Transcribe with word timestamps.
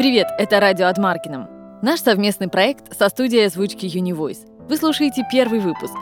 Привет, 0.00 0.28
это 0.38 0.60
радио 0.60 0.86
от 0.86 0.96
Маркином. 0.96 1.46
Наш 1.82 2.00
совместный 2.00 2.48
проект 2.48 2.96
со 2.96 3.10
студией 3.10 3.44
озвучки 3.44 3.84
Univoice. 3.84 4.46
Вы 4.66 4.78
слушаете 4.78 5.24
первый 5.30 5.60
выпуск. 5.60 5.92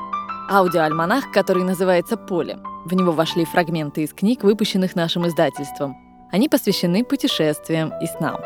Аудиоальманах, 0.48 1.32
который 1.32 1.64
называется 1.64 2.16
«Поле». 2.16 2.60
В 2.84 2.94
него 2.94 3.10
вошли 3.10 3.44
фрагменты 3.44 4.04
из 4.04 4.14
книг, 4.14 4.44
выпущенных 4.44 4.94
нашим 4.94 5.26
издательством. 5.26 5.96
Они 6.30 6.48
посвящены 6.48 7.04
путешествиям 7.04 7.92
и 8.00 8.06
снам. 8.06 8.40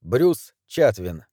Брюс 0.00 0.54
Чатвин. 0.68 1.24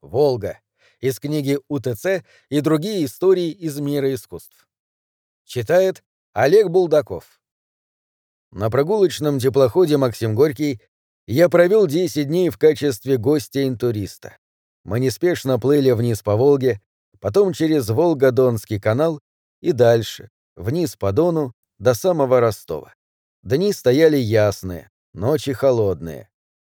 «Волга» 0.00 0.60
из 1.00 1.18
книги 1.18 1.58
УТЦ 1.66 2.24
и 2.50 2.60
другие 2.60 3.04
истории 3.04 3.50
из 3.50 3.80
мира 3.80 4.14
искусств. 4.14 4.68
Читает 5.42 6.04
Олег 6.34 6.68
Булдаков. 6.68 7.40
На 8.52 8.70
прогулочном 8.70 9.38
теплоходе 9.38 9.96
«Максим 9.96 10.34
Горький» 10.34 10.80
я 11.26 11.48
провел 11.48 11.86
10 11.86 12.28
дней 12.28 12.50
в 12.50 12.58
качестве 12.58 13.16
гостя-интуриста. 13.16 14.38
Мы 14.84 15.00
неспешно 15.00 15.58
плыли 15.58 15.90
вниз 15.90 16.22
по 16.22 16.36
Волге, 16.36 16.80
потом 17.20 17.52
через 17.52 17.88
Волгодонский 17.88 18.80
канал 18.80 19.20
и 19.60 19.72
дальше, 19.72 20.30
вниз 20.56 20.96
по 20.96 21.12
Дону, 21.12 21.52
до 21.78 21.94
самого 21.94 22.40
Ростова. 22.40 22.94
Дни 23.42 23.72
стояли 23.72 24.16
ясные, 24.16 24.90
ночи 25.12 25.52
холодные. 25.52 26.30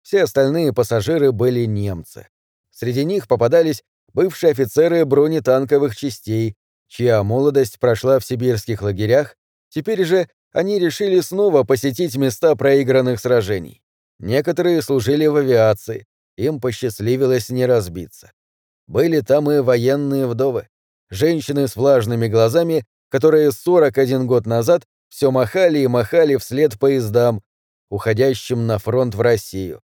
Все 0.02 0.24
остальные 0.24 0.72
пассажиры 0.72 1.32
были 1.32 1.66
немцы. 1.66 2.28
Среди 2.70 3.04
них 3.04 3.28
попадались 3.28 3.84
бывшие 4.12 4.52
офицеры 4.52 5.04
бронетанковых 5.04 5.94
частей, 5.94 6.56
чья 6.86 7.22
молодость 7.22 7.78
прошла 7.78 8.18
в 8.18 8.24
сибирских 8.24 8.82
лагерях, 8.82 9.36
теперь 9.68 10.04
же 10.04 10.28
они 10.52 10.78
решили 10.78 11.20
снова 11.20 11.64
посетить 11.64 12.16
места 12.16 12.54
проигранных 12.56 13.20
сражений. 13.20 13.82
Некоторые 14.18 14.82
служили 14.82 15.26
в 15.26 15.36
авиации, 15.36 16.06
им 16.36 16.60
посчастливилось 16.60 17.50
не 17.50 17.66
разбиться. 17.66 18.32
Были 18.86 19.20
там 19.20 19.50
и 19.50 19.60
военные 19.60 20.26
вдовы, 20.26 20.68
женщины 21.10 21.68
с 21.68 21.76
влажными 21.76 22.26
глазами, 22.28 22.86
которые 23.10 23.52
41 23.52 24.26
год 24.26 24.46
назад 24.46 24.84
все 25.08 25.30
махали 25.30 25.80
и 25.80 25.86
махали 25.86 26.36
вслед 26.36 26.78
поездам, 26.78 27.42
уходящим 27.90 28.66
на 28.66 28.78
фронт 28.78 29.14
в 29.14 29.20
Россию. 29.20 29.80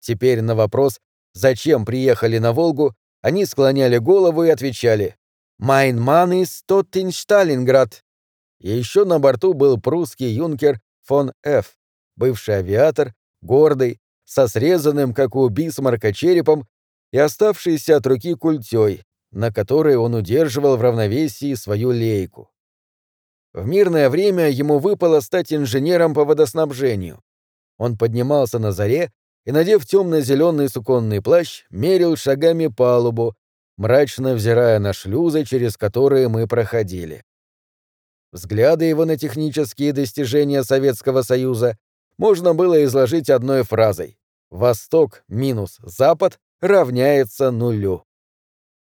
Теперь 0.00 0.40
на 0.40 0.54
вопрос, 0.54 1.00
зачем 1.34 1.84
приехали 1.84 2.38
на 2.38 2.52
Волгу, 2.52 2.94
они 3.22 3.44
склоняли 3.44 3.98
голову 3.98 4.44
и 4.44 4.50
отвечали 4.50 5.16
«Mein 5.60 5.98
Mann 5.98 6.32
ist 6.32 6.66
tot 6.66 6.90
in 6.92 7.10
Stalingrad». 7.10 8.00
Еще 8.60 9.04
на 9.04 9.18
борту 9.18 9.54
был 9.54 9.80
прусский 9.80 10.28
юнкер 10.28 10.80
фон 11.02 11.32
Ф., 11.44 11.76
бывший 12.16 12.56
авиатор, 12.56 13.14
гордый, 13.40 14.00
со 14.24 14.46
срезанным, 14.46 15.12
как 15.12 15.34
у 15.34 15.48
Бисмарка, 15.48 16.12
черепом 16.12 16.68
и 17.10 17.18
оставшийся 17.18 17.96
от 17.96 18.06
руки 18.06 18.34
культей, 18.34 19.02
на 19.32 19.52
которой 19.52 19.96
он 19.96 20.14
удерживал 20.14 20.76
в 20.76 20.82
равновесии 20.82 21.54
свою 21.54 21.90
лейку. 21.90 22.50
В 23.52 23.66
мирное 23.66 24.08
время 24.08 24.48
ему 24.48 24.78
выпало 24.78 25.20
стать 25.20 25.52
инженером 25.52 26.14
по 26.14 26.24
водоснабжению. 26.24 27.20
Он 27.78 27.98
поднимался 27.98 28.58
на 28.60 28.70
заре 28.70 29.10
и, 29.44 29.50
надев 29.50 29.84
темно-зеленый 29.86 30.68
суконный 30.68 31.20
плащ, 31.20 31.64
мерил 31.70 32.14
шагами 32.16 32.68
палубу, 32.68 33.34
мрачно 33.76 34.34
взирая 34.34 34.78
на 34.78 34.92
шлюзы, 34.92 35.44
через 35.44 35.76
которые 35.76 36.28
мы 36.28 36.46
проходили. 36.46 37.24
Взгляды 38.32 38.84
его 38.84 39.04
на 39.04 39.16
технические 39.16 39.92
достижения 39.92 40.62
Советского 40.62 41.22
Союза 41.22 41.76
можно 42.16 42.54
было 42.54 42.84
изложить 42.84 43.28
одной 43.28 43.64
фразой 43.64 44.18
«Восток 44.50 45.24
минус 45.28 45.78
Запад 45.82 46.38
равняется 46.60 47.50
нулю». 47.50 48.04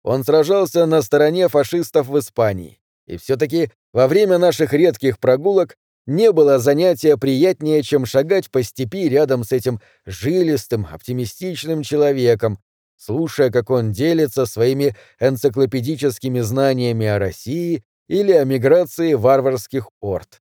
Он 0.02 0.24
сражался 0.24 0.86
на 0.86 1.02
стороне 1.02 1.48
фашистов 1.48 2.08
в 2.08 2.18
Испании, 2.18 2.80
и 3.06 3.16
все-таки 3.16 3.70
во 3.92 4.08
время 4.08 4.38
наших 4.38 4.72
редких 4.72 5.18
прогулок 5.18 5.76
не 6.06 6.32
было 6.32 6.58
занятия 6.58 7.16
приятнее, 7.16 7.82
чем 7.82 8.04
шагать 8.06 8.50
по 8.50 8.62
степи 8.62 9.08
рядом 9.08 9.44
с 9.44 9.52
этим 9.52 9.80
жилистым, 10.04 10.86
оптимистичным 10.90 11.82
человеком, 11.82 12.58
слушая, 12.96 13.50
как 13.50 13.70
он 13.70 13.92
делится 13.92 14.46
своими 14.46 14.94
энциклопедическими 15.18 16.40
знаниями 16.40 17.06
о 17.06 17.18
России 17.18 17.82
или 18.08 18.32
о 18.32 18.44
миграции 18.44 19.14
варварских 19.14 19.88
орд. 20.00 20.40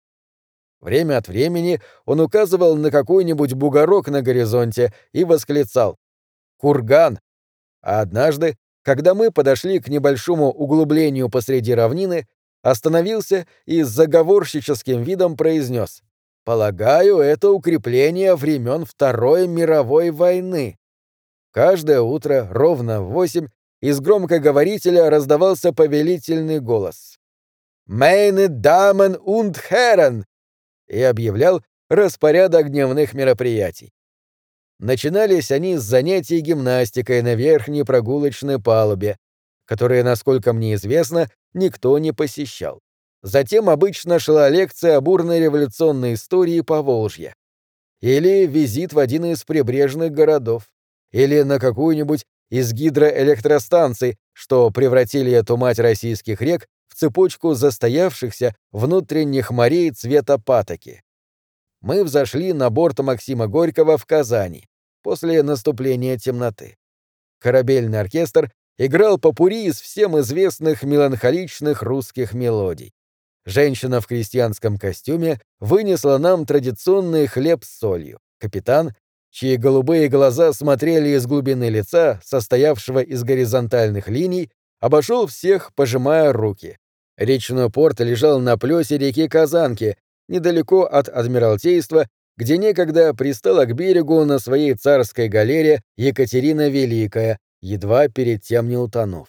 Время 0.81 1.17
от 1.17 1.29
времени 1.29 1.79
он 2.05 2.19
указывал 2.19 2.75
на 2.75 2.91
какой-нибудь 2.91 3.53
бугорок 3.53 4.09
на 4.09 4.21
горизонте 4.21 4.93
и 5.13 5.23
восклицал 5.23 5.97
«Курган!». 6.57 7.19
А 7.81 8.01
однажды, 8.01 8.57
когда 8.81 9.13
мы 9.13 9.31
подошли 9.31 9.79
к 9.79 9.87
небольшому 9.87 10.51
углублению 10.51 11.29
посреди 11.29 11.73
равнины, 11.73 12.27
остановился 12.61 13.47
и 13.65 13.83
с 13.83 13.87
заговорщическим 13.87 15.03
видом 15.03 15.37
произнес 15.37 16.01
«Полагаю, 16.43 17.19
это 17.19 17.51
укрепление 17.51 18.35
времен 18.35 18.83
Второй 18.85 19.47
мировой 19.47 20.11
войны». 20.11 20.77
Каждое 21.51 22.01
утро 22.01 22.49
ровно 22.51 23.01
в 23.01 23.11
восемь 23.11 23.47
из 23.79 24.01
громкоговорителя 24.01 25.09
раздавался 25.09 25.71
повелительный 25.71 26.59
голос. 26.59 27.19
«Meine 27.87 28.47
Damen 28.49 29.15
und 29.17 29.57
Herren!» 29.69 30.23
и 30.87 31.01
объявлял 31.01 31.61
распорядок 31.89 32.69
дневных 32.69 33.13
мероприятий. 33.13 33.91
Начинались 34.79 35.51
они 35.51 35.77
с 35.77 35.83
занятий 35.83 36.39
гимнастикой 36.39 37.21
на 37.21 37.35
верхней 37.35 37.83
прогулочной 37.83 38.59
палубе, 38.59 39.17
которые, 39.65 40.03
насколько 40.03 40.53
мне 40.53 40.75
известно, 40.75 41.29
никто 41.53 41.97
не 41.99 42.11
посещал. 42.11 42.81
Затем 43.21 43.69
обычно 43.69 44.19
шла 44.19 44.49
лекция 44.49 44.97
об 44.97 45.05
бурной 45.05 45.39
революционной 45.39 46.15
истории 46.15 46.61
Поволжья. 46.61 47.33
Или 48.01 48.45
визит 48.45 48.91
в 48.91 48.99
один 48.99 49.23
из 49.25 49.45
прибрежных 49.45 50.11
городов. 50.11 50.69
Или 51.11 51.41
на 51.43 51.59
какую-нибудь 51.59 52.25
из 52.49 52.73
гидроэлектростанций, 52.73 54.17
что 54.33 54.69
превратили 54.71 55.31
эту 55.31 55.55
мать 55.55 55.79
российских 55.79 56.41
рек 56.41 56.67
в 56.93 56.95
цепочку 56.95 57.55
застоявшихся 57.55 58.55
внутренних 58.71 59.49
морей 59.49 59.89
цвета 59.89 60.37
патоки. 60.37 61.01
Мы 61.81 62.03
взошли 62.03 62.53
на 62.53 62.69
борт 62.69 62.99
Максима 62.99 63.47
Горького 63.47 63.97
в 63.97 64.05
Казани 64.05 64.67
после 65.01 65.41
наступления 65.41 66.19
темноты. 66.19 66.77
Корабельный 67.39 67.99
оркестр 67.99 68.51
играл 68.77 69.17
попури 69.17 69.65
из 69.65 69.81
всем 69.81 70.19
известных 70.19 70.83
меланхоличных 70.83 71.81
русских 71.81 72.33
мелодий. 72.33 72.93
Женщина 73.43 73.99
в 73.99 74.05
крестьянском 74.05 74.77
костюме 74.77 75.41
вынесла 75.59 76.19
нам 76.19 76.45
традиционный 76.45 77.25
хлеб 77.25 77.63
с 77.63 77.79
солью. 77.79 78.19
Капитан, 78.39 78.93
чьи 79.31 79.57
голубые 79.57 80.09
глаза 80.09 80.53
смотрели 80.53 81.09
из 81.09 81.25
глубины 81.25 81.69
лица, 81.69 82.21
состоявшего 82.23 82.99
из 82.99 83.23
горизонтальных 83.23 84.07
линий, 84.07 84.51
обошел 84.79 85.25
всех, 85.25 85.73
пожимая 85.73 86.31
руки. 86.31 86.77
Речной 87.17 87.69
порт 87.69 87.99
лежал 87.99 88.39
на 88.39 88.57
плесе 88.57 88.97
реки 88.97 89.27
Казанки, 89.27 89.97
недалеко 90.27 90.83
от 90.83 91.09
Адмиралтейства, 91.09 92.07
где 92.37 92.57
некогда 92.57 93.13
пристала 93.13 93.65
к 93.65 93.73
берегу 93.73 94.23
на 94.25 94.39
своей 94.39 94.73
царской 94.73 95.27
галере 95.27 95.81
Екатерина 95.95 96.69
Великая, 96.69 97.37
едва 97.61 98.07
перед 98.07 98.41
тем 98.41 98.69
не 98.69 98.77
утонув. 98.77 99.27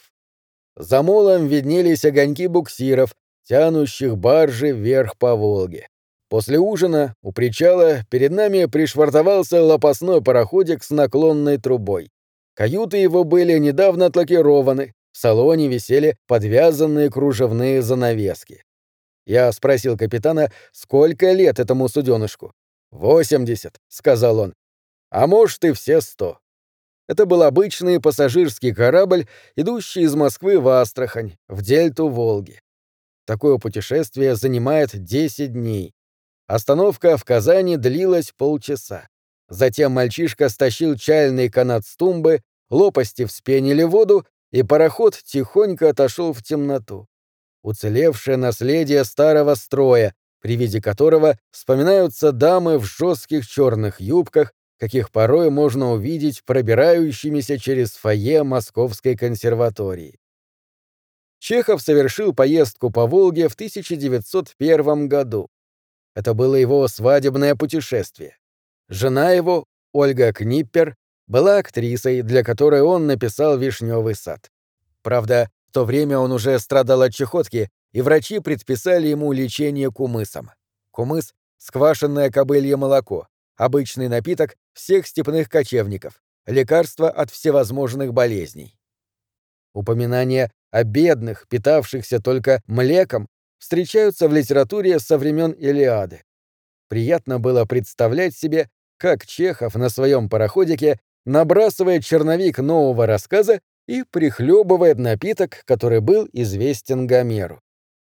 За 0.77 1.03
молом 1.03 1.47
виднелись 1.47 2.05
огоньки 2.05 2.47
буксиров, 2.47 3.15
тянущих 3.45 4.17
баржи 4.17 4.73
вверх 4.73 5.17
по 5.19 5.37
Волге. 5.37 5.89
После 6.31 6.59
ужина 6.59 7.15
у 7.23 7.33
причала 7.33 8.05
перед 8.11 8.33
нами 8.33 8.65
пришвартовался 8.65 9.63
лопастной 9.63 10.23
пароходик 10.23 10.83
с 10.83 10.91
наклонной 10.91 11.59
трубой. 11.59 12.11
Каюты 12.55 12.97
его 12.97 13.25
были 13.25 13.59
недавно 13.59 14.07
отлакированы, 14.07 14.95
в 15.15 15.19
салоне 15.19 15.69
висели 15.69 16.19
подвязанные 16.27 17.09
кружевные 17.09 17.83
занавески. 17.83 18.65
Я 19.27 19.53
спросил 19.53 19.97
капитана, 19.97 20.51
сколько 20.73 21.31
лет 21.31 21.61
этому 21.61 21.89
суденышку. 21.89 22.53
«Восемьдесят»,— 22.91 23.79
сказал 23.89 24.41
он. 24.41 24.55
«А 25.11 25.29
может, 25.29 25.65
и 25.65 25.73
все 25.73 26.01
сто». 26.01 26.41
Это 27.07 27.27
был 27.27 27.45
обычный 27.45 28.01
пассажирский 28.01 28.75
корабль, 28.75 29.29
идущий 29.55 30.03
из 30.03 30.17
Москвы 30.17 30.59
в 30.59 30.67
Астрахань, 30.67 31.37
в 31.49 31.63
дельту 31.63 32.09
Волги. 32.09 32.61
Такое 33.25 33.59
путешествие 33.59 34.35
занимает 34.35 34.91
10 34.93 35.53
дней. 35.53 35.95
Остановка 36.49 37.17
в 37.17 37.25
Казани 37.25 37.77
длилась 37.77 38.33
полчаса. 38.37 39.07
Затем 39.49 39.93
мальчишка 39.93 40.49
стащил 40.49 40.97
чайный 40.97 41.51
канат 41.51 41.87
с 41.87 41.97
тумбы, 41.97 42.43
лопасти 42.69 43.25
вспенили 43.27 43.83
воду, 43.83 44.27
и 44.55 44.63
пароход 44.63 45.17
тихонько 45.17 45.89
отошел 45.89 46.33
в 46.33 46.41
темноту. 46.41 47.09
Уцелевшее 47.65 48.37
наследие 48.37 49.03
старого 49.03 49.57
строя, 49.57 50.15
при 50.41 50.55
виде 50.55 50.81
которого 50.81 51.37
вспоминаются 51.51 52.31
дамы 52.31 52.79
в 52.79 52.85
жестких 52.85 53.49
черных 53.49 54.01
юбках, 54.01 54.53
каких 54.79 55.11
порой 55.11 55.51
можно 55.51 55.91
увидеть 55.91 56.45
пробирающимися 56.45 57.59
через 57.59 57.95
фойе 57.95 58.45
Московской 58.45 59.17
консерватории. 59.17 60.21
Чехов 61.41 61.83
совершил 61.83 62.33
поездку 62.33 62.91
по 62.91 63.09
Волге 63.09 63.49
в 63.49 63.55
1901 63.55 65.09
году. 65.09 65.49
Это 66.15 66.33
было 66.33 66.55
его 66.55 66.87
свадебное 66.87 67.57
путешествие. 67.57 68.37
Жена 68.89 69.33
его, 69.33 69.65
Ольга 69.93 70.33
Книппер, 70.33 70.95
была 71.27 71.59
актрисой, 71.59 72.23
для 72.23 72.43
которой 72.43 72.83
он 72.83 73.07
написал 73.07 73.57
«Вишневый 73.59 74.15
сад». 74.15 74.51
Правда, 75.03 75.51
в 75.69 75.73
то 75.73 75.85
время 75.85 76.19
он 76.19 76.33
уже 76.33 76.59
страдал 76.59 77.03
от 77.03 77.13
чехотки, 77.13 77.71
и 77.93 78.01
врачи 78.01 78.41
предписали 78.41 79.07
ему 79.07 79.33
лечение 79.33 79.91
кумысом. 79.91 80.51
Кумыс— 80.91 81.33
сквашенное 81.59 82.31
кобылье 82.31 82.77
молоко, 82.77 83.29
обычный 83.57 84.09
напиток 84.09 84.57
всех 84.73 85.07
степных 85.07 85.49
кочевников, 85.49 86.21
лекарство 86.47 87.09
от 87.09 87.31
всевозможных 87.31 88.13
болезней. 88.13 88.77
Упоминания 89.73 90.51
о 90.71 90.83
бедных, 90.85 91.47
питавшихся 91.49 92.21
только 92.21 92.63
млеком, 92.67 93.29
встречаются 93.59 94.29
в 94.29 94.33
литературе 94.33 94.99
со 94.99 95.17
времен 95.19 95.53
Илиады. 95.53 96.23
Приятно 96.89 97.39
было 97.39 97.65
представлять 97.65 98.37
себе, 98.37 98.69
как 98.99 99.25
Чехов 99.27 99.75
на 99.75 99.89
своем 99.89 100.29
пароходике 100.29 101.01
набрасывает 101.25 102.05
черновик 102.05 102.59
нового 102.59 103.07
рассказа 103.07 103.61
и 103.87 104.05
прихлебывает 104.11 104.99
напиток, 104.99 105.63
который 105.67 106.01
был 106.01 106.29
известен 106.33 107.07
Гомеру. 107.07 107.61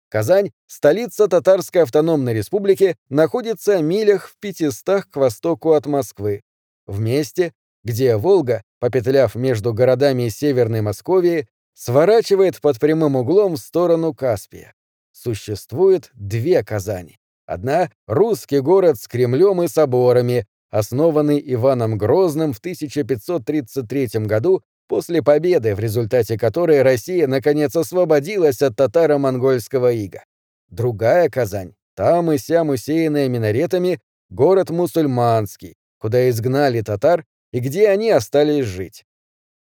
Казань, 0.10 0.52
столица 0.68 1.28
Татарской 1.28 1.82
автономной 1.82 2.36
республики, 2.36 2.96
находится 3.10 3.82
милях 3.82 4.28
в 4.28 4.38
пятистах 4.40 5.10
к 5.10 5.16
востоку 5.16 5.72
от 5.72 5.88
Москвы. 5.88 6.44
В 6.86 7.00
месте, 7.00 7.54
где 7.84 8.16
Волга, 8.18 8.62
попетляв 8.80 9.34
между 9.34 9.74
городами 9.74 10.30
Северной 10.30 10.82
Московии, 10.82 11.48
сворачивает 11.74 12.62
под 12.62 12.80
прямым 12.80 13.16
углом 13.16 13.56
в 13.56 13.60
сторону 13.60 14.14
Каспия. 14.14 14.74
Существует 15.12 16.12
две 16.14 16.64
Казани. 16.64 17.18
Одна— 17.46 17.90
русский 18.08 18.60
город 18.60 18.98
с 19.00 19.08
Кремлем 19.08 19.64
и 19.64 19.68
соборами, 19.68 20.46
основанный 20.74 21.40
Иваном 21.54 22.00
Грозным 22.00 22.52
в 22.52 22.58
1533 22.58 24.26
году 24.26 24.64
после 24.88 25.22
победы, 25.22 25.76
в 25.76 25.80
результате 25.80 26.36
которой 26.36 26.82
Россия 26.82 27.28
наконец 27.28 27.76
освободилась 27.76 28.60
от 28.64 28.76
татаро-монгольского 28.76 29.92
ига. 29.92 30.24
Другая 30.70 31.30
Казань, 31.30 31.76
там 31.96 32.32
и 32.32 32.40
сям 32.40 32.70
усеянная 32.70 33.30
минаретами, 33.30 34.00
город 34.32 34.72
мусульманский, 34.72 35.76
куда 36.00 36.28
изгнали 36.32 36.82
татар 36.82 37.24
и 37.52 37.60
где 37.60 37.90
они 37.90 38.10
остались 38.10 38.66
жить. 38.66 39.06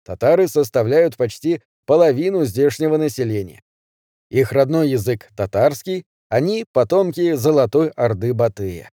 Татары 0.05 0.49
составляют 0.49 1.17
почти 1.17 1.63
половину 1.87 2.45
здешнего 2.45 2.97
населения. 2.97 3.63
Их 4.29 4.51
родной 4.51 4.89
язык— 4.89 5.29
татарский, 5.37 6.03
они— 6.29 6.65
потомки 6.73 7.35
Золотой 7.35 7.91
Орды 7.91 8.35
Батыя. 8.35 8.91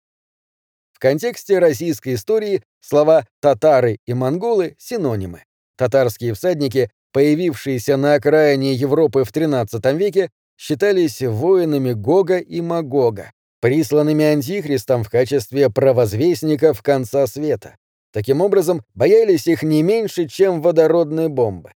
Контексте 1.02 1.58
российской 1.58 2.14
истории 2.14 2.62
слова 2.80 3.26
«татары» 3.40 3.98
и 4.06 4.14
«монголы»— 4.14 4.76
синонимы. 4.78 5.46
Татарские 5.76 6.36
всадники, 6.36 6.92
появившиеся 7.12 7.98
на 7.98 8.14
окраине 8.14 8.76
Европы 8.76 9.24
в 9.24 9.32
XIII 9.32 9.98
веке, 9.98 10.30
считались 10.60 11.24
воинами 11.24 11.94
Гога 11.94 12.38
и 12.38 12.62
Магога, 12.62 13.32
присланными 13.62 14.24
Антихристом 14.24 15.04
в 15.04 15.10
качестве 15.10 15.72
провозвестников 15.72 16.84
конца 16.84 17.26
света. 17.26 17.78
Таким 18.14 18.40
образом, 18.40 18.84
боялись 18.94 19.48
их 19.48 19.64
не 19.64 19.82
меньше, 19.82 20.28
чем 20.28 20.62
водородные 20.62 21.30
бомбы. 21.30 21.72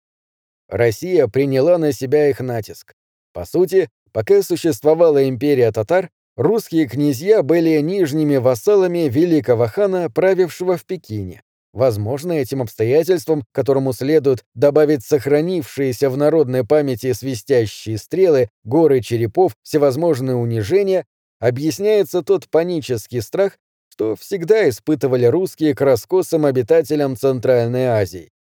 Россия 0.67 1.27
приняла 1.27 1.77
на 1.77 1.93
себя 1.93 2.27
их 2.27 2.41
натиск. 2.41 2.93
По 3.31 3.45
сути, 3.45 3.89
пока 4.11 4.43
существовала 4.43 5.29
империя 5.29 5.71
татар, 5.71 6.09
русские 6.35 6.87
князья 6.87 7.43
были 7.43 7.79
нижними 7.79 8.37
вассалами 8.37 9.09
великого 9.09 9.67
хана, 9.67 10.09
правившего 10.09 10.77
в 10.77 10.85
Пекине. 10.85 11.43
Возможно, 11.73 12.33
этим 12.33 12.61
обстоятельством, 12.61 13.43
которому 13.51 13.93
следует 13.93 14.45
добавить 14.53 15.03
сохранившиеся 15.03 16.09
в 16.09 16.17
народной 16.17 16.63
памяти 16.63 17.13
свистящие 17.13 17.97
стрелы, 17.97 18.49
горы 18.63 19.01
черепов, 19.01 19.55
всевозможные 19.63 20.35
унижения, 20.35 21.05
объясняется 21.39 22.21
тот 22.21 22.47
панический 22.47 23.21
страх, 23.21 23.57
что 23.89 24.15
всегда 24.15 24.69
испытывали 24.69 25.25
русские 25.25 25.75
к 25.75 25.81
раскосам 25.81 26.45
обитателям 26.45 27.15
Центральной 27.15 27.85
Азии. 27.85 28.31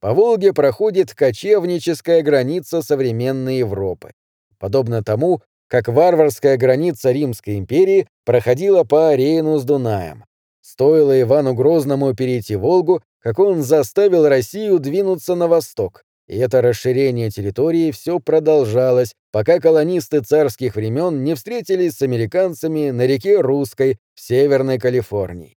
По 0.00 0.14
Волге 0.14 0.52
проходит 0.52 1.14
кочевническая 1.14 2.22
граница 2.22 2.82
современной 2.82 3.58
Европы. 3.58 4.12
Подобно 4.58 5.02
тому, 5.02 5.42
как 5.68 5.88
варварская 5.88 6.56
граница 6.56 7.12
Римской 7.12 7.58
империи 7.58 8.08
проходила 8.24 8.84
по 8.84 9.14
Рейну 9.14 9.58
с 9.58 9.64
Дунаем. 9.64 10.24
Стоило 10.60 11.18
Ивану 11.20 11.54
Грозному 11.54 12.14
перейти 12.14 12.56
Волгу, 12.56 13.02
как 13.20 13.38
он 13.38 13.62
заставил 13.62 14.26
Россию 14.28 14.78
двинуться 14.78 15.34
на 15.34 15.46
восток. 15.46 16.02
И 16.26 16.36
это 16.36 16.60
расширение 16.60 17.30
территории 17.30 17.90
все 17.90 18.20
продолжалось, 18.20 19.14
пока 19.32 19.60
колонисты 19.60 20.20
царских 20.20 20.76
времен 20.76 21.24
не 21.24 21.34
встретились 21.34 21.94
с 21.96 22.02
американцами 22.02 22.90
на 22.90 23.06
реке 23.06 23.40
Русской 23.40 23.98
в 24.14 24.20
Северной 24.20 24.78
Калифорнии. 24.78 25.56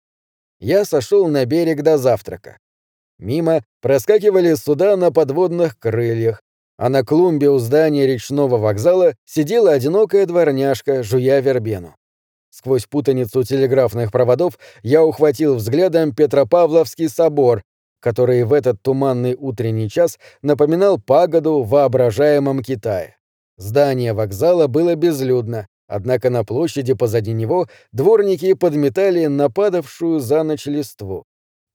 Я 0.59 0.85
сошел 0.85 1.27
на 1.27 1.45
берег 1.45 1.81
до 1.81 1.97
завтрака. 1.97 2.59
Мимо 3.17 3.63
проскакивали 3.81 4.53
суда 4.53 4.95
на 4.95 5.11
подводных 5.11 5.77
крыльях, 5.79 6.41
а 6.79 6.87
на 6.87 7.03
клумбе 7.03 7.49
у 7.49 7.59
здания 7.59 8.07
речного 8.07 8.57
вокзала 8.57 9.13
сидела 9.25 9.71
одинокая 9.73 10.25
дворняжка, 10.25 11.03
жуя 11.03 11.41
вербену. 11.41 11.93
Сквозь 12.51 12.85
путаницу 12.85 13.43
телеграфных 13.43 14.13
проводов 14.13 14.57
я 14.81 15.03
ухватил 15.03 15.55
взглядом 15.55 16.15
Петропавловский 16.15 17.09
собор, 17.09 17.63
который 17.99 18.45
в 18.45 18.53
этот 18.53 18.81
туманный 18.81 19.35
утренний 19.37 19.89
час 19.89 20.17
напоминал 20.41 20.99
пагоду 20.99 21.63
в 21.63 21.69
воображаемом 21.69 22.63
Китае. 22.63 23.17
Здание 23.57 24.13
вокзала 24.13 24.67
было 24.67 24.95
безлюдно, 24.95 25.67
однако 25.85 26.29
на 26.29 26.45
площади 26.45 26.93
позади 26.93 27.33
него 27.33 27.67
дворники 27.91 28.53
подметали 28.53 29.25
нападавшую 29.25 30.21
за 30.21 30.43
ночь 30.43 30.65
листву. 30.65 31.25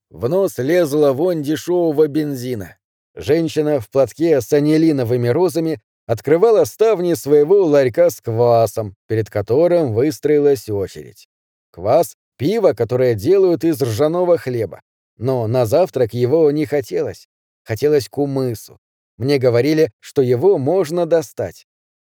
В 0.09 0.31
нос 0.31 0.57
лезла 0.57 1.13
вонь 1.13 1.43
дешевого 1.43 2.07
бензина. 2.07 2.79
Женщина 3.15 3.81
в 3.81 3.89
платке 3.91 4.41
с 4.41 4.53
анилиновыми 4.53 5.29
розами 5.29 5.81
открывала 6.07 6.65
ставни 6.65 7.15
своего 7.15 7.65
ларька 7.65 8.11
с 8.11 8.21
квасом, 8.21 8.97
перед 9.07 9.31
которым 9.31 9.95
выстроилась 9.95 10.69
очередь. 10.69 11.29
Квас— 11.71 12.17
пиво, 12.37 12.73
которое 12.73 13.15
делают 13.15 13.65
из 13.65 13.81
ржаного 13.81 14.37
хлеба. 14.37 14.81
Но 15.17 15.47
на 15.47 15.65
завтрак 15.65 16.13
его 16.13 16.51
не 16.51 16.67
хотелось. 16.67 17.29
Хотелось 17.63 18.09
кумысу. 18.09 18.79
Мне 19.17 19.39
говорили, 19.39 19.93
что 20.01 20.23
его 20.23 20.59
можно 20.59 21.07
достать. 21.07 21.67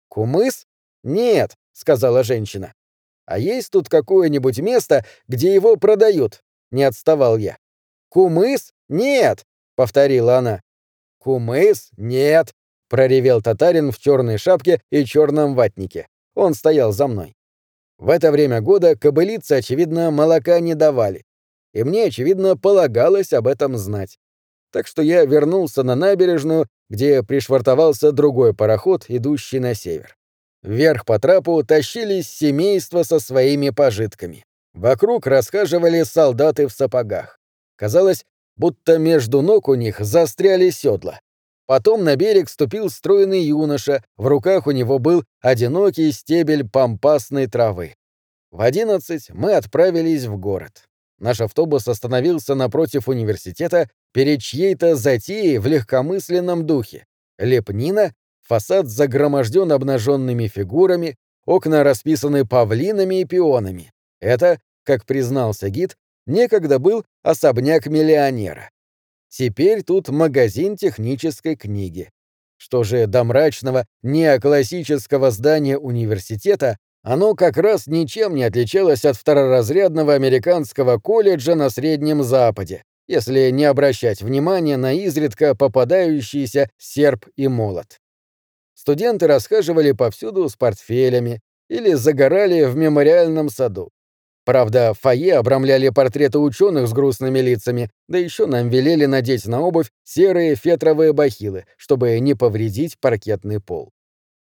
«Кумыс? 0.08 0.66
Нет»,— 1.04 1.54
сказала 1.72 2.25
женщина. 2.25 2.75
«А 3.26 3.38
есть 3.38 3.70
тут 3.70 3.88
какое-нибудь 3.88 4.58
место, 4.58 5.04
где 5.28 5.54
его 5.54 5.76
продают?»— 5.76 6.42
не 6.72 6.82
отставал 6.82 7.38
я. 7.38 7.56
«Кумыс? 8.08 8.72
Нет»,— 8.88 9.44
повторила 9.76 10.38
она. 10.38 10.62
«Кумыс? 11.26 11.90
Нет»,— 11.97 12.54
проревел 12.88 13.42
татарин 13.42 13.90
в 13.90 13.99
черной 13.99 14.38
шапке 14.38 14.80
и 14.90 15.04
черном 15.04 15.56
ватнике. 15.56 16.06
Он 16.37 16.54
стоял 16.54 16.92
за 16.92 17.09
мной. 17.09 17.35
В 17.99 18.11
это 18.11 18.30
время 18.30 18.61
года 18.61 18.95
кобылицы, 18.95 19.54
очевидно, 19.54 20.12
молока 20.12 20.61
не 20.61 20.76
давали. 20.76 21.25
И 21.75 21.83
мне, 21.83 22.04
очевидно, 22.04 22.56
полагалось 22.56 23.33
об 23.33 23.49
этом 23.49 23.76
знать. 23.76 24.18
Так 24.71 24.87
что 24.87 25.02
я 25.02 25.25
вернулся 25.25 25.83
на 25.83 25.97
набережную, 25.97 26.68
где 26.90 27.25
пришвартовался 27.25 28.12
другой 28.12 28.54
пароход, 28.54 29.06
идущий 29.09 29.59
на 29.59 29.75
север. 29.75 30.16
Вверх 30.62 31.04
по 31.04 31.18
трапу 31.18 31.61
тащились 31.64 32.30
семейства 32.30 33.02
со 33.02 33.18
своими 33.18 33.71
пожитками. 33.71 34.45
Вокруг 34.75 35.26
расхаживали 35.26 36.04
солдаты 36.04 36.68
в 36.68 36.73
сапогах. 36.73 37.40
Казалось, 37.75 38.25
будто 38.56 38.98
между 38.98 39.42
ног 39.42 39.68
у 39.68 39.75
них 39.75 40.00
застряли 40.00 40.70
седла. 40.70 41.20
Потом 41.66 42.04
на 42.04 42.14
берег 42.16 42.48
ступил 42.48 42.90
стройный 42.90 43.42
юноша, 43.42 44.04
в 44.16 44.26
руках 44.26 44.66
у 44.66 44.70
него 44.70 44.98
был 44.98 45.25
одинокий 45.40 46.12
стебель 46.12 46.68
пампасной 46.68 47.48
травы. 47.48 47.94
В 48.52 48.60
одиннадцать 48.60 49.30
мы 49.30 49.54
отправились 49.54 50.25
в 50.25 50.38
город. 50.38 50.84
Наш 51.18 51.40
автобус 51.40 51.88
остановился 51.88 52.54
напротив 52.54 53.08
университета 53.08 53.90
перед 54.12 54.40
чьей-то 54.42 54.96
затеей 54.96 55.58
в 55.58 55.66
легкомысленном 55.66 56.66
духе. 56.66 57.06
Лепнина, 57.38 58.14
фасад 58.42 58.86
загроможден 58.86 59.72
обнаженными 59.72 60.46
фигурами, 60.46 61.16
окна 61.46 61.82
расписаны 61.82 62.46
павлинами 62.46 63.20
и 63.20 63.25
пионами. 63.25 63.92
Это, 64.20 64.60
как 64.84 65.04
признался 65.04 65.68
гид, 65.68 65.96
некогда 66.26 66.78
был 66.78 67.04
особняк 67.23 67.87
миллионера. 67.87 68.71
Теперь 69.28 69.83
тут 69.83 70.09
магазин 70.09 70.76
технической 70.76 71.56
книги. 71.56 72.11
Что 72.56 72.85
же 72.85 73.06
до 73.06 73.25
мрачного 73.25 73.87
неоклассического 74.02 75.30
здания 75.30 75.76
университета, 75.76 76.78
оно 77.02 77.35
как 77.35 77.56
раз 77.56 77.87
ничем 77.87 78.35
не 78.35 78.45
отличалось 78.45 79.04
от 79.04 79.16
второразрядного 79.16 80.14
американского 80.14 80.99
колледжа 80.99 81.54
на 81.54 81.71
Среднем 81.71 82.23
Западе, 82.23 82.83
если 83.06 83.50
не 83.50 83.64
обращать 83.64 84.23
внимания 84.23 84.76
на 84.76 84.92
изредка 84.92 85.54
попадающийся 85.54 86.71
серп 86.78 87.26
и 87.37 87.47
молот. 87.47 88.00
Студенты 88.75 89.26
расхаживали 89.26 89.92
повсюду 89.92 90.49
с 90.49 90.56
портфелями 90.56 91.40
или 91.68 91.95
загорали 91.95 92.64
в 92.64 92.76
мемориальном 92.76 93.50
саду. 93.50 93.90
Правда, 94.46 94.94
фойе 94.94 95.38
обрамляли 95.38 95.88
портреты 95.88 96.38
ученых 96.38 96.86
с 96.86 96.92
грустными 96.92 97.40
лицами, 97.40 97.90
да 98.06 98.16
еще 98.16 98.46
нам 98.46 98.68
велели 98.68 99.04
надеть 99.04 99.44
на 99.44 99.60
обувь 99.60 99.90
серые 100.04 100.54
фетровые 100.54 101.12
бахилы, 101.12 101.64
чтобы 101.76 102.20
не 102.20 102.34
повредить 102.34 102.96
паркетный 103.00 103.58
пол. 103.58 103.90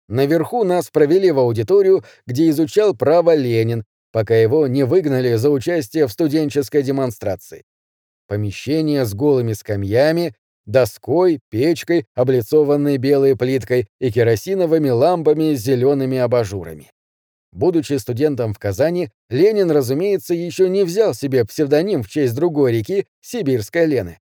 Наверху 0.07 0.63
нас 0.63 0.89
провели 0.89 1.31
в 1.31 1.39
аудиторию, 1.39 2.05
где 2.25 2.47
изучал 2.49 2.95
право 2.95 3.35
Ленин, 3.35 3.83
пока 4.13 4.37
его 4.37 4.67
не 4.67 4.83
выгнали 4.83 5.35
за 5.35 5.49
участие 5.49 6.07
в 6.07 6.13
студенческой 6.13 6.81
демонстрации. 6.81 7.65
Помещение 8.25 9.03
с 9.03 9.13
голыми 9.13 9.51
скамьями, 9.51 10.33
доской, 10.65 11.41
печкой, 11.49 12.05
облицованной 12.15 12.95
белой 12.95 13.35
плиткой 13.35 13.87
и 13.99 14.11
керосиновыми 14.13 14.91
лампами 14.91 15.55
с 15.55 15.59
зелеными 15.59 16.19
абажурами. 16.19 16.89
Будучи 17.51 17.93
студентом 17.93 18.53
в 18.53 18.59
Казани, 18.59 19.09
Ленин, 19.29 19.71
разумеется, 19.71 20.33
еще 20.33 20.69
не 20.69 20.83
взял 20.83 21.13
себе 21.13 21.45
псевдоним 21.45 22.03
в 22.03 22.09
честь 22.09 22.35
другой 22.35 22.73
реки 22.73 23.07
Сибирской 23.21 23.85
Лены. 23.85 24.19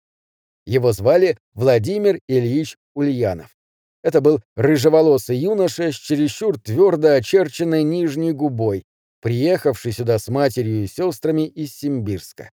Его 0.66 0.92
звали 0.92 1.38
Владимир 1.54 2.20
Ильич 2.28 2.78
Ульянов. 2.96 3.56
Это 4.04 4.22
был 4.22 4.42
рыжеволосый 4.56 5.38
юноша 5.38 5.92
с 5.92 5.96
чересчур 5.96 6.60
твердо 6.60 7.14
очерченной 7.14 7.84
нижней 7.84 8.32
губой, 8.32 8.84
приехавший 9.22 9.92
сюда 9.92 10.18
с 10.18 10.28
матерью 10.28 10.84
и 10.84 10.88
сестрами 10.88 11.48
из 11.48 11.76
Симбирска. 11.76 12.50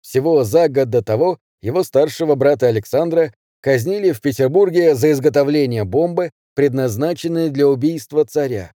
Всего 0.00 0.44
за 0.44 0.68
год 0.68 0.90
до 0.90 1.02
того 1.02 1.38
его 1.60 1.82
старшего 1.82 2.34
брата 2.34 2.68
Александра 2.68 3.32
казнили 3.60 4.12
в 4.12 4.20
Петербурге 4.20 4.94
за 4.94 5.12
изготовление 5.12 5.84
бомбы, 5.84 6.30
предназначенной 6.54 7.50
для 7.50 7.68
убийства 7.68 8.24
царя. 8.24 8.72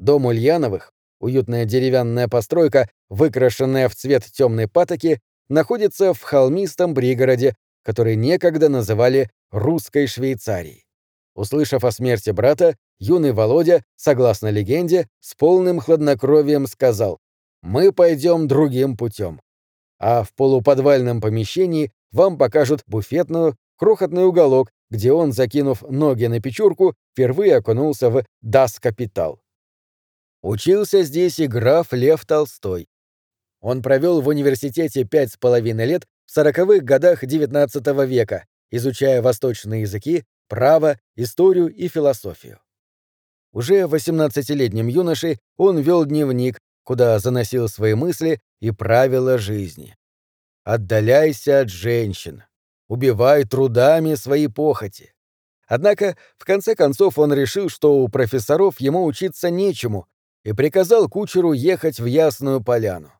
Дом 0.00 0.24
Ульяновых, 0.24 0.94
уютная 1.20 1.66
деревянная 1.66 2.26
постройка, 2.26 2.88
выкрашенная 3.10 3.90
в 3.90 3.94
цвет 3.94 4.24
темной 4.24 4.66
патоки, 4.66 5.20
находится 5.50 6.14
в 6.14 6.22
холмистом 6.22 6.94
пригороде, 6.94 7.54
который 7.84 8.16
некогда 8.16 8.70
называли 8.70 9.28
«русской 9.50 10.06
Швейцарией». 10.06 10.86
Услышав 11.34 11.84
о 11.84 11.92
смерти 11.92 12.30
брата, 12.30 12.76
юный 12.98 13.32
Володя, 13.32 13.82
согласно 13.96 14.48
легенде, 14.48 15.06
с 15.20 15.34
полным 15.34 15.80
хладнокровием 15.80 16.66
сказал 16.66 17.18
«Мы 17.60 17.92
пойдем 17.92 18.48
другим 18.48 18.96
путем». 18.96 19.38
А 19.98 20.22
в 20.22 20.32
полуподвальном 20.32 21.20
помещении 21.20 21.92
вам 22.10 22.38
покажут 22.38 22.82
буфетную, 22.86 23.54
крохотный 23.76 24.24
уголок, 24.24 24.70
где 24.88 25.12
он, 25.12 25.32
закинув 25.32 25.82
ноги 25.82 26.24
на 26.24 26.40
печурку, 26.40 26.94
впервые 27.12 27.56
окунулся 27.56 28.08
в 28.08 28.24
«Das 28.42 28.80
Капитал». 28.80 29.40
Учился 30.42 31.02
здесь 31.02 31.38
и 31.38 31.46
граф 31.46 31.92
Лев 31.92 32.24
Толстой. 32.24 32.88
Он 33.60 33.82
провел 33.82 34.22
в 34.22 34.28
университете 34.28 35.04
пять 35.04 35.32
с 35.32 35.36
половиной 35.36 35.84
лет 35.84 36.06
в 36.24 36.30
сороковых 36.30 36.82
годах 36.82 37.24
XIX 37.24 38.06
века, 38.06 38.46
изучая 38.70 39.20
восточные 39.20 39.82
языки, 39.82 40.24
право, 40.48 40.98
историю 41.14 41.68
и 41.68 41.88
философию. 41.88 42.58
Уже 43.52 43.82
18-летним 43.82 44.86
юношей 44.86 45.38
он 45.56 45.78
вел 45.78 46.06
дневник, 46.06 46.58
куда 46.84 47.18
заносил 47.18 47.68
свои 47.68 47.94
мысли 47.94 48.40
и 48.60 48.70
правила 48.70 49.38
жизни. 49.38 49.96
«Отдаляйся 50.64 51.60
от 51.60 51.68
женщин. 51.68 52.44
Убивай 52.88 53.44
трудами 53.44 54.14
свои 54.14 54.46
похоти». 54.46 55.12
Однако, 55.66 56.16
в 56.36 56.44
конце 56.44 56.74
концов, 56.74 57.18
он 57.18 57.32
решил, 57.32 57.68
что 57.68 57.98
у 57.98 58.08
профессоров 58.08 58.80
ему 58.80 59.04
учиться 59.04 59.50
нечему, 59.50 60.08
и 60.44 60.52
приказал 60.52 61.08
кучеру 61.08 61.52
ехать 61.52 62.00
в 62.00 62.06
Ясную 62.06 62.62
Поляну. 62.62 63.12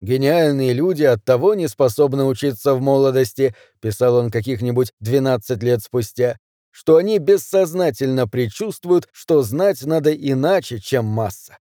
«Гениальные 0.00 0.72
люди 0.72 1.02
оттого 1.02 1.54
не 1.54 1.68
способны 1.68 2.24
учиться 2.24 2.74
в 2.74 2.80
молодости»,— 2.80 3.54
писал 3.80 4.16
он 4.16 4.30
каких-нибудь 4.30 4.92
12 5.00 5.62
лет 5.62 5.82
спустя, 5.82 6.38
что 6.70 6.96
они 6.96 7.18
бессознательно 7.18 8.28
предчувствуют, 8.28 9.08
что 9.12 9.42
знать 9.42 9.82
надо 9.82 10.12
иначе, 10.12 10.78
чем 10.78 11.04
масса. 11.06 11.56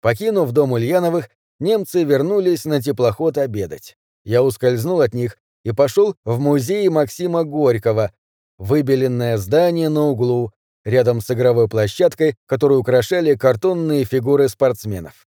Покинув 0.00 0.52
дом 0.52 0.72
Ульяновых, 0.72 1.28
немцы 1.58 2.04
вернулись 2.04 2.64
на 2.64 2.80
теплоход 2.80 3.38
обедать. 3.38 3.96
Я 4.24 4.42
ускользнул 4.42 5.00
от 5.00 5.14
них 5.14 5.36
и 5.64 5.72
пошел 5.72 6.14
в 6.24 6.38
музей 6.38 6.88
Максима 6.88 7.44
Горького, 7.44 8.12
выбеленное 8.56 9.36
здание 9.36 9.88
на 9.88 10.02
углу, 10.04 10.52
рядом 10.84 11.20
с 11.20 11.30
игровой 11.30 11.68
площадкой, 11.68 12.36
которую 12.46 12.80
украшали 12.80 13.34
картонные 13.34 14.04
фигуры 14.04 14.48
спортсменов. 14.48 15.26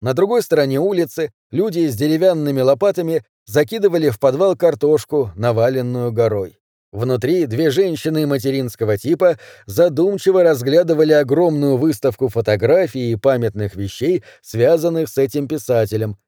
На 0.00 0.14
другой 0.14 0.42
стороне 0.42 0.80
улицы 0.80 1.30
люди 1.50 1.86
с 1.86 1.96
деревянными 1.96 2.60
лопатами 2.60 3.22
закидывали 3.46 4.10
в 4.10 4.18
подвал 4.18 4.56
картошку, 4.56 5.30
наваленную 5.36 6.12
горой. 6.12 6.58
Внутри 6.92 7.46
две 7.46 7.70
женщины 7.70 8.26
материнского 8.26 8.98
типа 8.98 9.38
задумчиво 9.64 10.42
разглядывали 10.42 11.12
огромную 11.12 11.78
выставку 11.78 12.28
фотографий 12.28 13.12
и 13.12 13.16
памятных 13.16 13.76
вещей, 13.76 14.22
связанных 14.42 15.08
с 15.08 15.16
этим 15.16 15.48
писателем, 15.48 16.18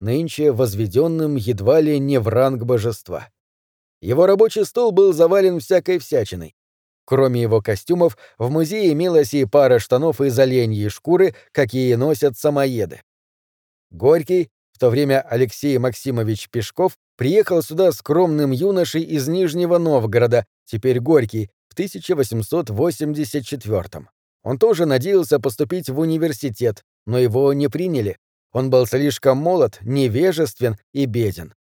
нынче 0.00 0.52
возведенным 0.52 1.36
едва 1.36 1.80
ли 1.80 1.98
не 1.98 2.18
в 2.18 2.28
ранг 2.28 2.64
божества. 2.64 3.28
Его 4.02 4.26
рабочий 4.26 4.64
стол 4.64 4.92
был 4.92 5.14
завален 5.14 5.60
всякой 5.60 5.98
всячиной. 5.98 6.54
Кроме 7.04 7.42
его 7.42 7.60
костюмов, 7.60 8.16
в 8.38 8.50
музее 8.50 8.92
имелась 8.92 9.34
и 9.34 9.44
пара 9.44 9.78
штанов 9.78 10.20
из 10.20 10.38
оленьей 10.38 10.88
шкуры, 10.88 11.34
какие 11.50 11.94
носят 11.94 12.38
самоеды. 12.38 13.02
Горький, 13.90 14.50
в 14.72 14.78
то 14.78 14.90
время 14.90 15.20
Алексей 15.20 15.76
Максимович 15.78 16.48
Пешков, 16.50 16.96
приехал 17.16 17.62
сюда 17.62 17.92
скромным 17.92 18.52
юношей 18.52 19.02
из 19.02 19.28
Нижнего 19.28 19.78
Новгорода, 19.78 20.46
теперь 20.64 21.00
Горький, 21.00 21.50
в 21.68 21.74
1884 21.74 23.82
-м. 23.82 24.06
Он 24.42 24.58
тоже 24.58 24.86
надеялся 24.86 25.38
поступить 25.38 25.88
в 25.88 25.98
университет, 25.98 26.84
но 27.06 27.18
его 27.18 27.52
не 27.52 27.68
приняли. 27.68 28.18
Он 28.52 28.70
был 28.70 28.86
слишком 28.86 29.38
молод, 29.38 29.78
невежествен 29.82 30.76
и 30.92 31.06
беден. 31.06 31.54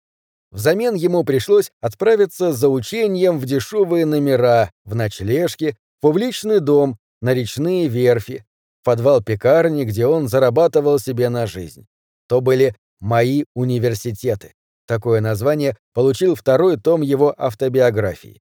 Взамен 0.51 0.95
ему 0.95 1.23
пришлось 1.23 1.71
отправиться 1.79 2.53
за 2.53 2.69
учением 2.69 3.37
в 3.37 3.45
дешевые 3.45 4.05
номера, 4.05 4.71
в 4.83 4.95
ночлежки, 4.95 5.77
в 5.97 6.01
публичный 6.01 6.59
дом, 6.59 6.97
на 7.21 7.33
речные 7.33 7.87
верфи, 7.87 8.45
в 8.81 8.85
подвал 8.85 9.21
пекарни, 9.21 9.83
где 9.83 10.07
он 10.07 10.27
зарабатывал 10.27 10.97
себе 10.97 11.29
на 11.29 11.45
жизнь. 11.45 11.85
То 12.27 12.41
были 12.41 12.75
«Мои 12.99 13.43
университеты». 13.53 14.53
Такое 14.87 15.21
название 15.21 15.77
получил 15.93 16.33
второй 16.33 16.77
том 16.77 17.01
его 17.01 17.33
автобиографии. 17.37 18.41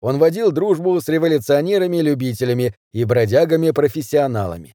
Он 0.00 0.18
водил 0.18 0.52
дружбу 0.52 1.00
с 1.00 1.08
революционерами-любителями 1.08 2.74
и 2.92 3.04
бродягами-профессионалами. 3.04 4.74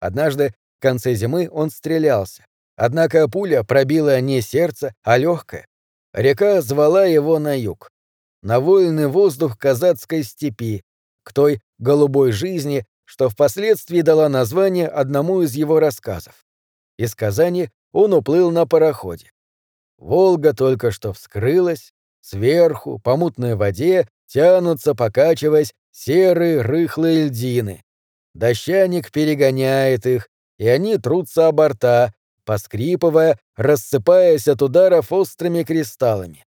Однажды, 0.00 0.52
в 0.78 0.82
конце 0.82 1.14
зимы, 1.14 1.48
он 1.50 1.70
стрелялся. 1.70 2.44
Однако 2.76 3.28
пуля 3.28 3.62
пробила 3.62 4.20
не 4.20 4.40
сердце, 4.40 4.94
а 5.04 5.16
легкое. 5.16 5.67
Река 6.18 6.62
звала 6.62 7.04
его 7.04 7.38
на 7.38 7.56
юг, 7.56 7.92
на 8.42 8.58
вольный 8.58 9.06
воздух 9.06 9.56
казацкой 9.56 10.24
степи, 10.24 10.82
к 11.22 11.32
той 11.32 11.60
голубой 11.78 12.32
жизни, 12.32 12.84
что 13.04 13.28
впоследствии 13.28 14.00
дала 14.00 14.28
название 14.28 14.88
одному 14.88 15.42
из 15.42 15.54
его 15.54 15.78
рассказов. 15.78 16.44
Из 16.96 17.14
Казани 17.14 17.70
он 17.92 18.14
уплыл 18.14 18.50
на 18.50 18.66
пароходе. 18.66 19.30
Волга 19.96 20.54
только 20.54 20.90
что 20.90 21.12
вскрылась, 21.12 21.92
сверху, 22.20 22.98
по 22.98 23.16
мутной 23.16 23.54
воде, 23.54 24.08
тянутся, 24.26 24.96
покачиваясь, 24.96 25.72
серые 25.92 26.62
рыхлые 26.62 27.26
льдины. 27.26 27.84
Дощаник 28.34 29.12
перегоняет 29.12 30.04
их, 30.04 30.28
и 30.58 30.66
они 30.66 30.96
трутся 30.96 31.46
о 31.46 31.52
борта, 31.52 32.12
поскрипывая, 32.48 33.38
рассыпаясь 33.56 34.48
от 34.48 34.62
ударов 34.62 35.12
острыми 35.12 35.64
кристаллами. 35.64 36.46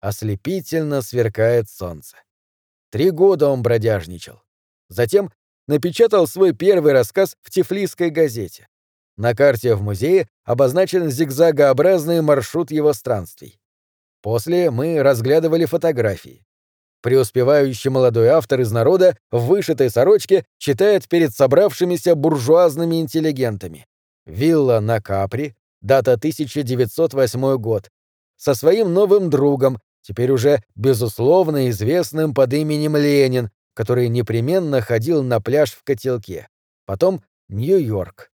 Ослепительно 0.00 1.02
сверкает 1.02 1.68
солнце. 1.68 2.16
Три 2.90 3.10
года 3.10 3.48
он 3.48 3.60
бродяжничал. 3.60 4.40
Затем 4.88 5.30
напечатал 5.68 6.26
свой 6.26 6.54
первый 6.54 6.94
рассказ 6.94 7.36
в 7.42 7.50
Тифлисской 7.50 8.08
газете. 8.08 8.66
На 9.18 9.34
карте 9.34 9.74
в 9.74 9.82
музее 9.82 10.26
обозначен 10.44 11.10
зигзагообразный 11.10 12.22
маршрут 12.22 12.70
его 12.70 12.94
странствий. 12.94 13.60
После 14.22 14.70
мы 14.70 15.02
разглядывали 15.02 15.66
фотографии. 15.66 16.46
Преуспевающий 17.02 17.90
молодой 17.90 18.28
автор 18.28 18.62
из 18.62 18.72
народа 18.72 19.18
в 19.30 19.44
вышитой 19.48 19.90
сорочке 19.90 20.46
читает 20.56 21.06
перед 21.10 21.34
собравшимися 21.34 22.14
буржуазными 22.14 23.02
интеллигентами. 23.02 23.86
Вилла 24.26 24.80
на 24.80 25.00
Капри, 25.00 25.54
дата 25.80 26.12
1908 26.12 27.56
год. 27.58 27.90
Со 28.36 28.54
своим 28.54 28.92
новым 28.92 29.30
другом, 29.30 29.78
теперь 30.02 30.30
уже 30.30 30.62
безусловно 30.74 31.70
известным 31.70 32.34
под 32.34 32.52
именем 32.52 32.96
Ленин, 32.96 33.50
который 33.72 34.08
непременно 34.08 34.80
ходил 34.80 35.22
на 35.22 35.40
пляж 35.40 35.72
в 35.72 35.84
котелке. 35.84 36.48
Потом 36.86 37.22
Нью-Йорк. 37.48 38.30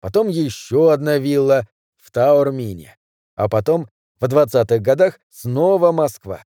Потом 0.00 0.28
еще 0.28 0.92
одна 0.92 1.18
вилла 1.18 1.66
в 1.96 2.10
Таурмине. 2.10 2.96
А 3.34 3.48
потом, 3.48 3.88
в 4.20 4.24
20-х 4.24 4.78
годах, 4.78 5.18
снова 5.30 5.92
Москва. 5.92 6.44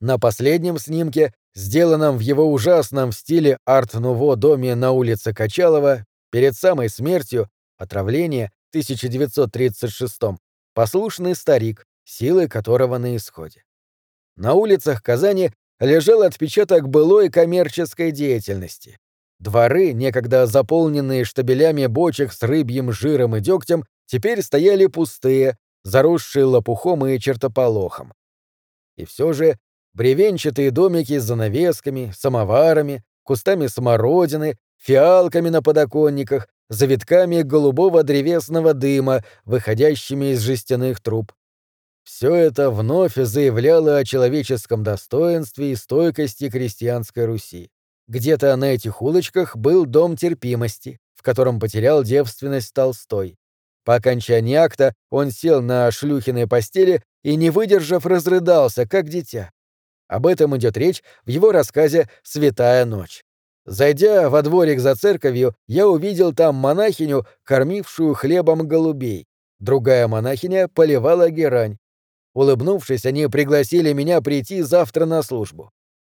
На 0.00 0.18
последнем 0.18 0.78
снимке, 0.78 1.32
сделанном 1.54 2.18
в 2.18 2.20
его 2.20 2.50
ужасном 2.52 3.12
стиле 3.12 3.58
арт-нуво 3.64 4.36
доме 4.36 4.74
на 4.74 4.92
улице 4.92 5.32
Качалова, 5.32 6.04
перед 6.30 6.54
самой 6.54 6.88
смертью, 6.88 7.48
отравление, 7.80 8.52
1936 8.70 10.20
послушный 10.74 11.34
старик, 11.34 11.86
силы 12.04 12.46
которого 12.46 12.98
на 12.98 13.16
исходе. 13.16 13.64
На 14.36 14.54
улицах 14.54 15.02
Казани 15.02 15.50
лежал 15.80 16.22
отпечаток 16.22 16.88
былой 16.88 17.30
коммерческой 17.30 18.12
деятельности. 18.12 18.98
Дворы, 19.38 19.92
некогда 19.92 20.46
заполненные 20.46 21.24
штабелями 21.24 21.86
бочек 21.86 22.32
с 22.32 22.42
рыбьим 22.42 22.92
жиром 22.92 23.36
и 23.36 23.40
дегтем, 23.40 23.84
теперь 24.06 24.42
стояли 24.42 24.86
пустые, 24.86 25.56
заросшие 25.82 26.44
лопухом 26.44 27.06
и 27.06 27.18
чертополохом. 27.18 28.12
И 28.96 29.06
все 29.06 29.32
же 29.32 29.58
бревенчатые 29.94 30.70
домики 30.70 31.18
с 31.18 31.24
занавесками, 31.24 32.12
самоварами, 32.14 33.02
кустами 33.22 33.66
смородины, 33.66 34.58
фиалками 34.76 35.48
на 35.48 35.62
подоконниках, 35.62 36.48
завитками 36.70 37.42
голубого 37.42 38.02
древесного 38.02 38.72
дыма, 38.72 39.22
выходящими 39.44 40.32
из 40.32 40.40
жестяных 40.40 41.02
труб. 41.02 41.32
Все 42.04 42.34
это 42.34 42.70
вновь 42.70 43.14
заявляло 43.16 43.98
о 43.98 44.04
человеческом 44.04 44.82
достоинстве 44.82 45.72
и 45.72 45.76
стойкости 45.76 46.48
крестьянской 46.48 47.26
Руси. 47.26 47.70
Где-то 48.08 48.56
на 48.56 48.64
этих 48.64 49.02
улочках 49.02 49.56
был 49.56 49.84
дом 49.84 50.16
терпимости, 50.16 50.98
в 51.14 51.22
котором 51.22 51.60
потерял 51.60 52.02
девственность 52.02 52.72
Толстой. 52.72 53.36
По 53.84 53.96
окончании 53.96 54.54
акта 54.54 54.94
он 55.10 55.30
сел 55.30 55.62
на 55.62 55.90
шлюхиной 55.90 56.46
постели 56.46 57.02
и, 57.22 57.36
не 57.36 57.50
выдержав, 57.50 58.06
разрыдался, 58.06 58.86
как 58.88 59.08
дитя. 59.08 59.50
Об 60.08 60.26
этом 60.26 60.56
идет 60.56 60.76
речь 60.76 61.02
в 61.24 61.28
его 61.28 61.52
рассказе 61.52 62.08
«Святая 62.22 62.84
ночь». 62.84 63.22
Зайдя 63.70 64.28
во 64.30 64.42
дворик 64.42 64.80
за 64.80 64.96
церковью, 64.96 65.54
я 65.68 65.86
увидел 65.86 66.32
там 66.32 66.56
монахиню, 66.56 67.24
кормившую 67.44 68.14
хлебом 68.14 68.66
голубей. 68.66 69.28
Другая 69.60 70.08
монахиня 70.08 70.66
поливала 70.66 71.30
герань. 71.30 71.78
Улыбнувшись, 72.34 73.06
они 73.06 73.28
пригласили 73.28 73.92
меня 73.92 74.20
прийти 74.22 74.62
завтра 74.62 75.06
на 75.06 75.22
службу. 75.22 75.70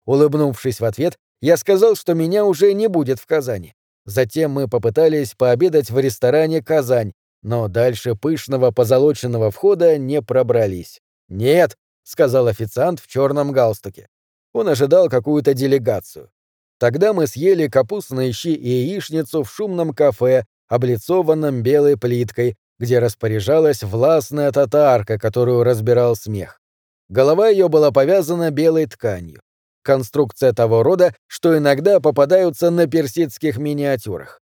Улыбнувшись 0.04 0.80
в 0.80 0.84
ответ, 0.84 1.16
я 1.40 1.56
сказал, 1.56 1.94
что 1.94 2.14
меня 2.14 2.44
уже 2.44 2.72
не 2.74 2.88
будет 2.88 3.20
в 3.20 3.26
Казани. 3.26 3.74
Затем 4.04 4.50
мы 4.50 4.66
попытались 4.66 5.34
пообедать 5.34 5.90
в 5.90 5.98
ресторане 6.00 6.60
«Казань», 6.60 7.12
но 7.42 7.68
дальше 7.68 8.16
пышного 8.16 8.72
позолоченного 8.72 9.52
входа 9.52 9.96
не 9.96 10.22
пробрались. 10.22 11.00
«Нет»,— 11.28 11.76
сказал 12.02 12.48
официант 12.48 12.98
в 12.98 13.06
черном 13.06 13.52
галстуке. 13.52 14.08
Он 14.52 14.68
ожидал 14.68 15.08
какую-то 15.08 15.54
делегацию. 15.54 16.30
Тогда 16.78 17.12
мы 17.12 17.26
съели 17.26 17.68
капустные 17.68 18.32
щи 18.32 18.48
и 18.48 18.68
яичницу 18.68 19.42
в 19.42 19.50
шумном 19.50 19.94
кафе, 19.94 20.44
облицованном 20.68 21.62
белой 21.62 21.96
плиткой, 21.96 22.56
где 22.78 22.98
распоряжалась 22.98 23.82
властная 23.82 24.50
татарка, 24.50 25.18
которую 25.18 25.62
разбирал 25.62 26.16
смех. 26.16 26.60
Голова 27.08 27.48
ее 27.48 27.68
была 27.68 27.92
повязана 27.92 28.50
белой 28.50 28.86
тканью. 28.86 29.40
Конструкция 29.82 30.52
того 30.52 30.82
рода, 30.82 31.14
что 31.26 31.56
иногда 31.56 32.00
попадаются 32.00 32.70
на 32.70 32.86
персидских 32.86 33.58
миниатюрах. 33.58 34.40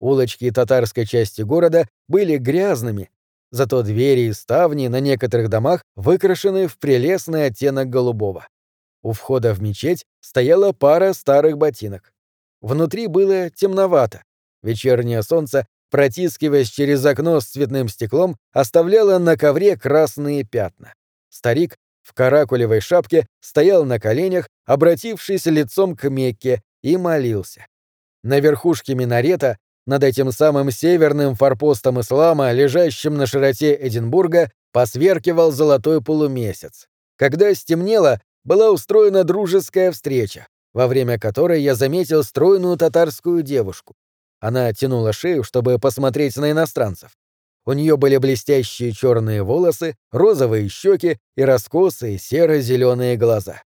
Улочки 0.00 0.50
татарской 0.50 1.04
части 1.06 1.42
города 1.42 1.88
были 2.08 2.36
грязными, 2.36 3.10
зато 3.50 3.82
двери 3.82 4.28
и 4.28 4.32
ставни 4.32 4.88
на 4.88 5.00
некоторых 5.00 5.48
домах 5.48 5.82
выкрашены 5.96 6.68
в 6.68 6.78
прелестный 6.78 7.46
оттенок 7.46 7.88
голубого. 7.88 8.46
У 9.06 9.12
входа 9.12 9.54
в 9.54 9.62
мечеть 9.62 10.04
стояла 10.20 10.72
пара 10.72 11.12
старых 11.12 11.58
ботинок. 11.58 12.12
Внутри 12.60 13.06
было 13.06 13.50
темновато. 13.50 14.24
Вечернее 14.64 15.22
солнце 15.22 15.66
протискиваясь 15.90 16.70
через 16.70 17.04
окно 17.04 17.40
с 17.40 17.44
цветным 17.46 17.88
стеклом, 17.88 18.36
оставляла 18.52 19.18
на 19.18 19.36
ковре 19.36 19.76
красные 19.76 20.42
пятна. 20.42 20.92
Старик 21.30 21.76
в 22.02 22.14
каракулевой 22.14 22.80
шапке 22.80 23.28
стоял 23.40 23.84
на 23.84 24.00
коленях, 24.00 24.48
обратившись 24.64 25.46
лицом 25.46 25.96
к 25.96 26.08
Мекке, 26.08 26.60
и 26.82 26.96
молился. 26.96 27.66
На 28.24 28.40
верхушке 28.40 28.96
минарета, 28.96 29.56
над 29.86 30.02
этим 30.02 30.32
самым 30.32 30.72
северным 30.72 31.36
форпостом 31.36 32.00
ислама, 32.00 32.50
лежащим 32.50 33.16
на 33.16 33.26
широте 33.26 33.78
Эдинбурга, 33.80 34.50
посверкивал 34.72 35.52
золотой 35.52 36.02
полумесяц. 36.02 36.88
Когда 37.16 37.54
стемнело, 37.54 38.20
была 38.46 38.70
устроена 38.70 39.24
дружеская 39.24 39.90
встреча, 39.90 40.46
во 40.72 40.86
время 40.86 41.18
которой 41.18 41.60
я 41.60 41.74
заметил 41.74 42.22
стройную 42.22 42.78
татарскую 42.78 43.42
девушку. 43.42 43.94
Она 44.40 44.72
тянула 44.72 45.12
шею, 45.12 45.42
чтобы 45.42 45.78
посмотреть 45.78 46.36
на 46.36 46.52
иностранцев. 46.52 47.10
У 47.66 47.72
нее 47.72 47.96
были 47.96 48.16
блестящие 48.18 48.92
черные 48.92 49.42
волосы, 49.42 49.96
розовые 50.12 50.68
щеки 50.68 51.18
и 51.36 51.42
раскосые 51.42 52.18
серо-зеленые 52.18 53.16
глаза. 53.16 53.62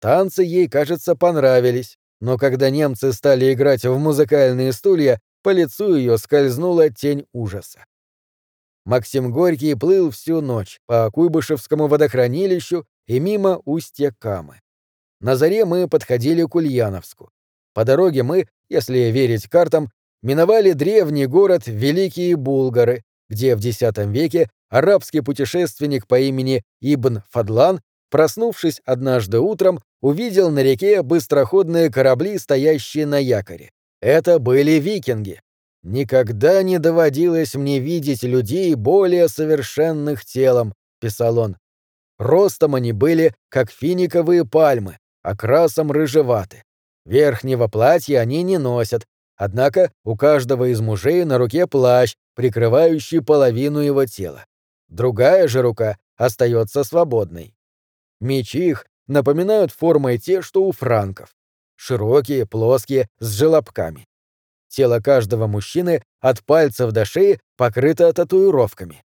Танцы 0.00 0.44
ей, 0.44 0.68
кажется, 0.68 1.16
понравились, 1.16 1.98
но 2.20 2.38
когда 2.38 2.70
немцы 2.70 3.12
стали 3.12 3.52
играть 3.52 3.84
в 3.84 3.98
музыкальные 3.98 4.72
стулья, 4.72 5.20
по 5.42 5.50
лицу 5.50 5.96
ее 5.96 6.18
скользнула 6.18 6.88
тень 6.90 7.26
ужаса. 7.32 7.84
Максим 8.84 9.32
Горький 9.32 9.74
плыл 9.74 10.10
всю 10.12 10.40
ночь 10.40 10.78
по 10.86 11.10
Куйбышевскому 11.10 11.88
водохранилищу 11.88 12.84
и 13.06 13.20
мимо 13.20 13.60
устья 13.64 14.14
Камы. 14.18 14.60
На 15.20 15.36
заре 15.36 15.64
мы 15.64 15.88
подходили 15.88 16.42
к 16.44 16.54
Ульяновску. 16.54 17.30
По 17.74 17.84
дороге 17.84 18.22
мы, 18.22 18.48
если 18.68 18.98
верить 19.10 19.48
картам, 19.48 19.90
миновали 20.22 20.72
древний 20.72 21.26
город 21.26 21.66
Великие 21.66 22.36
Булгары, 22.36 23.02
где 23.28 23.56
в 23.56 23.64
X 23.64 23.80
веке 24.08 24.50
арабский 24.68 25.20
путешественник 25.20 26.06
по 26.06 26.18
имени 26.18 26.62
Ибн 26.80 27.22
Фадлан, 27.30 27.80
проснувшись 28.10 28.80
однажды 28.84 29.38
утром, 29.38 29.80
увидел 30.00 30.50
на 30.50 30.62
реке 30.62 31.02
быстроходные 31.02 31.90
корабли, 31.90 32.38
стоящие 32.38 33.06
на 33.06 33.18
якоре. 33.18 33.70
Это 34.00 34.38
были 34.38 34.72
викинги. 34.72 35.40
«Никогда 35.82 36.62
не 36.62 36.78
доводилось 36.78 37.54
мне 37.54 37.80
видеть 37.80 38.22
людей 38.22 38.74
более 38.74 39.28
совершенных 39.28 40.24
телом»,— 40.24 40.74
писал 41.00 41.38
он. 41.38 41.56
Ростом 42.22 42.74
они 42.74 42.92
были, 42.92 43.34
как 43.48 43.70
финиковые 43.70 44.44
пальмы, 44.44 44.98
окрасом 45.22 45.90
рыжеваты. 45.92 46.64
Верхнего 47.04 47.68
платья 47.68 48.20
они 48.20 48.42
не 48.42 48.58
носят, 48.58 49.06
Однако 49.44 49.90
у 50.04 50.16
каждого 50.16 50.70
из 50.70 50.80
мужей 50.80 51.24
на 51.24 51.36
руке 51.36 51.66
плащ, 51.66 52.14
прикрывающий 52.36 53.20
половину 53.22 53.80
его 53.80 54.06
тела. 54.06 54.46
Другая 54.86 55.48
же 55.48 55.62
рука 55.62 55.98
остается 56.16 56.84
свободной. 56.84 57.52
Мечи 58.20 58.68
их 58.68 58.86
напоминают 59.08 59.72
формой 59.72 60.18
те, 60.18 60.42
что 60.42 60.62
у 60.62 60.70
франков. 60.70 61.34
Широкие, 61.74 62.46
плоские, 62.46 63.08
с 63.18 63.30
желобками. 63.30 64.06
Тело 64.68 65.00
каждого 65.00 65.48
мужчины 65.48 66.04
от 66.20 66.44
пальцев 66.44 66.92
до 66.92 67.04
шеи 67.04 67.40
покрыто 67.56 68.12
татуировками. 68.12 69.02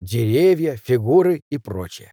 Деревья, 0.00 0.76
фигуры 0.76 1.40
и 1.50 1.58
прочее. 1.58 2.12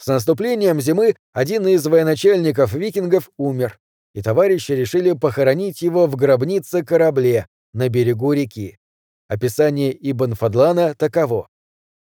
С 0.00 0.06
наступлением 0.06 0.80
зимы 0.80 1.14
один 1.34 1.66
из 1.68 1.86
военачальников 1.86 2.72
викингов 2.72 3.28
умер, 3.36 3.78
и 4.14 4.22
товарищи 4.22 4.72
решили 4.72 5.12
похоронить 5.12 5.82
его 5.82 6.06
в 6.06 6.16
гробнице-корабле 6.16 7.46
на 7.74 7.90
берегу 7.90 8.32
реки. 8.32 8.78
Описание 9.28 9.94
Ибн 10.10 10.32
Фадлана 10.32 10.94
таково. 10.94 11.48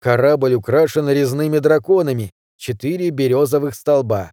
Корабль 0.01 0.55
украшен 0.55 1.11
резными 1.11 1.59
драконами, 1.59 2.31
четыре 2.57 3.11
березовых 3.11 3.75
столба. 3.75 4.31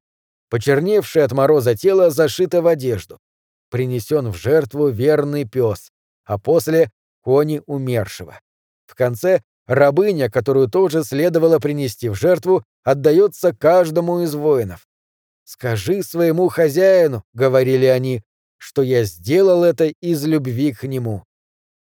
Почерневшее 0.52 1.26
от 1.26 1.32
мороза 1.32 1.76
тело 1.76 2.12
зашито 2.12 2.62
в 2.62 2.68
одежду. 2.68 3.18
принесен 3.72 4.32
в 4.32 4.38
жертву 4.38 4.90
верный 4.90 5.44
пес, 5.44 5.90
а 6.24 6.38
после— 6.38 6.92
кони 7.22 7.64
умершего. 7.66 8.40
В 8.86 8.94
конце 8.94 9.42
рабыня, 9.66 10.30
которую 10.30 10.70
тоже 10.70 11.04
следовало 11.04 11.58
принести 11.58 12.10
в 12.10 12.14
жертву, 12.14 12.64
отдается 12.86 13.54
каждому 13.54 14.22
из 14.22 14.34
воинов. 14.36 14.88
«Скажи 15.44 16.02
своему 16.04 16.48
хозяину»,— 16.48 17.24
говорили 17.34 17.86
они,— 17.86 18.24
«что 18.58 18.82
я 18.84 19.04
сделал 19.04 19.64
это 19.64 19.86
из 20.02 20.24
любви 20.24 20.72
к 20.72 20.84
нему». 20.84 21.24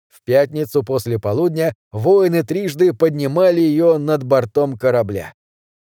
В 0.08 0.24
пятницу 0.24 0.84
после 0.84 1.20
полудня 1.20 1.74
воины 1.92 2.44
трижды 2.44 2.94
поднимали 2.94 3.62
ее 3.62 3.98
над 3.98 4.24
бортом 4.24 4.78
корабля. 4.78 5.34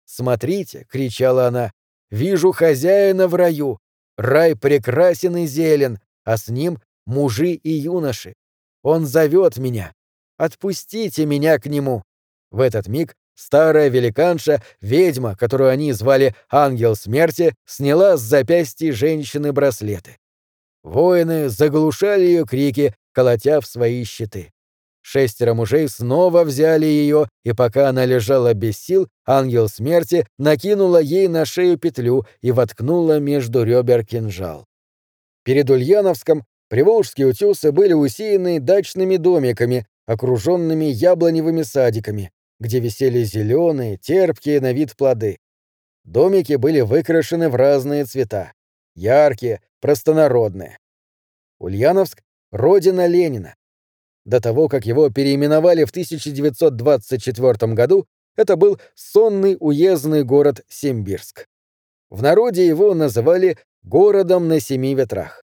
«Смотрите»,— 0.06 0.86
кричала 0.92 1.48
она,— 1.48 1.72
«вижу 2.12 2.52
хозяина 2.52 3.28
в 3.28 3.36
раю. 3.36 3.80
Рай 4.18 4.56
прекрасен 4.56 5.38
и 5.38 5.46
зелен, 5.46 6.00
а 6.24 6.38
с 6.38 6.50
ним 6.50 6.80
мужи 7.06 7.52
и 7.52 7.70
юноши. 7.70 8.34
Он 8.82 9.06
зовет 9.06 9.58
меня. 9.58 9.94
Отпустите 10.38 11.26
меня 11.26 11.60
к 11.60 11.68
нему». 11.68 12.04
В 12.52 12.60
этот 12.60 12.88
миг 12.88 13.16
старая 13.36 13.90
великанша, 13.90 14.62
ведьма, 14.82 15.36
которую 15.36 15.70
они 15.70 15.92
звали 15.92 16.36
Ангел 16.50 16.96
Смерти, 16.96 17.54
сняла 17.66 18.18
с 18.18 18.22
запястья 18.22 18.92
женщины 18.94 19.52
браслеты. 19.52 20.18
Воины 20.84 21.50
заглушали 21.50 22.24
ее 22.24 22.46
крики, 22.46 22.94
колотя 23.14 23.62
в 23.62 23.66
свои 23.66 24.04
щиты. 24.04 24.52
Шестеро 25.02 25.54
мужей 25.54 25.90
снова 25.90 26.44
взяли 26.44 26.86
ее, 26.86 27.28
и 27.44 27.52
пока 27.52 27.90
она 27.90 28.06
лежала 28.06 28.54
без 28.54 28.78
сил, 28.78 29.10
ангел 29.26 29.68
смерти 29.68 30.26
накинула 30.38 31.02
ей 31.02 31.28
на 31.28 31.46
шею 31.46 31.78
петлю 31.78 32.26
и 32.42 32.52
воткнула 32.52 33.20
между 33.20 33.64
ребер 33.64 34.06
кинжал. 34.06 34.66
Перед 35.44 35.70
Ульяновском 35.70 36.46
приволжские 36.70 37.28
утесы 37.28 37.74
были 37.74 37.92
усеяны 37.92 38.62
дачными 38.62 39.18
домиками, 39.18 39.86
окруженными 40.06 40.86
яблоневыми 40.86 41.64
садиками, 41.64 42.32
где 42.64 42.80
висели 42.80 43.24
зеленые, 43.24 43.98
терпкие 43.98 44.62
на 44.62 44.72
вид 44.72 44.96
плоды. 44.96 45.38
Домики 46.06 46.54
были 46.54 46.80
выкрашены 46.80 47.50
в 47.50 47.56
разные 47.56 48.06
цвета. 48.06 48.54
Яркие, 48.96 49.62
простонародные. 49.82 50.80
Ульяновск— 51.60 52.24
родина 52.52 53.06
Ленина. 53.06 53.56
До 54.26 54.40
того, 54.40 54.70
как 54.70 54.86
его 54.86 55.10
переименовали 55.10 55.84
в 55.84 55.92
1924 55.92 57.74
году, 57.74 58.06
это 58.38 58.56
был 58.56 58.80
сонный 58.96 59.58
уездный 59.60 60.24
город 60.24 60.64
Симбирск. 60.70 61.48
В 62.10 62.22
народе 62.22 62.66
его 62.66 62.94
называли 62.94 63.58
«городом 63.82 64.48
на 64.48 64.62
семи 64.62 64.96
ветрах». 64.96 65.44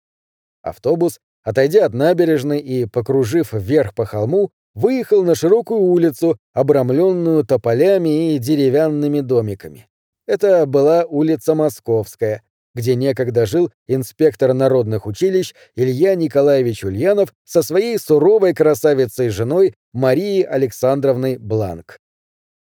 Автобус, 0.63 1.19
отойдя 1.43 1.85
от 1.85 1.93
набережной 1.93 2.59
и 2.59 2.85
покружив 2.85 3.53
вверх 3.53 3.93
по 3.93 4.05
холму, 4.05 4.49
выехал 4.75 5.23
на 5.23 5.35
широкую 5.35 5.81
улицу, 5.81 6.37
обрамленную 6.53 7.45
тополями 7.45 8.35
и 8.35 8.39
деревянными 8.39 9.21
домиками. 9.21 9.87
Это 10.25 10.65
была 10.65 11.05
улица 11.05 11.53
Московская, 11.53 12.41
где 12.75 12.95
некогда 12.95 13.45
жил 13.45 13.71
инспектор 13.87 14.53
народных 14.53 15.05
училищ 15.05 15.53
Илья 15.75 16.15
Николаевич 16.15 16.83
Ульянов 16.83 17.33
со 17.43 17.61
своей 17.61 17.99
суровой 17.99 18.53
красавицей-женой 18.53 19.75
Марией 19.93 20.43
Александровной 20.43 21.37
Бланк. 21.37 21.99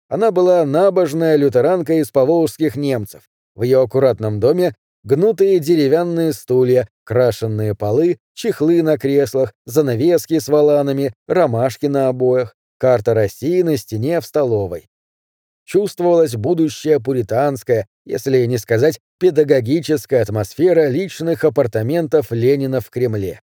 Она 0.10 0.32
была 0.32 0.66
набожная 0.66 1.36
лютеранка 1.36 1.94
из 1.94 2.12
поволжских 2.12 2.78
немцев. 2.78 3.24
В 3.56 3.64
ее 3.64 3.82
аккуратном 3.82 4.40
доме 4.40 4.76
гнутые 5.04 5.60
деревянные 5.60 6.32
стулья, 6.32 6.88
крашенные 7.08 7.74
полы, 7.74 8.20
чехлы 8.36 8.84
на 8.84 8.98
креслах, 9.00 9.54
занавески 9.66 10.38
с 10.38 10.48
валанами, 10.50 11.14
ромашки 11.28 11.86
на 11.88 12.10
обоях, 12.10 12.54
карта 12.78 13.14
России 13.14 13.62
на 13.62 13.78
стене 13.78 14.20
в 14.22 14.26
столовой 14.26 14.88
чувствовалась 15.68 16.36
будущая 16.36 17.00
пуританская, 17.00 17.88
если 18.06 18.46
не 18.46 18.58
сказать 18.58 19.00
педагогическая 19.20 20.22
атмосфера 20.22 20.88
личных 20.88 21.44
апартаментов 21.44 22.32
Ленина 22.32 22.80
в 22.80 22.90
Кремле. 22.90 23.42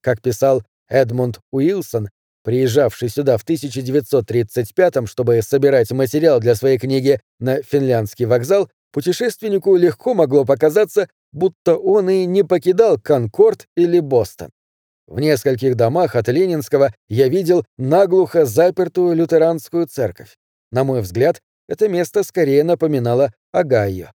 Как 0.00 0.22
писал 0.22 0.62
Эдмунд 0.88 1.40
Уилсон, 1.52 2.08
приезжавший 2.42 3.10
сюда 3.10 3.36
в 3.36 3.44
1935-м, 3.44 5.06
чтобы 5.06 5.42
собирать 5.42 5.90
материал 5.92 6.40
для 6.40 6.54
своей 6.54 6.78
книги 6.78 7.20
на 7.38 7.62
финляндский 7.62 8.24
вокзал, 8.24 8.70
путешественнику 8.90 9.76
легко 9.76 10.14
могло 10.14 10.46
показаться, 10.46 11.08
будто 11.32 11.76
он 11.76 12.10
и 12.10 12.24
не 12.26 12.42
покидал 12.42 12.98
Конкорд 12.98 13.66
или 13.76 14.00
Бостон. 14.00 14.50
В 15.06 15.20
нескольких 15.20 15.74
домах 15.74 16.16
от 16.16 16.28
Ленинского 16.28 16.92
я 17.08 17.28
видел 17.28 17.64
наглухо 17.78 18.44
запертую 18.44 19.16
лютеранскую 19.16 19.86
церковь. 19.86 20.36
На 20.70 20.84
мой 20.84 21.00
взгляд, 21.00 21.40
это 21.66 21.88
место 21.88 22.22
скорее 22.22 22.62
напоминало 22.62 23.32
Огайо. 23.52 24.12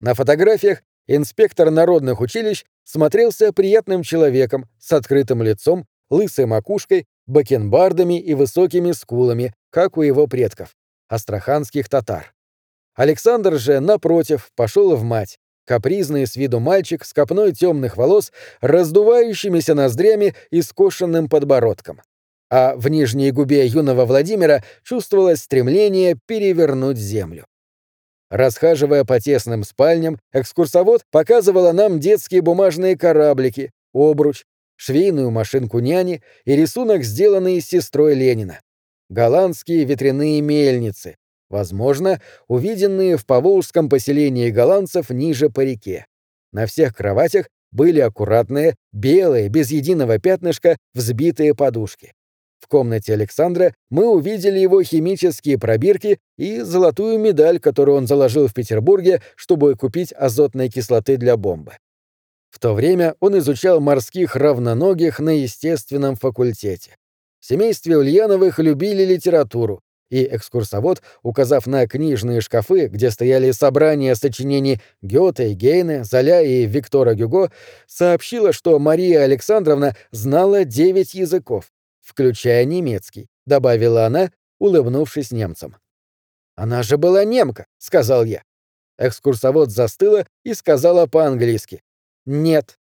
На 0.00 0.14
фотографиях 0.14 0.82
инспектор 1.06 1.70
народных 1.70 2.20
училищ 2.20 2.64
смотрелся 2.84 3.52
приятным 3.52 4.02
человеком 4.02 4.66
с 4.78 4.92
открытым 4.92 5.42
лицом, 5.42 5.86
лысой 6.10 6.46
макушкой, 6.46 7.06
бакенбардами 7.26 8.20
и 8.20 8.34
высокими 8.34 8.92
скулами, 8.92 9.54
как 9.70 9.96
у 9.96 10.02
его 10.02 10.26
предков, 10.26 10.74
астраханских 11.08 11.88
татар. 11.88 12.34
Александр 12.94 13.58
же, 13.58 13.80
напротив, 13.80 14.50
пошел 14.54 14.94
в 14.94 15.02
мать, 15.02 15.38
капризный 15.64 16.26
с 16.26 16.36
виду 16.36 16.60
мальчик 16.60 17.04
с 17.04 17.12
копной 17.12 17.52
темных 17.52 17.96
волос, 17.96 18.32
раздувающимися 18.60 19.74
ноздрями 19.74 20.34
и 20.50 20.62
скошенным 20.62 21.28
подбородком 21.28 22.00
а 22.50 22.76
в 22.76 22.88
нижней 22.88 23.32
губе 23.32 23.66
юного 23.66 24.04
Владимира 24.04 24.62
чувствовалось 24.84 25.40
стремление 25.40 26.16
перевернуть 26.26 26.98
землю. 26.98 27.46
Расхаживая 28.30 29.04
по 29.04 29.18
тесным 29.18 29.64
спальням, 29.64 30.20
экскурсовод 30.32 31.02
показывала 31.10 31.72
нам 31.72 31.98
детские 31.98 32.42
бумажные 32.42 32.96
кораблики, 32.96 33.72
обруч, 33.92 34.44
швейную 34.76 35.32
машинку 35.32 35.80
няни 35.80 36.22
и 36.44 36.54
рисунок, 36.54 37.02
сделанный 37.02 37.60
сестрой 37.60 38.14
Ленина. 38.14 38.60
Голландские 39.08 39.84
ветряные 39.84 40.40
мельницы, 40.40 41.16
возможно, 41.54 42.20
увиденные 42.48 43.16
в 43.16 43.24
поволжском 43.24 43.88
поселении 43.88 44.50
голландцев 44.50 45.10
ниже 45.10 45.50
по 45.50 45.60
реке. 45.60 46.04
На 46.52 46.66
всех 46.66 46.96
кроватях 46.96 47.46
были 47.70 48.00
аккуратные, 48.00 48.74
белые, 48.92 49.48
без 49.48 49.70
единого 49.70 50.18
пятнышка, 50.18 50.76
взбитые 50.94 51.54
подушки. 51.54 52.12
В 52.58 52.66
комнате 52.66 53.12
Александра 53.12 53.72
мы 53.88 54.08
увидели 54.08 54.58
его 54.58 54.82
химические 54.82 55.56
пробирки 55.58 56.18
и 56.36 56.60
золотую 56.62 57.20
медаль, 57.20 57.60
которую 57.60 57.98
он 57.98 58.08
заложил 58.08 58.48
в 58.48 58.54
Петербурге, 58.54 59.22
чтобы 59.36 59.76
купить 59.76 60.12
азотной 60.12 60.68
кислоты 60.68 61.16
для 61.16 61.36
бомбы. 61.36 61.74
В 62.50 62.58
то 62.58 62.74
время 62.74 63.14
он 63.20 63.38
изучал 63.38 63.80
морских 63.80 64.34
равноногих 64.34 65.20
на 65.20 65.30
естественном 65.30 66.16
факультете. 66.16 66.96
В 67.38 67.46
семействе 67.46 67.96
Ульяновых 67.98 68.58
любили 68.58 69.04
литературу, 69.04 69.82
и 70.10 70.24
экскурсовод, 70.24 71.02
указав 71.22 71.66
на 71.66 71.86
книжные 71.86 72.40
шкафы, 72.40 72.86
где 72.88 73.10
стояли 73.10 73.50
собрания 73.50 74.14
сочинений 74.14 74.80
Гёте, 75.02 75.52
Гейне, 75.54 76.04
Золя 76.04 76.42
и 76.42 76.66
Виктора 76.66 77.14
Гюго, 77.14 77.50
сообщила, 77.86 78.52
что 78.52 78.78
Мария 78.78 79.22
Александровна 79.22 79.96
знала 80.12 80.64
девять 80.64 81.14
языков 81.14 81.70
включая 82.04 82.64
немецкий»,— 82.64 83.28
добавила 83.46 84.06
она, 84.06 84.30
улыбнувшись 84.58 85.32
немцам. 85.32 85.76
«Она 86.54 86.82
же 86.82 86.96
была 86.96 87.24
немка»,— 87.24 87.66
сказал 87.78 88.24
я. 88.24 88.42
Экскурсовод 88.98 89.70
застыла 89.70 90.26
и 90.44 90.54
сказала 90.54 91.06
по-английски. 91.06 91.82
«Нет». 92.26 92.78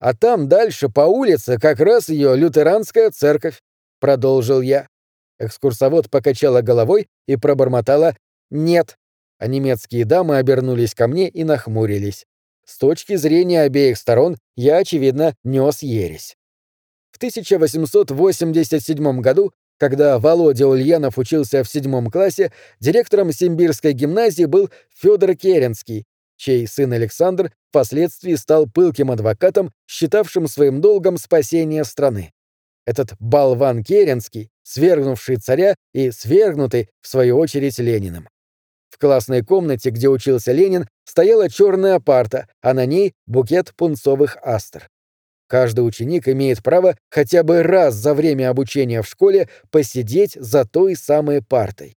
«А 0.00 0.14
там 0.14 0.48
дальше 0.48 0.88
по 0.88 1.02
улице 1.02 1.58
как 1.60 1.78
раз 1.78 2.08
ее 2.08 2.34
лютеранская 2.34 3.12
церковь»,— 3.12 3.62
продолжил 4.00 4.60
я. 4.60 4.88
Экскурсовод 5.38 6.10
покачала 6.10 6.62
головой 6.62 7.08
и 7.26 7.36
пробормотала 7.36 8.16
«нет», 8.50 8.96
а 9.38 9.46
немецкие 9.46 10.04
дамы 10.04 10.38
обернулись 10.38 10.94
ко 10.94 11.08
мне 11.08 11.28
и 11.28 11.44
нахмурились. 11.44 12.26
С 12.64 12.78
точки 12.78 13.16
зрения 13.16 13.62
обеих 13.62 13.98
сторон 13.98 14.36
я, 14.56 14.76
очевидно, 14.76 15.34
нес 15.42 15.82
ересь. 15.82 16.36
В 17.10 17.16
1887 17.16 19.20
году, 19.20 19.52
когда 19.78 20.18
Володя 20.18 20.68
Ульянов 20.68 21.18
учился 21.18 21.64
в 21.64 21.68
седьмом 21.68 22.10
классе, 22.10 22.52
директором 22.78 23.32
Симбирской 23.32 23.92
гимназии 23.92 24.44
был 24.44 24.70
Федор 24.94 25.34
Керенский, 25.34 26.04
чей 26.36 26.66
сын 26.66 26.92
Александр 26.92 27.52
впоследствии 27.70 28.34
стал 28.34 28.66
пылким 28.66 29.10
адвокатом, 29.10 29.72
считавшим 29.86 30.46
своим 30.46 30.80
долгом 30.80 31.18
спасение 31.18 31.84
страны. 31.84 32.32
Этот 32.84 33.14
болван 33.20 33.84
Керенский, 33.84 34.50
свергнувший 34.62 35.36
царя 35.36 35.76
и 35.92 36.10
свергнутый, 36.10 36.88
в 37.00 37.08
свою 37.08 37.38
очередь, 37.38 37.78
Лениным. 37.78 38.28
В 38.90 38.98
классной 38.98 39.42
комнате, 39.42 39.90
где 39.90 40.08
учился 40.08 40.52
Ленин, 40.52 40.86
стояла 41.04 41.48
черная 41.48 42.00
парта, 42.00 42.46
а 42.60 42.74
на 42.74 42.84
ней 42.86 43.14
букет 43.26 43.72
пунцовых 43.76 44.36
астр. 44.42 44.88
Каждый 45.46 45.80
ученик 45.80 46.28
имеет 46.28 46.62
право 46.62 46.96
хотя 47.10 47.42
бы 47.42 47.62
раз 47.62 47.94
за 47.94 48.14
время 48.14 48.48
обучения 48.48 49.02
в 49.02 49.06
школе 49.06 49.48
посидеть 49.70 50.32
за 50.34 50.64
той 50.64 50.96
самой 50.96 51.42
партой. 51.42 51.96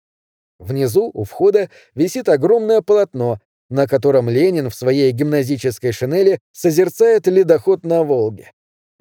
Внизу, 0.59 1.11
у 1.12 1.25
входа, 1.25 1.68
висит 1.95 2.29
огромное 2.29 2.83
полотно, 2.83 3.40
на 3.68 3.87
котором 3.87 4.29
Ленин 4.31 4.71
в 4.71 4.75
своей 4.75 5.12
гимназической 5.12 5.92
шинели 5.92 6.40
созерцает 6.53 7.27
ледоход 7.27 7.85
на 7.85 8.05
Волге. 8.05 8.53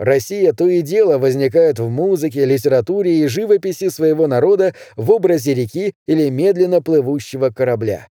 Россия 0.02 0.52
то 0.52 0.68
и 0.68 0.82
дело 0.82 1.20
возникает 1.20 1.78
в 1.78 1.88
музыке, 1.88 2.44
литературе 2.44 3.20
и 3.20 3.28
живописи 3.28 3.90
своего 3.90 4.26
народа 4.26 4.74
в 4.96 5.12
образе 5.12 5.54
реки 5.54 5.94
или 6.08 6.28
медленно 6.30 6.82
плывущего 6.82 7.52
корабля. 7.52 8.08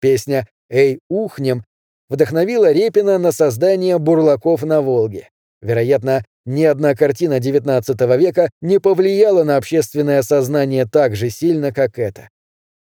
Песня 0.00 0.46
«Эй, 0.70 1.00
ухнем» 1.08 1.64
вдохновила 2.08 2.70
Репина 2.70 3.18
на 3.18 3.32
создание 3.32 3.98
бурлаков 3.98 4.62
на 4.62 4.80
Волге. 4.80 5.28
Вероятно, 5.60 6.24
ни 6.46 6.62
одна 6.62 6.94
картина 6.94 7.38
XIX 7.40 8.16
века 8.16 8.48
не 8.60 8.78
повлияла 8.78 9.42
на 9.42 9.56
общественное 9.56 10.22
сознание 10.22 10.86
так 10.86 11.16
же 11.16 11.30
сильно, 11.30 11.72
как 11.72 11.98
эта. 11.98 12.28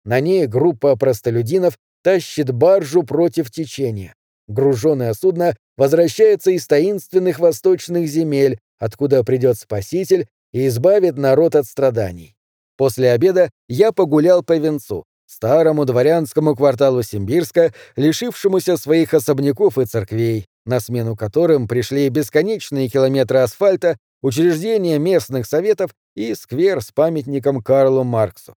На 0.05 0.19
ней 0.19 0.49
группа 0.49 0.97
простолюдинов 0.97 1.79
тащит 2.03 2.51
баржу 2.51 3.05
против 3.05 3.53
течения. 3.53 4.15
Груженное 4.49 5.15
судно 5.15 5.57
возвращается 5.77 6.51
из 6.51 6.67
таинственных 6.67 7.39
восточных 7.39 8.09
земель, 8.09 8.59
откуда 8.79 9.25
придет 9.25 9.59
Спаситель 9.59 10.27
и 10.53 10.67
избавит 10.67 11.17
народ 11.17 11.55
от 11.55 11.67
страданий. 11.67 12.35
После 12.77 13.11
обеда 13.13 13.51
я 13.69 13.93
погулял 13.93 14.43
по 14.43 14.57
Венцу, 14.57 15.05
старому 15.27 15.85
дворянскому 15.85 16.55
кварталу 16.55 17.03
Симбирска, 17.03 17.73
лишившемуся 17.97 18.77
своих 18.77 19.15
особняков 19.15 19.79
и 19.79 19.85
церквей, 19.85 20.47
на 20.67 20.81
смену 20.81 21.17
которым 21.17 21.69
пришли 21.69 22.09
бесконечные 22.09 22.89
километры 22.89 23.39
асфальта, 23.39 23.97
учреждения 24.23 24.99
местных 24.99 25.47
советов 25.47 25.93
и 26.15 26.35
сквер 26.35 26.81
с 26.81 26.93
памятником 26.93 27.63
Карлу 27.63 28.05
Марксу. 28.05 28.55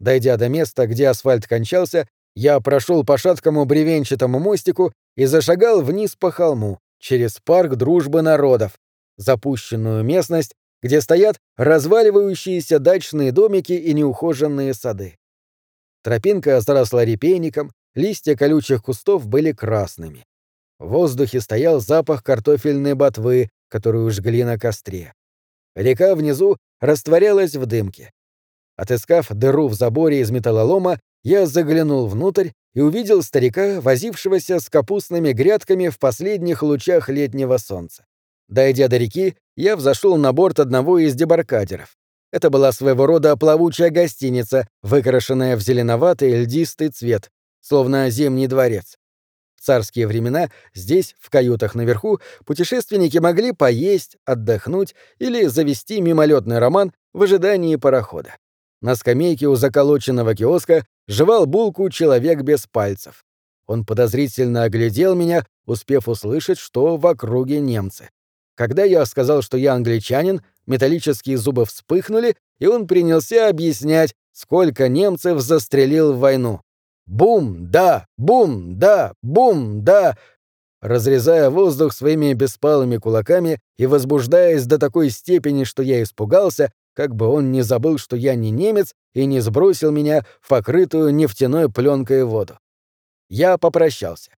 Дойдя 0.00 0.36
до 0.36 0.48
места, 0.48 0.86
где 0.86 1.08
асфальт 1.08 1.46
кончался, 1.46 2.08
я 2.34 2.58
прошел 2.60 3.04
по 3.04 3.18
шаткому 3.18 3.64
бревенчатому 3.64 4.38
мостику 4.38 4.92
и 5.16 5.24
зашагал 5.26 5.82
вниз 5.82 6.16
по 6.16 6.30
холму, 6.30 6.78
через 6.98 7.38
парк 7.44 7.74
дружбы 7.74 8.22
народов, 8.22 8.78
запущенную 9.16 10.04
местность, 10.04 10.54
где 10.82 11.00
стоят 11.00 11.38
разваливающиеся 11.56 12.78
дачные 12.78 13.32
домики 13.32 13.72
и 13.72 13.92
неухоженные 13.92 14.74
сады. 14.74 15.16
Тропинка 16.02 16.60
заросла 16.60 17.04
репейником, 17.04 17.72
листья 17.94 18.34
колючих 18.34 18.82
кустов 18.82 19.26
были 19.28 19.52
красными. 19.52 20.24
В 20.78 20.88
воздухе 20.88 21.40
стоял 21.40 21.80
запах 21.80 22.24
картофельной 22.24 22.94
ботвы, 22.94 23.50
которую 23.68 24.10
жгли 24.10 24.42
на 24.42 24.58
костре. 24.58 25.14
Река 25.76 26.14
внизу 26.16 26.56
растворялась 26.80 27.54
в 27.54 27.66
дымке. 27.66 28.10
Отыскав 28.76 29.28
дыру 29.30 29.68
в 29.68 29.74
заборе 29.74 30.20
из 30.20 30.30
металлолома, 30.30 30.98
я 31.22 31.46
заглянул 31.46 32.08
внутрь 32.08 32.50
и 32.74 32.80
увидел 32.80 33.22
старика, 33.22 33.80
возившегося 33.80 34.60
с 34.60 34.68
капустными 34.68 35.32
грядками 35.32 35.88
в 35.88 35.98
последних 35.98 36.62
лучах 36.62 37.08
летнего 37.08 37.56
солнца. 37.58 38.06
Дойдя 38.48 38.88
до 38.88 38.96
реки, 38.96 39.36
я 39.56 39.76
взошел 39.76 40.16
на 40.16 40.32
борт 40.32 40.60
одного 40.60 40.98
из 40.98 41.14
дебаркадеров. 41.14 41.96
Это 42.30 42.48
была 42.48 42.72
своего 42.72 43.06
рода 43.06 43.36
плавучая 43.36 43.90
гостиница, 43.90 44.66
выкрашенная 44.82 45.56
в 45.56 45.60
зеленоватый 45.60 46.42
льдистый 46.42 46.88
цвет, 46.88 47.30
словно 47.60 48.08
зимний 48.08 48.46
дворец. 48.46 48.96
В 49.56 49.64
царские 49.64 50.06
времена 50.06 50.50
здесь, 50.74 51.14
в 51.20 51.30
каютах 51.30 51.74
наверху, 51.74 52.20
путешественники 52.44 53.18
могли 53.18 53.52
поесть, 53.52 54.16
отдохнуть 54.24 54.94
или 55.18 55.46
завести 55.46 56.00
мимолетный 56.00 56.58
роман 56.58 56.92
в 57.12 57.22
ожидании 57.22 57.76
парохода. 57.76 58.34
На 58.82 58.96
скамейке 58.96 59.46
у 59.46 59.54
заколоченного 59.54 60.34
киоска 60.34 60.84
жевал 61.06 61.46
булку 61.46 61.88
человек 61.88 62.42
без 62.42 62.66
пальцев. 62.66 63.24
Он 63.68 63.86
подозрительно 63.86 64.64
оглядел 64.64 65.14
меня, 65.14 65.46
успев 65.66 66.08
услышать, 66.08 66.58
что 66.58 66.96
в 66.96 67.06
округе 67.06 67.60
немцы. 67.60 68.10
Когда 68.56 68.82
я 68.82 69.06
сказал, 69.06 69.40
что 69.40 69.56
я 69.56 69.74
англичанин, 69.74 70.42
металлические 70.66 71.38
зубы 71.38 71.64
вспыхнули, 71.64 72.36
и 72.58 72.66
он 72.66 72.88
принялся 72.88 73.48
объяснять, 73.48 74.14
сколько 74.32 74.88
немцев 74.88 75.40
застрелил 75.40 76.12
в 76.12 76.18
войну. 76.18 76.60
Бум, 77.06 77.70
да, 77.70 78.06
бум, 78.18 78.78
да, 78.80 79.12
бум, 79.22 79.84
да, 79.84 80.18
разрезая 80.80 81.50
воздух 81.50 81.92
своими 81.92 82.32
беспалыми 82.32 82.96
кулаками 82.96 83.60
и 83.76 83.86
возбуждаясь 83.86 84.66
до 84.66 84.78
такой 84.78 85.10
степени, 85.10 85.62
что 85.62 85.84
я 85.84 86.02
испугался, 86.02 86.72
как 86.94 87.14
бы 87.14 87.26
он 87.26 87.52
не 87.52 87.62
забыл, 87.62 87.98
что 87.98 88.16
я 88.16 88.34
не 88.34 88.50
немец 88.50 88.94
и 89.14 89.26
не 89.26 89.40
сбросил 89.40 89.90
меня 89.90 90.24
в 90.40 90.48
покрытую 90.48 91.14
нефтяной 91.14 91.70
пленкой 91.70 92.24
воду. 92.24 92.58
Я 93.28 93.58
попрощался. 93.58 94.30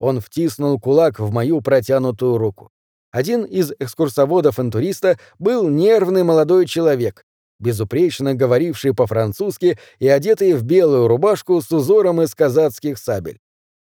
Он 0.00 0.20
втиснул 0.20 0.80
кулак 0.80 1.20
в 1.20 1.30
мою 1.30 1.60
протянутую 1.60 2.38
руку. 2.38 2.70
Один 3.12 3.44
из 3.44 3.72
экскурсоводов-интуриста 3.78 5.18
был 5.38 5.68
нервный 5.68 6.24
молодой 6.24 6.66
человек, 6.66 7.24
безупречно 7.60 8.34
говоривший 8.34 8.94
по-французски 8.94 9.78
и 9.98 10.08
одетый 10.08 10.54
в 10.54 10.64
белую 10.64 11.08
рубашку 11.08 11.60
с 11.60 11.70
узором 11.70 12.22
из 12.22 12.34
казацких 12.34 12.98
сабель. 12.98 13.38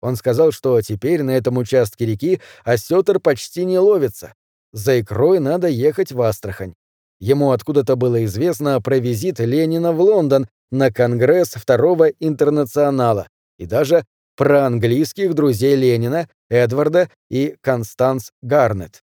Он 0.01 0.15
сказал, 0.15 0.51
что 0.51 0.79
теперь 0.81 1.23
на 1.23 1.31
этом 1.31 1.57
участке 1.57 2.05
реки 2.05 2.39
осетр 2.63 3.19
почти 3.19 3.65
не 3.65 3.79
ловится. 3.79 4.33
За 4.71 4.99
икрой 4.99 5.39
надо 5.39 5.67
ехать 5.67 6.11
в 6.11 6.21
Астрахань. 6.21 6.75
Ему 7.19 7.51
откуда-то 7.51 7.95
было 7.95 8.23
известно 8.25 8.79
про 8.81 8.99
визит 8.99 9.39
Ленина 9.39 9.91
в 9.91 10.01
Лондон 10.01 10.47
на 10.71 10.91
Конгресс 10.91 11.49
Второго 11.53 12.09
Интернационала 12.19 13.27
и 13.57 13.65
даже 13.65 14.05
про 14.35 14.65
английских 14.65 15.33
друзей 15.33 15.75
Ленина, 15.75 16.29
Эдварда 16.49 17.09
и 17.29 17.55
Констанс 17.61 18.31
Гарнет. 18.41 19.01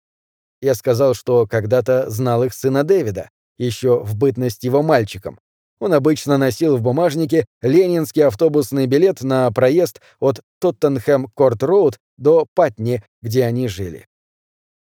Я 0.61 0.73
сказал, 0.73 1.13
что 1.13 1.45
когда-то 1.47 2.09
знал 2.09 2.43
их 2.43 2.53
сына 2.53 2.83
Дэвида, 2.83 3.29
еще 3.57 3.99
в 3.99 4.15
бытность 4.15 4.63
его 4.63 4.81
мальчиком. 4.81 5.39
Он 5.79 5.93
обычно 5.93 6.37
носил 6.37 6.75
в 6.75 6.81
бумажнике 6.81 7.45
ленинский 7.61 8.25
автобусный 8.25 8.85
билет 8.85 9.21
на 9.21 9.49
проезд 9.51 10.01
от 10.19 10.41
Тоттенхэм-Корт-Роуд 10.61 11.97
до 12.17 12.45
Патни, 12.53 13.01
где 13.21 13.45
они 13.45 13.67
жили. 13.67 14.05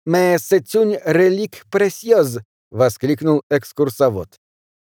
«Mais 0.07 0.38
c'est 0.38 0.75
une 0.75 0.99
relique 1.05 1.64
précieuse»,— 1.70 2.40
воскликнул 2.70 3.42
экскурсовод. 3.50 4.28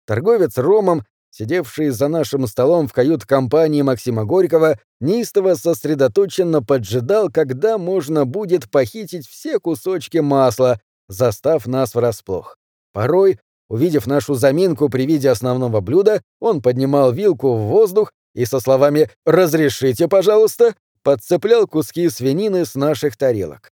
Торговец 0.06 0.56
ромом, 0.58 1.04
сидевший 1.30 1.90
за 1.90 2.08
нашим 2.08 2.46
столом 2.46 2.88
в 2.88 2.92
кают-компании 2.92 3.82
Максима 3.82 4.24
Горького, 4.24 4.78
неистово 5.00 5.54
сосредоточенно 5.54 6.62
поджидал, 6.62 7.30
когда 7.30 7.78
можно 7.78 8.24
будет 8.24 8.70
похитить 8.70 9.26
все 9.26 9.58
кусочки 9.58 10.18
масла, 10.18 10.80
застав 11.08 11.66
нас 11.66 11.94
врасплох. 11.94 12.56
Порой, 12.92 13.38
увидев 13.68 14.06
нашу 14.06 14.34
заминку 14.34 14.88
при 14.88 15.06
виде 15.06 15.28
основного 15.28 15.80
блюда, 15.80 16.22
он 16.40 16.62
поднимал 16.62 17.12
вилку 17.12 17.54
в 17.54 17.66
воздух 17.66 18.12
и 18.34 18.44
со 18.44 18.60
словами 18.60 19.10
«Разрешите, 19.24 20.08
пожалуйста», 20.08 20.74
подцеплял 21.02 21.66
куски 21.66 22.08
свинины 22.08 22.64
с 22.64 22.74
наших 22.74 23.16
тарелок. 23.16 23.70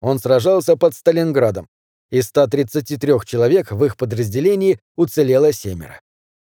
Он 0.00 0.18
сражался 0.18 0.76
под 0.76 0.94
Сталинградом, 0.94 1.68
из 2.12 2.26
133 2.26 3.14
человек 3.24 3.72
в 3.72 3.82
их 3.84 3.96
подразделении 3.96 4.78
уцелело 4.96 5.50
семеро. 5.50 5.98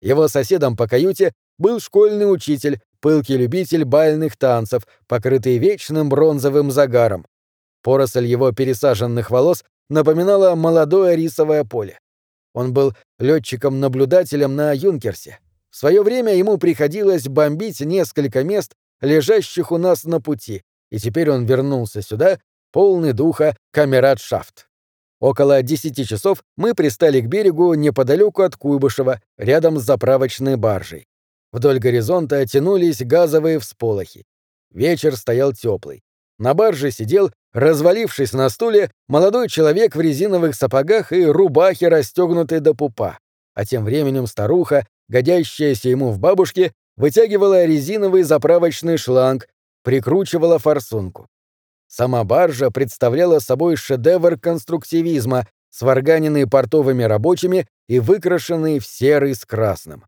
Его 0.01 0.27
соседом 0.27 0.75
по 0.75 0.87
каюте 0.87 1.31
был 1.59 1.79
школьный 1.79 2.29
учитель, 2.29 2.81
пылкий 2.99 3.37
любитель 3.37 3.85
бальных 3.85 4.35
танцев, 4.35 4.87
покрытый 5.07 5.59
вечным 5.59 6.09
бронзовым 6.09 6.71
загаром. 6.71 7.25
Поросль 7.83 8.25
его 8.25 8.51
пересаженных 8.51 9.29
волос 9.29 9.63
напоминала 9.89 10.55
молодое 10.55 11.15
рисовое 11.15 11.63
поле. 11.63 11.99
Он 12.55 12.73
был 12.73 12.93
летчиком-наблюдателем 13.19 14.55
на 14.55 14.73
Юнкерсе. 14.73 15.39
В 15.69 15.75
свое 15.75 16.01
время 16.01 16.35
ему 16.35 16.57
приходилось 16.57 17.27
бомбить 17.27 17.79
несколько 17.81 18.43
мест, 18.43 18.73
лежащих 19.01 19.71
у 19.71 19.77
нас 19.77 20.03
на 20.03 20.19
пути, 20.19 20.63
и 20.89 20.97
теперь 20.97 21.29
он 21.29 21.45
вернулся 21.45 22.01
сюда, 22.01 22.39
полный 22.71 23.13
духа 23.13 23.55
камерадшафт. 23.71 24.67
Около 25.23 25.61
десяти 25.61 26.03
часов 26.05 26.43
мы 26.57 26.75
пристали 26.75 27.21
к 27.21 27.27
берегу 27.27 27.73
неподалеку 27.75 28.41
от 28.41 28.57
Куйбышева, 28.57 29.21
рядом 29.37 29.79
с 29.79 29.83
заправочной 29.83 30.57
баржей. 30.57 31.07
Вдоль 31.53 31.79
горизонта 31.79 32.45
тянулись 32.45 33.01
газовые 33.01 33.59
всполохи. 33.59 34.25
Вечер 34.69 35.15
стоял 35.15 35.53
теплый. 35.53 36.01
На 36.39 36.53
барже 36.53 36.91
сидел, 36.91 37.31
развалившись 37.53 38.33
на 38.33 38.49
стуле, 38.49 38.91
молодой 39.07 39.47
человек 39.47 39.95
в 39.95 40.01
резиновых 40.01 40.55
сапогах 40.55 41.13
и 41.13 41.25
рубахе, 41.25 41.87
расстегнутой 41.87 42.59
до 42.59 42.73
пупа. 42.73 43.17
А 43.53 43.63
тем 43.63 43.85
временем 43.85 44.27
старуха, 44.27 44.85
годящаяся 45.07 45.87
ему 45.87 46.11
в 46.11 46.19
бабушке, 46.19 46.73
вытягивала 46.97 47.63
резиновый 47.63 48.23
заправочный 48.23 48.97
шланг, 48.97 49.47
прикручивала 49.83 50.59
форсунку. 50.59 51.29
Сама 51.95 52.23
баржа 52.23 52.71
представляла 52.71 53.37
собой 53.37 53.75
шедевр 53.75 54.39
конструктивизма, 54.39 55.47
сварганенный 55.69 56.47
портовыми 56.47 57.03
рабочими 57.03 57.67
и 57.87 57.99
выкрашенный 57.99 58.79
в 58.79 58.87
серый 58.87 59.35
с 59.35 59.45
красным. 59.45 60.03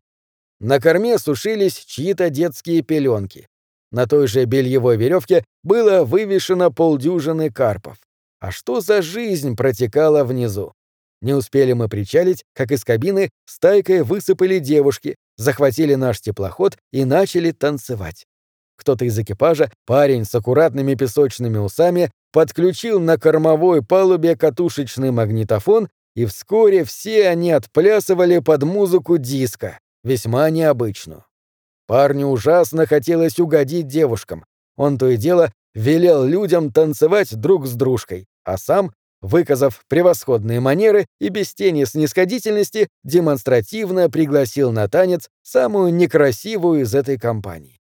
На 0.58 0.80
корме 0.80 1.16
сушились 1.16 1.76
чьи-то 1.76 2.28
детские 2.28 2.82
пеленки. 2.82 3.46
На 3.92 4.08
той 4.08 4.26
же 4.26 4.46
бельевой 4.46 4.96
веревке 4.96 5.44
было 5.62 6.02
вывешено 6.02 6.72
полдюжины 6.72 7.52
карпов. 7.52 7.98
А 8.40 8.50
что 8.50 8.80
за 8.80 9.00
жизнь 9.00 9.54
протекала 9.54 10.24
внизу? 10.24 10.72
Не 11.22 11.34
успели 11.34 11.72
мы 11.72 11.88
причалить, 11.88 12.42
как 12.52 12.72
из 12.72 12.82
кабины 12.82 13.30
стайкой 13.44 14.02
высыпали 14.02 14.58
девушки, 14.58 15.14
захватили 15.36 15.94
наш 15.94 16.20
теплоход 16.20 16.76
и 16.90 17.04
начали 17.04 17.52
танцевать. 17.52 18.26
Кто-то 18.76 19.04
из 19.04 19.18
экипажа, 19.18 19.70
парень 19.86 20.24
с 20.24 20.34
аккуратными 20.34 20.94
песочными 20.94 21.58
усами, 21.58 22.10
подключил 22.32 23.00
на 23.00 23.18
кормовой 23.18 23.82
палубе 23.82 24.36
катушечный 24.36 25.10
магнитофон, 25.10 25.88
и 26.14 26.24
вскоре 26.24 26.84
все 26.84 27.28
они 27.28 27.52
отплясывали 27.52 28.38
под 28.38 28.62
музыку 28.62 29.18
диска, 29.18 29.78
весьма 30.02 30.50
необычную. 30.50 31.24
Парню 31.86 32.26
ужасно 32.26 32.86
хотелось 32.86 33.38
угодить 33.38 33.86
девушкам. 33.86 34.44
Он 34.76 34.98
то 34.98 35.08
и 35.08 35.16
дело 35.16 35.52
велел 35.74 36.24
людям 36.24 36.72
танцевать 36.72 37.34
друг 37.36 37.66
с 37.66 37.74
дружкой, 37.74 38.26
а 38.44 38.58
сам, 38.58 38.92
выказав 39.20 39.82
превосходные 39.88 40.60
манеры 40.60 41.06
и 41.20 41.28
без 41.28 41.54
тени 41.54 41.84
снисходительности, 41.84 42.88
демонстративно 43.04 44.10
пригласил 44.10 44.72
на 44.72 44.88
танец 44.88 45.28
самую 45.42 45.94
некрасивую 45.94 46.82
из 46.82 46.94
этой 46.94 47.18
компании. 47.18 47.75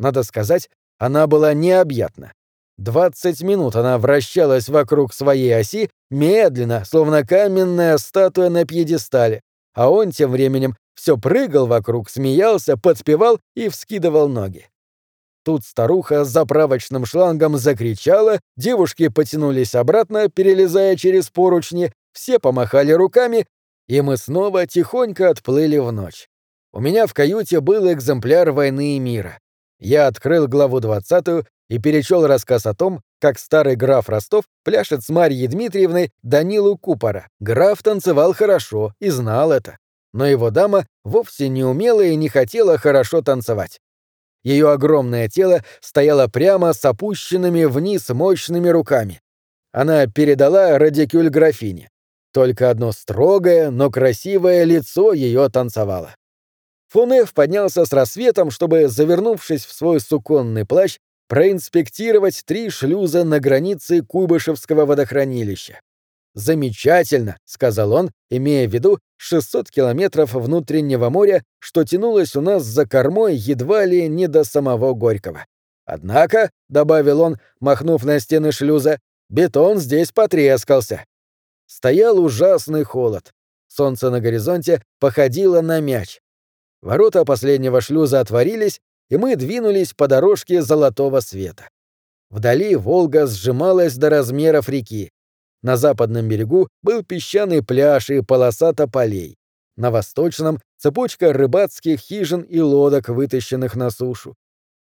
Надо 0.00 0.22
сказать, 0.22 0.70
она 0.98 1.26
была 1.26 1.52
необъятна. 1.52 2.32
Двадцать 2.78 3.42
минут 3.42 3.76
она 3.76 3.98
вращалась 3.98 4.70
вокруг 4.70 5.12
своей 5.12 5.54
оси, 5.54 5.90
медленно, 6.10 6.86
словно 6.86 7.26
каменная 7.26 7.98
статуя 7.98 8.48
на 8.48 8.64
пьедестале, 8.64 9.42
а 9.74 9.90
он 9.90 10.10
тем 10.10 10.30
временем 10.30 10.74
все 10.94 11.18
прыгал 11.18 11.66
вокруг, 11.66 12.08
смеялся, 12.08 12.78
подпевал 12.78 13.40
и 13.54 13.68
вскидывал 13.68 14.28
ноги. 14.28 14.70
Тут 15.44 15.66
старуха 15.66 16.24
с 16.24 16.30
заправочным 16.30 17.04
шлангом 17.04 17.58
закричала, 17.58 18.40
девушки 18.56 19.08
потянулись 19.08 19.74
обратно, 19.74 20.30
перелезая 20.30 20.96
через 20.96 21.28
поручни, 21.28 21.92
все 22.14 22.38
помахали 22.38 22.92
руками, 22.92 23.46
и 23.86 24.00
мы 24.00 24.16
снова 24.16 24.66
тихонько 24.66 25.28
отплыли 25.28 25.76
в 25.76 25.92
ночь. 25.92 26.26
У 26.72 26.80
меня 26.80 27.06
в 27.06 27.12
каюте 27.12 27.60
был 27.60 27.92
экземпляр 27.92 28.52
«Войны 28.52 28.96
и 28.96 28.98
мира». 28.98 29.38
Я 29.80 30.06
открыл 30.06 30.46
главу 30.46 30.80
20 30.80 31.46
и 31.68 31.78
перечел 31.78 32.26
рассказ 32.26 32.66
о 32.66 32.74
том, 32.74 33.00
как 33.18 33.38
старый 33.38 33.76
граф 33.76 34.08
Ростов 34.08 34.44
пляшет 34.64 35.02
с 35.02 35.08
Марьей 35.08 35.46
Дмитриевной 35.46 36.10
Данилу 36.22 36.76
Купора. 36.76 37.28
Граф 37.40 37.82
танцевал 37.82 38.34
хорошо 38.34 38.92
и 39.00 39.08
знал 39.08 39.52
это. 39.52 39.78
Но 40.12 40.26
его 40.26 40.50
дама 40.50 40.86
вовсе 41.04 41.48
не 41.48 41.64
умела 41.64 42.02
и 42.02 42.16
не 42.16 42.28
хотела 42.28 42.76
хорошо 42.76 43.22
танцевать. 43.22 43.80
Ее 44.42 44.70
огромное 44.70 45.28
тело 45.28 45.62
стояло 45.80 46.26
прямо 46.28 46.72
с 46.72 46.84
опущенными 46.84 47.64
вниз 47.64 48.08
мощными 48.08 48.68
руками. 48.68 49.20
Она 49.72 50.06
передала 50.06 50.78
радикюль 50.78 51.28
графине. 51.28 51.90
Только 52.32 52.70
одно 52.70 52.92
строгое, 52.92 53.70
но 53.70 53.90
красивое 53.90 54.64
лицо 54.64 55.12
ее 55.12 55.48
танцевало. 55.48 56.14
Фунеф 56.90 57.34
поднялся 57.34 57.84
с 57.84 57.92
рассветом, 57.92 58.50
чтобы, 58.50 58.88
завернувшись 58.88 59.64
в 59.64 59.72
свой 59.72 60.00
суконный 60.00 60.66
плащ, 60.66 60.98
проинспектировать 61.28 62.42
три 62.44 62.68
шлюза 62.68 63.22
на 63.22 63.38
границе 63.38 64.02
Куйбышевского 64.02 64.86
водохранилища. 64.86 65.80
«Замечательно»,— 66.34 67.38
сказал 67.44 67.92
он, 67.92 68.10
имея 68.28 68.68
в 68.68 68.72
виду 68.72 68.98
600 69.18 69.70
километров 69.70 70.34
внутреннего 70.34 71.10
моря, 71.10 71.44
что 71.60 71.84
тянулось 71.84 72.34
у 72.34 72.40
нас 72.40 72.64
за 72.64 72.86
кормой 72.86 73.36
едва 73.36 73.84
ли 73.84 74.08
не 74.08 74.26
до 74.26 74.42
самого 74.42 74.92
Горького. 74.92 75.46
«Однако»,— 75.84 76.50
добавил 76.68 77.20
он, 77.20 77.38
махнув 77.60 78.04
на 78.04 78.18
стены 78.18 78.50
шлюза,— 78.50 78.98
«бетон 79.28 79.78
здесь 79.78 80.10
потрескался». 80.10 81.04
Стоял 81.66 82.18
ужасный 82.18 82.82
холод. 82.82 83.32
Солнце 83.68 84.10
на 84.10 84.20
горизонте 84.20 84.82
походило 84.98 85.60
на 85.60 85.78
мяч. 85.78 86.20
Ворота 86.82 87.24
последнего 87.24 87.80
шлюза 87.80 88.20
отворились, 88.20 88.80
и 89.10 89.16
мы 89.16 89.36
двинулись 89.36 89.92
по 89.92 90.08
дорожке 90.08 90.62
золотого 90.62 91.20
света. 91.20 91.68
Вдали 92.30 92.76
Волга 92.76 93.26
сжималась 93.26 93.96
до 93.96 94.08
размеров 94.08 94.68
реки. 94.68 95.10
На 95.62 95.76
западном 95.76 96.28
берегу 96.28 96.68
был 96.82 97.02
песчаный 97.02 97.62
пляж 97.62 98.08
и 98.08 98.22
полоса 98.22 98.72
тополей. 98.72 99.36
На 99.76 99.90
восточном— 99.90 100.58
цепочка 100.78 101.32
рыбацких 101.32 101.98
хижин 102.00 102.42
и 102.42 102.60
лодок, 102.60 103.08
вытащенных 103.08 103.74
на 103.74 103.90
сушу. 103.90 104.34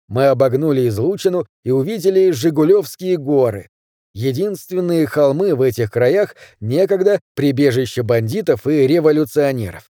Мы 0.08 0.26
обогнули 0.26 0.88
излучину 0.88 1.46
и 1.64 1.70
увидели 1.70 2.30
Жигулевские 2.30 3.16
горы. 3.16 3.68
Единственные 4.14 5.06
холмы 5.06 5.54
в 5.54 5.62
этих 5.62 5.90
краях 5.90 6.36
некогда 6.60 7.20
прибежище 7.34 8.02
бандитов 8.02 8.66
и 8.66 8.86
революционеров. 8.86 9.90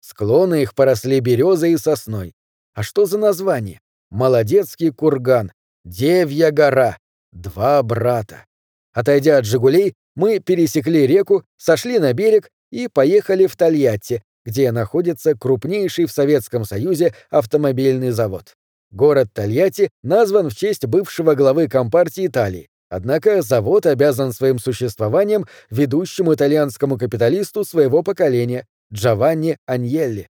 Склоны 0.00 0.62
их 0.62 0.74
поросли 0.74 1.20
березой 1.20 1.72
и 1.72 1.76
сосной. 1.76 2.34
А 2.74 2.82
что 2.82 3.06
за 3.06 3.18
название? 3.18 3.80
Молодецкий 4.10 4.90
курган, 4.90 5.52
Девья 5.84 6.50
гора, 6.50 6.98
два 7.32 7.82
брата. 7.82 8.44
Отойдя 8.92 9.38
от 9.38 9.46
«Жигулей», 9.46 9.94
мы 10.14 10.38
пересекли 10.38 11.06
реку, 11.06 11.44
сошли 11.56 11.98
на 11.98 12.12
берег 12.12 12.50
и 12.70 12.88
поехали 12.88 13.46
в 13.46 13.56
Тольятти, 13.56 14.22
где 14.44 14.72
находится 14.72 15.34
крупнейший 15.34 16.04
в 16.04 16.12
Советском 16.12 16.66
Союзе 16.66 17.14
автомобильный 17.30 18.10
завод. 18.10 18.54
Город 18.90 19.28
Тольятти 19.32 19.88
назван 20.02 20.50
в 20.50 20.54
честь 20.54 20.84
бывшего 20.84 21.34
главы 21.34 21.66
Компартии 21.66 22.26
Италии, 22.26 22.68
однако 22.90 23.40
завод 23.40 23.86
обязан 23.86 24.34
своим 24.34 24.58
существованием 24.58 25.46
ведущему 25.70 26.34
итальянскому 26.34 26.98
капиталисту 26.98 27.64
своего 27.64 28.02
поколения 28.02 28.66
Джованни 28.92 29.56
Аньелли. 29.66 30.28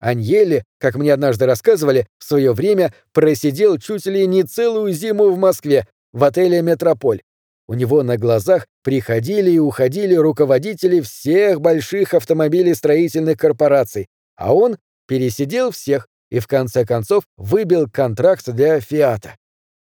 Аньелли, 0.00 0.64
как 0.78 0.96
мне 0.96 1.12
однажды 1.12 1.46
рассказывали, 1.46 2.06
в 2.18 2.24
свое 2.24 2.52
время 2.52 2.92
просидел 3.12 3.78
чуть 3.78 4.06
ли 4.06 4.26
не 4.26 4.42
целую 4.42 4.92
зиму 4.92 5.30
в 5.30 5.38
Москве, 5.38 5.86
в 6.12 6.24
отеле 6.24 6.60
«Метрополь». 6.62 7.22
У 7.68 7.74
него 7.74 8.02
на 8.02 8.18
глазах 8.18 8.66
приходили 8.82 9.52
и 9.52 9.58
уходили 9.58 10.14
руководители 10.14 11.00
всех 11.00 11.60
больших 11.60 12.14
автомобилестроительных 12.14 13.38
корпораций, 13.38 14.08
а 14.36 14.52
он 14.52 14.76
пересидел 15.06 15.70
всех 15.70 16.08
и 16.30 16.40
в 16.40 16.48
конце 16.48 16.84
концов 16.84 17.24
выбил 17.36 17.88
контракт 17.88 18.50
для 18.50 18.80
«Фиата». 18.80 19.36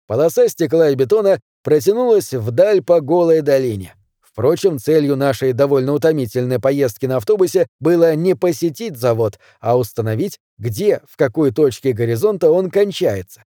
Полоса 0.08 0.50
стекла 0.50 0.90
и 0.90 0.96
бетона 0.96 1.40
протянулась 1.64 2.34
вдаль 2.34 2.84
по 2.84 3.00
голой 3.00 3.42
долине. 3.42 3.96
Впрочем, 4.40 4.80
целью 4.80 5.18
нашей 5.18 5.52
довольно 5.52 5.92
утомительной 5.92 6.62
поездки 6.62 7.06
на 7.06 7.18
автобусе 7.18 7.68
было 7.82 8.16
не 8.16 8.36
посетить 8.38 8.96
завод, 8.96 9.38
а 9.60 9.78
установить, 9.78 10.40
где, 10.58 11.02
в 11.10 11.18
какой 11.18 11.52
точке 11.52 11.92
горизонта 11.92 12.50
он 12.50 12.72
кончается. 12.72 13.44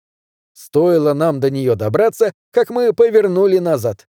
Стоило 0.53 1.15
нам 1.15 1.39
до 1.39 1.49
нее 1.49 1.77
добраться, 1.77 2.33
как 2.51 2.71
мы 2.71 2.93
повернули 2.93 3.59
назад. 3.59 4.09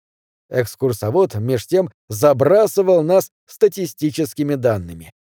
Экскурсовод, 0.49 1.35
меж 1.35 1.67
тем, 1.67 1.91
забрасывал 2.09 3.03
нас 3.03 3.29
статистическими 3.45 4.55
данными. 4.55 5.11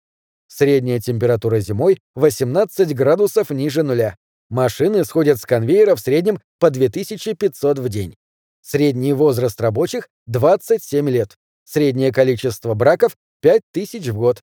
Средняя 0.47 0.99
температура 0.99 1.59
зимой— 1.59 1.99
18 2.15 2.95
градусов 2.95 3.51
ниже 3.51 3.83
нуля. 3.83 4.15
Машины 4.49 5.05
сходят 5.05 5.37
с 5.37 5.45
конвейера 5.45 5.95
в 5.95 5.99
среднем 5.99 6.39
по 6.57 6.71
2500 6.71 7.77
в 7.77 7.87
день. 7.87 8.15
Средний 8.63 9.13
возраст 9.13 9.61
рабочих— 9.61 10.09
27 10.25 11.07
лет. 11.07 11.37
Среднее 11.71 12.11
количество 12.11 12.73
браков— 12.73 13.15
5000 13.41 14.09
в 14.09 14.17
год. 14.17 14.41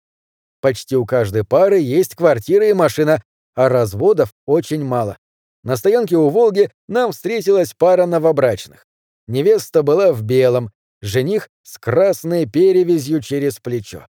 Почти 0.63 0.97
у 0.97 1.05
каждой 1.05 1.45
пары 1.45 1.79
есть 1.79 2.15
квартира 2.15 2.67
и 2.67 2.73
машина, 2.73 3.23
а 3.55 3.69
разводов 3.69 4.33
очень 4.47 4.83
мало. 4.83 5.19
На 5.63 5.77
стоянке 5.77 6.17
у 6.17 6.31
Волги 6.31 6.71
нам 6.89 7.13
встретилась 7.13 7.75
пара 7.75 8.07
новобрачных. 8.07 8.87
Невеста 9.27 9.83
была 9.83 10.15
в 10.15 10.23
белом, 10.23 10.71
жених 11.03 11.51
с 11.65 11.77
красной 11.77 12.47
перевязью 12.47 13.21
через 13.21 13.59
плечо. 13.61 14.07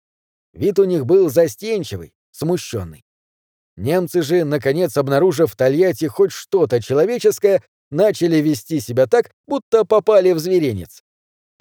Вид 0.52 0.80
у 0.80 0.86
них 0.86 1.06
был 1.06 1.30
застенчивый, 1.30 2.14
смущенный. 2.32 3.04
Немцы 3.78 4.24
же, 4.24 4.44
наконец 4.44 4.98
обнаружив 4.98 5.52
в 5.52 5.56
Тольятти 5.56 6.06
хоть 6.06 6.32
что-то 6.32 6.82
человеческое, 6.82 7.62
начали 7.92 8.38
вести 8.38 8.80
себя 8.80 9.06
так, 9.06 9.30
будто 9.46 9.86
попали 9.86 10.32
в 10.32 10.40
зверинец. 10.40 11.03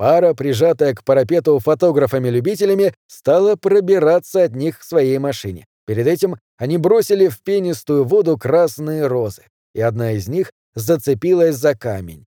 Пара, 0.03 0.35
прижатая 0.35 0.95
к 0.95 1.05
парапету 1.05 1.61
фотографами-любителями, 1.61 2.93
стала 3.07 3.55
пробираться 3.55 4.43
от 4.43 4.57
них 4.57 4.81
к 4.81 4.83
своей 4.83 5.17
машине. 5.19 5.65
Перед 5.87 6.09
этим 6.09 6.39
они 6.57 6.77
бросили 6.77 7.29
в 7.29 7.41
пенистую 7.41 8.03
воду 8.05 8.37
красные 8.37 9.07
розы, 9.07 9.45
и 9.77 9.81
одна 9.81 10.11
из 10.11 10.27
них 10.27 10.51
зацепилась 10.75 11.55
за 11.55 11.77
камень. 11.77 12.25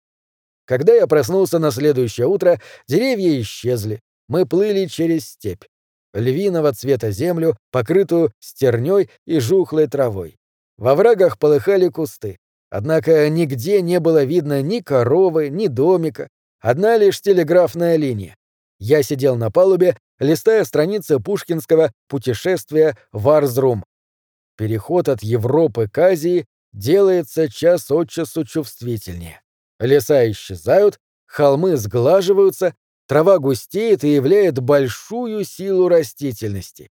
Когда 0.64 0.94
я 0.94 1.06
проснулся 1.06 1.60
на 1.60 1.70
следующее 1.70 2.28
утро, 2.28 2.62
деревья 2.88 3.42
исчезли. 3.42 4.00
Мы 4.30 4.46
плыли 4.46 4.86
через 4.86 5.26
степь. 5.32 5.66
Львиного 6.14 6.72
цвета 6.72 7.12
землю, 7.12 7.58
покрытую 7.74 8.32
стерней 8.40 9.10
и 9.26 9.40
жухлой 9.40 9.88
травой. 9.88 10.38
Во 10.78 10.96
врагах 10.96 11.38
полыхали 11.38 11.90
кусты. 11.90 12.38
Однако 12.70 13.28
нигде 13.28 13.82
не 13.82 14.00
было 14.00 14.24
видно 14.24 14.62
ни 14.62 14.80
коровы, 14.80 15.50
ни 15.50 15.68
домика. 15.68 16.30
Одна 16.60 16.98
лишь 16.98 17.22
телеграфная 17.22 17.96
линия. 17.96 18.36
Я 18.80 19.04
сидел 19.04 19.36
на 19.36 19.52
палубе, 19.52 19.98
листая 20.20 20.64
страницы 20.66 21.20
пушкинского 21.20 21.92
«Путешествия 22.08 22.98
в 23.12 23.30
Арзрум». 23.30 23.84
Переход 24.58 25.10
от 25.10 25.22
Европы 25.22 25.90
к 25.90 25.98
Азии 25.98 26.46
делается 26.74 27.50
час 27.50 27.90
от 27.92 28.10
часу 28.10 28.46
чувствительнее. 28.46 29.42
Леса 29.80 30.30
исчезают, 30.32 31.00
холмы 31.26 31.78
сглаживаются, 31.78 32.74
трава 33.08 33.40
густеет 33.40 34.04
и 34.04 34.14
являет 34.14 34.60
большую 34.60 35.44
силу 35.44 35.88
растительности. 35.88 36.90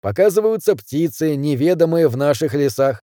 Показываются 0.00 0.76
птицы, 0.76 1.36
неведомые 1.36 2.08
в 2.08 2.16
наших 2.16 2.54
лесах. 2.54 3.02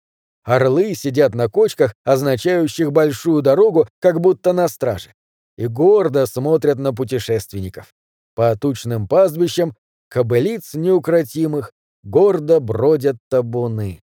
Орлы 0.43 0.95
сидят 0.95 1.35
на 1.35 1.49
кочках, 1.49 1.93
означающих 2.05 2.91
большую 2.91 3.41
дорогу, 3.41 3.87
как 3.99 4.21
будто 4.21 4.53
на 4.53 4.69
страже, 4.69 5.13
и 5.57 5.67
гордо 5.67 6.25
смотрят 6.25 6.77
на 6.77 6.93
путешественников. 6.93 7.93
По 8.35 8.55
тучным 8.55 9.07
пастбищам 9.07 9.73
кобылиц 10.09 10.73
неукротимых 10.73 11.71
гордо 12.03 12.59
бродят 12.59 13.17
табуны. 13.29 13.99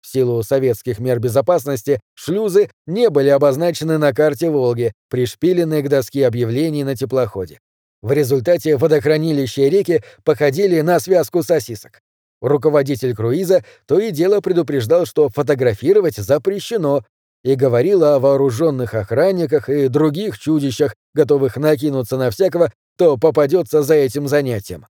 В 0.00 0.06
силу 0.06 0.42
советских 0.42 1.00
мер 1.00 1.18
безопасности 1.18 2.00
шлюзы 2.14 2.70
не 2.86 3.10
были 3.10 3.28
обозначены 3.28 3.98
на 3.98 4.14
карте 4.14 4.48
Волги, 4.48 4.92
пришпиленные 5.10 5.82
к 5.82 5.88
доске 5.88 6.26
объявлений 6.26 6.84
на 6.84 6.96
теплоходе. 6.96 7.58
В 8.00 8.12
результате 8.12 8.76
водохранилища 8.76 9.62
и 9.62 9.70
реки 9.70 10.02
походили 10.24 10.80
на 10.80 11.00
связку 11.00 11.42
сосисок. 11.42 12.00
Руководитель 12.40 13.14
круиза 13.14 13.64
то 13.86 13.98
и 13.98 14.12
дело 14.12 14.40
предупреждал, 14.40 15.04
что 15.04 15.28
фотографировать 15.28 16.16
запрещено, 16.16 17.04
и 17.42 17.54
говорил 17.54 18.04
о 18.04 18.18
вооруженных 18.18 18.94
охранниках 18.94 19.68
и 19.68 19.88
других 19.88 20.38
чудищах, 20.38 20.94
готовых 21.14 21.56
накинуться 21.56 22.16
на 22.16 22.30
всякого, 22.30 22.72
кто 22.96 23.16
попадется 23.16 23.82
за 23.82 23.94
этим 23.94 24.28
занятием. 24.28 24.86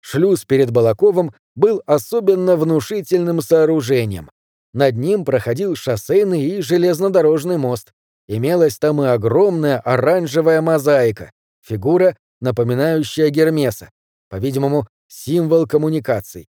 Шлюз 0.00 0.44
перед 0.44 0.70
Балаковым 0.70 1.32
был 1.54 1.82
особенно 1.86 2.56
внушительным 2.56 3.40
сооружением. 3.40 4.30
Над 4.72 4.96
ним 4.96 5.24
проходил 5.24 5.74
шоссейный 5.74 6.42
и 6.42 6.60
железнодорожный 6.60 7.56
мост. 7.56 7.92
Имелась 8.28 8.78
там 8.78 9.02
и 9.02 9.06
огромная 9.06 9.78
оранжевая 9.78 10.60
мозаика, 10.60 11.30
фигура, 11.62 12.16
напоминающая 12.40 13.30
Гермеса, 13.30 13.90
по-видимому, 14.28 14.86
символ 15.08 15.66
коммуникаций. 15.66 16.48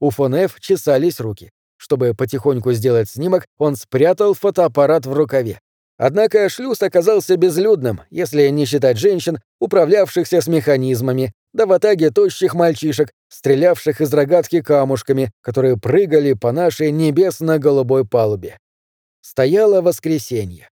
У 0.00 0.10
фон 0.10 0.34
Ф 0.34 0.60
чесались 0.60 1.20
руки. 1.20 1.50
Чтобы 1.76 2.14
потихоньку 2.14 2.72
сделать 2.72 3.08
снимок, 3.10 3.46
он 3.58 3.76
спрятал 3.76 4.34
фотоаппарат 4.34 5.06
в 5.06 5.12
рукаве. 5.12 5.60
Однако 5.96 6.48
шлюз 6.48 6.82
оказался 6.82 7.36
безлюдным, 7.36 8.00
если 8.10 8.48
не 8.48 8.66
считать 8.66 8.98
женщин, 8.98 9.38
управлявшихся 9.60 10.40
с 10.40 10.48
механизмами, 10.48 11.32
да 11.52 11.66
в 11.66 11.72
атаге 11.72 12.10
тощих 12.10 12.54
мальчишек, 12.54 13.12
стрелявших 13.28 14.00
из 14.00 14.12
рогатки 14.12 14.60
камушками, 14.60 15.30
которые 15.40 15.76
прыгали 15.76 16.32
по 16.32 16.50
нашей 16.50 16.90
небесно-голубой 16.90 18.04
палубе. 18.04 18.58
Стояло 19.20 19.82
воскресенье. 19.82 20.68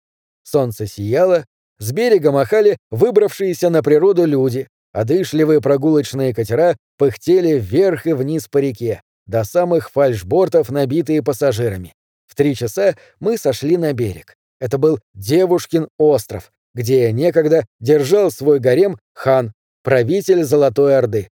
Солнце 0.44 0.86
сияло, 0.86 1.46
с 1.80 1.92
берега 1.92 2.32
махали 2.32 2.78
выбравшиеся 2.92 3.70
на 3.70 3.82
природу 3.82 4.26
люди, 4.26 4.68
а 4.94 5.04
дышливые 5.04 5.62
прогулочные 5.62 6.34
катера 6.34 6.78
пыхтели 6.98 7.60
вверх 7.60 8.06
и 8.08 8.14
вниз 8.14 8.48
по 8.48 8.60
реке, 8.60 9.02
до 9.28 9.44
самых 9.44 9.92
фальшбортов, 9.92 10.70
набитые 10.70 11.22
пассажирами. 11.22 11.94
В 12.26 12.36
три 12.36 12.56
часа 12.56 12.96
мы 13.20 13.38
сошли 13.38 13.78
на 13.78 13.94
берег. 13.94 14.36
Это 14.60 14.78
был 14.78 15.00
Девушкин 15.14 15.88
остров, 15.98 16.52
где 16.74 17.12
некогда 17.12 17.66
держал 17.80 18.32
свой 18.32 18.60
гарем 18.60 18.98
хан, 19.14 19.54
правитель 19.84 20.44
Золотой 20.44 20.98
Орды. 20.98 21.30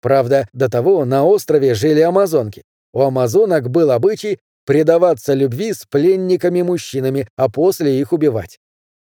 Правда, 0.00 0.48
до 0.52 0.68
того 0.68 1.04
на 1.04 1.24
острове 1.24 1.74
жили 1.74 2.00
амазонки. 2.00 2.62
У 2.92 3.02
амазонок 3.02 3.70
был 3.70 3.90
обычай 3.90 4.38
предаваться 4.64 5.34
любви 5.34 5.72
с 5.72 5.84
пленниками-мужчинами, 5.84 7.28
а 7.36 7.48
после 7.48 8.00
их 8.00 8.12
убивать. 8.12 8.58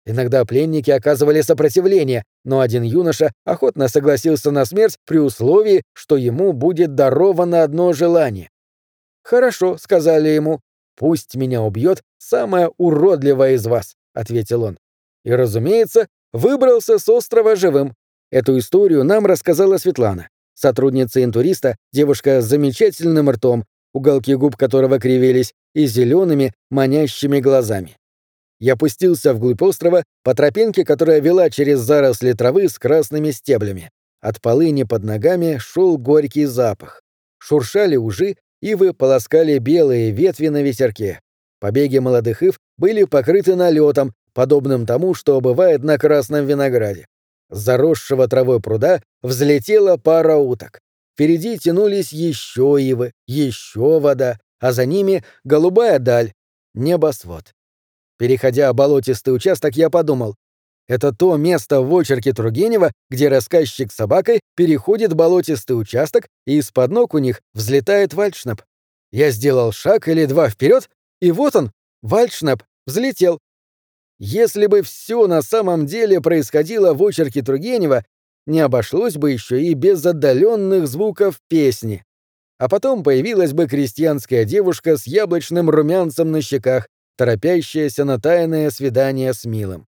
Иногда 0.09 0.47
пленники 0.47 0.91
оказывали 0.91 1.43
сопротивление, 1.43 2.25
но 2.43 2.61
один 2.61 2.83
юноша 2.83 3.31
охотно 3.45 3.89
согласился 3.89 4.51
на 4.51 4.65
смерть 4.65 4.97
при 5.07 5.19
условии, 5.19 5.83
что 5.93 6.17
ему 6.17 6.55
будет 6.55 6.95
даровано 6.95 7.63
одно 7.63 7.93
желание. 7.93 8.49
«Хорошо»,— 9.23 9.77
сказали 9.79 10.31
ему,— 10.31 10.61
«пусть 10.97 11.35
меня 11.35 11.61
убьет 11.61 12.01
самая 12.17 12.71
уродливая 12.79 13.53
из 13.53 13.67
вас»,— 13.67 13.97
ответил 14.15 14.63
он. 14.63 14.79
И, 15.27 15.31
разумеется, 15.31 16.09
выбрался 16.33 16.99
с 16.99 17.07
острова 17.11 17.55
живым. 17.55 17.95
Эту 18.31 18.57
историю 18.57 19.05
нам 19.05 19.27
рассказала 19.27 19.77
Светлана, 19.77 20.31
сотрудница 20.55 21.23
интуриста, 21.23 21.77
девушка 21.93 22.41
с 22.41 22.47
замечательным 22.47 23.29
ртом, 23.29 23.67
уголки 23.93 24.35
губ 24.37 24.57
которого 24.57 24.99
кривились, 24.99 25.53
и 25.75 25.85
зелеными, 25.85 26.55
манящими 26.71 27.41
глазами. 27.41 27.99
Я 28.61 28.77
пустился 28.77 29.35
вглубь 29.35 29.63
острова 29.63 30.05
по 30.25 30.35
тропинке, 30.35 30.85
которая 30.85 31.21
вела 31.21 31.49
через 31.51 31.79
заросли 31.79 32.33
травы 32.33 32.69
с 32.69 32.79
красными 32.79 33.31
стеблями. 33.31 33.91
От 34.21 34.41
полыни 34.41 34.83
под 34.83 35.05
ногами 35.05 35.59
шел 35.59 35.97
горький 35.97 36.47
запах. 36.47 37.03
Шуршали 37.39 37.97
ужи, 37.97 38.37
ивы 38.61 38.93
полоскали 38.93 39.59
белые 39.59 40.11
ветви 40.11 40.49
на 40.49 40.63
ветерке. 40.63 41.21
Побеги 41.61 41.99
молодых 41.99 42.43
ив 42.43 42.59
были 42.77 43.05
покрыты 43.05 43.55
налетом, 43.55 44.15
подобным 44.35 44.87
тому, 44.87 45.15
что 45.15 45.41
бывает 45.41 45.83
на 45.83 45.99
красном 45.99 46.47
винограде. 46.47 47.07
С 47.51 47.59
заросшего 47.59 48.29
травой 48.29 48.61
пруда 48.61 49.03
взлетела 49.23 49.97
пара 49.97 50.37
уток. 50.37 50.81
Впереди 51.15 51.59
тянулись 51.59 52.13
еще 52.13 52.77
ивы, 52.81 53.13
еще 53.27 53.99
вода, 53.99 54.39
а 54.61 54.73
за 54.73 54.85
ними 54.85 55.25
голубая 55.45 55.99
даль, 55.99 56.33
небосвод. 56.75 57.53
Переходя 58.19 58.73
болотистый 58.73 59.35
участок, 59.35 59.77
я 59.77 59.91
подумал, 59.91 60.35
это 60.89 61.13
то 61.13 61.37
место 61.37 61.83
в 61.83 61.95
очерке 61.95 62.33
Тургенева, 62.33 62.93
где 63.11 63.29
рассказчик 63.29 63.93
с 63.93 63.97
собакой 63.97 64.41
переходит 64.57 65.15
болотистый 65.15 65.79
участок, 65.79 66.27
и 66.47 66.57
из-под 66.59 66.91
ног 66.91 67.15
у 67.15 67.19
них 67.19 67.43
взлетает 67.53 68.15
вальшнап. 68.15 68.63
Я 69.13 69.31
сделал 69.31 69.71
шаг 69.73 70.09
или 70.09 70.25
два 70.25 70.49
вперед, 70.49 70.89
и 71.21 71.31
вот 71.31 71.57
он, 71.57 71.73
вальшнап, 72.03 72.63
взлетел. 72.87 73.39
Если 74.19 74.67
бы 74.67 74.83
все 74.83 75.27
на 75.27 75.43
самом 75.43 75.87
деле 75.87 76.21
происходило 76.21 76.95
в 76.95 77.03
очерке 77.05 77.43
Тургенева, 77.43 78.05
не 78.47 78.61
обошлось 78.61 79.15
бы 79.15 79.31
еще 79.31 79.63
и 79.63 79.75
без 79.75 80.05
отдаленных 80.05 80.89
звуков 80.89 81.39
песни. 81.49 82.03
А 82.59 82.69
потом 82.69 83.05
появилась 83.05 83.53
бы 83.53 83.69
крестьянская 83.69 84.45
девушка 84.45 84.97
с 84.97 85.07
яблочным 85.07 85.69
румянцем 85.69 86.33
на 86.33 86.41
щеках, 86.41 86.89
торопящаяся 87.19 88.05
на 88.05 88.21
тайное 88.21 88.71
свидание 88.71 89.35
с 89.35 89.45
Милым. 89.45 89.87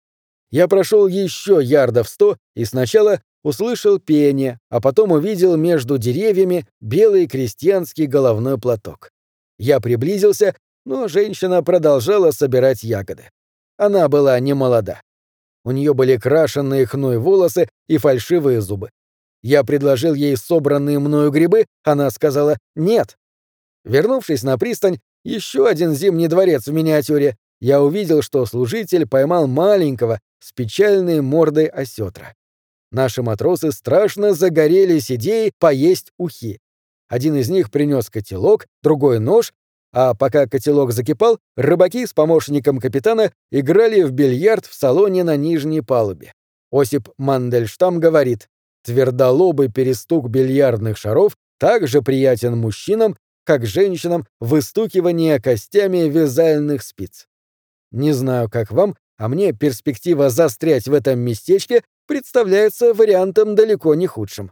Я 0.51 0.67
прошел 0.67 1.07
еще 1.07 1.59
ярдов 1.63 2.09
сто 2.09 2.37
и 2.55 2.65
сначала 2.65 3.21
услышал 3.43 3.97
пение, 3.97 4.59
а 4.69 4.81
потом 4.81 5.11
увидел 5.11 5.55
между 5.55 5.97
деревьями 5.97 6.67
белый 6.81 7.27
крестьянский 7.27 8.05
головной 8.05 8.59
платок. 8.59 9.09
Я 9.57 9.79
приблизился, 9.79 10.55
но 10.85 11.07
женщина 11.07 11.63
продолжала 11.63 12.31
собирать 12.31 12.83
ягоды. 12.83 13.29
Она 13.77 14.09
была 14.09 14.39
не 14.39 14.53
молода. 14.53 15.01
У 15.63 15.71
нее 15.71 15.93
были 15.93 16.17
крашенные 16.17 16.85
хной 16.85 17.17
волосы 17.17 17.69
и 17.87 17.97
фальшивые 17.97 18.59
зубы. 18.61 18.89
Я 19.41 19.63
предложил 19.63 20.13
ей 20.13 20.35
собранные 20.35 20.99
мною 20.99 21.31
грибы, 21.31 21.65
она 21.83 22.11
сказала 22.11 22.57
«нет». 22.75 23.17
Вернувшись 23.85 24.43
на 24.43 24.57
пристань, 24.57 24.99
еще 25.23 25.67
один 25.67 25.93
зимний 25.93 26.27
дворец 26.27 26.67
в 26.67 26.73
миниатюре, 26.73 27.37
я 27.61 27.81
увидел, 27.81 28.21
что 28.21 28.45
служитель 28.45 29.07
поймал 29.07 29.47
маленького 29.47 30.19
с 30.39 30.51
печальной 30.51 31.21
мордой 31.21 31.65
осетра. 31.65 32.35
Наши 32.91 33.23
матросы 33.23 33.71
страшно 33.71 34.33
загорелись 34.33 35.09
идеей 35.09 35.51
поесть 35.57 36.11
ухи. 36.17 36.59
Один 37.07 37.35
из 37.35 37.49
них 37.49 37.71
принес 37.71 38.09
котелок, 38.09 38.67
другой— 38.83 39.19
нож, 39.21 39.53
а 39.93 40.13
пока 40.15 40.47
котелок 40.47 40.91
закипал, 40.91 41.39
рыбаки 41.55 42.05
с 42.05 42.13
помощником 42.13 42.79
капитана 42.79 43.31
играли 43.51 44.01
в 44.01 44.11
бильярд 44.11 44.65
в 44.65 44.73
салоне 44.73 45.23
на 45.23 45.35
нижней 45.35 45.81
палубе. 45.81 46.33
Осип 46.71 47.09
Мандельштам 47.17 47.99
говорит, 47.99 48.49
твердолобый 48.83 49.71
перестук 49.71 50.29
бильярдных 50.29 50.97
шаров 50.97 51.37
также 51.59 52.01
приятен 52.01 52.57
мужчинам, 52.57 53.15
как 53.43 53.65
женщинам 53.65 54.25
выстукивание 54.39 55.41
костями 55.41 56.09
вязальных 56.09 56.83
спиц. 56.83 57.27
Не 57.91 58.13
знаю, 58.13 58.49
как 58.49 58.71
вам, 58.71 58.95
а 59.17 59.27
мне 59.27 59.51
перспектива 59.53 60.29
застрять 60.29 60.87
в 60.87 60.93
этом 60.93 61.19
местечке 61.19 61.83
представляется 62.07 62.93
вариантом 62.93 63.55
далеко 63.55 63.95
не 63.95 64.07
худшим. 64.07 64.51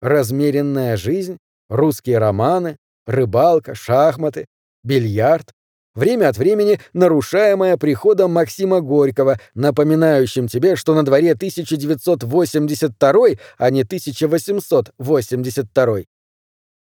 Размеренная 0.00 0.96
жизнь, 0.96 1.36
русские 1.68 2.18
романы, 2.18 2.78
рыбалка, 3.06 3.74
шахматы, 3.74 4.46
бильярд, 4.84 5.52
время 5.94 6.28
от 6.28 6.38
времени 6.38 6.78
нарушаемое 6.92 7.76
приходом 7.76 8.32
Максима 8.32 8.80
Горького, 8.80 9.38
напоминающим 9.54 10.48
тебе, 10.48 10.76
что 10.76 10.94
на 10.94 11.04
дворе 11.04 11.32
1982, 11.32 13.28
а 13.58 13.70
не 13.70 13.82
1882. 13.82 16.04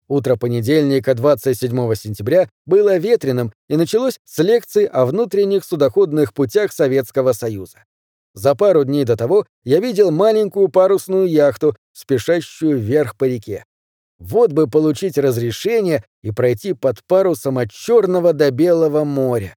Утро 0.08 0.36
понедельника, 0.36 1.14
27 1.14 1.94
сентября, 1.94 2.48
было 2.64 2.96
ветреным 2.96 3.52
и 3.68 3.76
началось 3.76 4.18
с 4.24 4.42
лекции 4.42 4.86
о 4.86 5.04
внутренних 5.04 5.64
судоходных 5.64 6.32
путях 6.32 6.72
Советского 6.72 7.32
Союза. 7.32 7.84
За 8.32 8.54
пару 8.54 8.84
дней 8.84 9.04
до 9.04 9.16
того 9.16 9.46
я 9.64 9.80
видел 9.80 10.10
маленькую 10.10 10.70
парусную 10.70 11.28
яхту, 11.28 11.76
спешащую 11.92 12.78
вверх 12.78 13.16
по 13.16 13.24
реке. 13.24 13.64
Вот 14.18 14.52
бы 14.52 14.66
получить 14.66 15.18
разрешение 15.18 16.04
и 16.22 16.30
пройти 16.30 16.72
под 16.72 17.04
парусом 17.06 17.58
от 17.58 17.70
Черного 17.70 18.32
до 18.32 18.50
Белого 18.50 19.04
моря. 19.04 19.54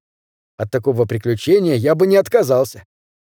От 0.58 0.70
такого 0.70 1.06
приключения 1.06 1.74
я 1.74 1.94
бы 1.94 2.06
не 2.06 2.16
отказался. 2.16 2.84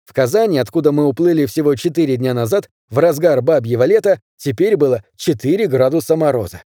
В 0.05 0.15
Казани, 0.15 0.59
откуда 0.59 0.93
мы 0.93 1.07
уплыли 1.07 1.45
всего 1.47 1.75
четыре 1.75 2.17
дня 2.17 2.33
назад, 2.33 2.71
в 2.89 2.99
разгар 2.99 3.43
бабьего 3.43 3.83
лета, 3.83 4.21
теперь 4.37 4.77
было 4.77 5.05
4 5.17 5.67
градуса 5.67 6.17
мороза. 6.17 6.63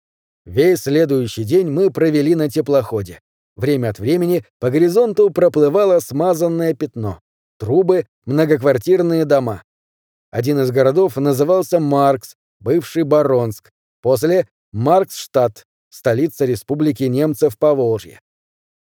Весь 0.46 0.82
следующий 0.82 1.44
день 1.44 1.70
мы 1.70 1.92
провели 1.92 2.36
на 2.36 2.50
теплоходе. 2.50 3.20
Время 3.56 3.90
от 3.90 4.00
времени 4.00 4.46
по 4.60 4.70
горизонту 4.70 5.30
проплывало 5.30 6.00
смазанное 6.00 6.74
пятно. 6.74 7.20
Трубы, 7.58 8.06
многоквартирные 8.26 9.26
дома. 9.26 9.64
Один 10.32 10.60
из 10.60 10.72
городов 10.72 11.18
назывался 11.18 11.80
Маркс, 11.80 12.36
бывший 12.60 13.04
Баронск, 13.04 13.72
После— 14.02 14.48
Марксштадт, 14.72 15.66
столица 15.90 16.46
республики 16.46 17.04
немцев 17.04 17.58
Поволжья. 17.58 18.22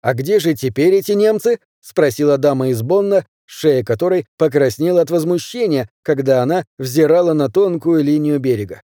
«А 0.02 0.14
где 0.14 0.38
же 0.40 0.54
теперь 0.54 0.94
эти 0.94 1.12
немцы?»— 1.12 1.58
спросила 1.80 2.38
дама 2.38 2.68
из 2.68 2.82
Бонна, 2.82 3.24
шея 3.44 3.82
которой 3.82 4.26
покраснела 4.36 5.00
от 5.00 5.10
возмущения, 5.10 5.88
когда 6.02 6.42
она 6.42 6.64
взирала 6.78 7.32
на 7.32 7.48
тонкую 7.48 8.04
линию 8.04 8.38
берега. 8.40 8.82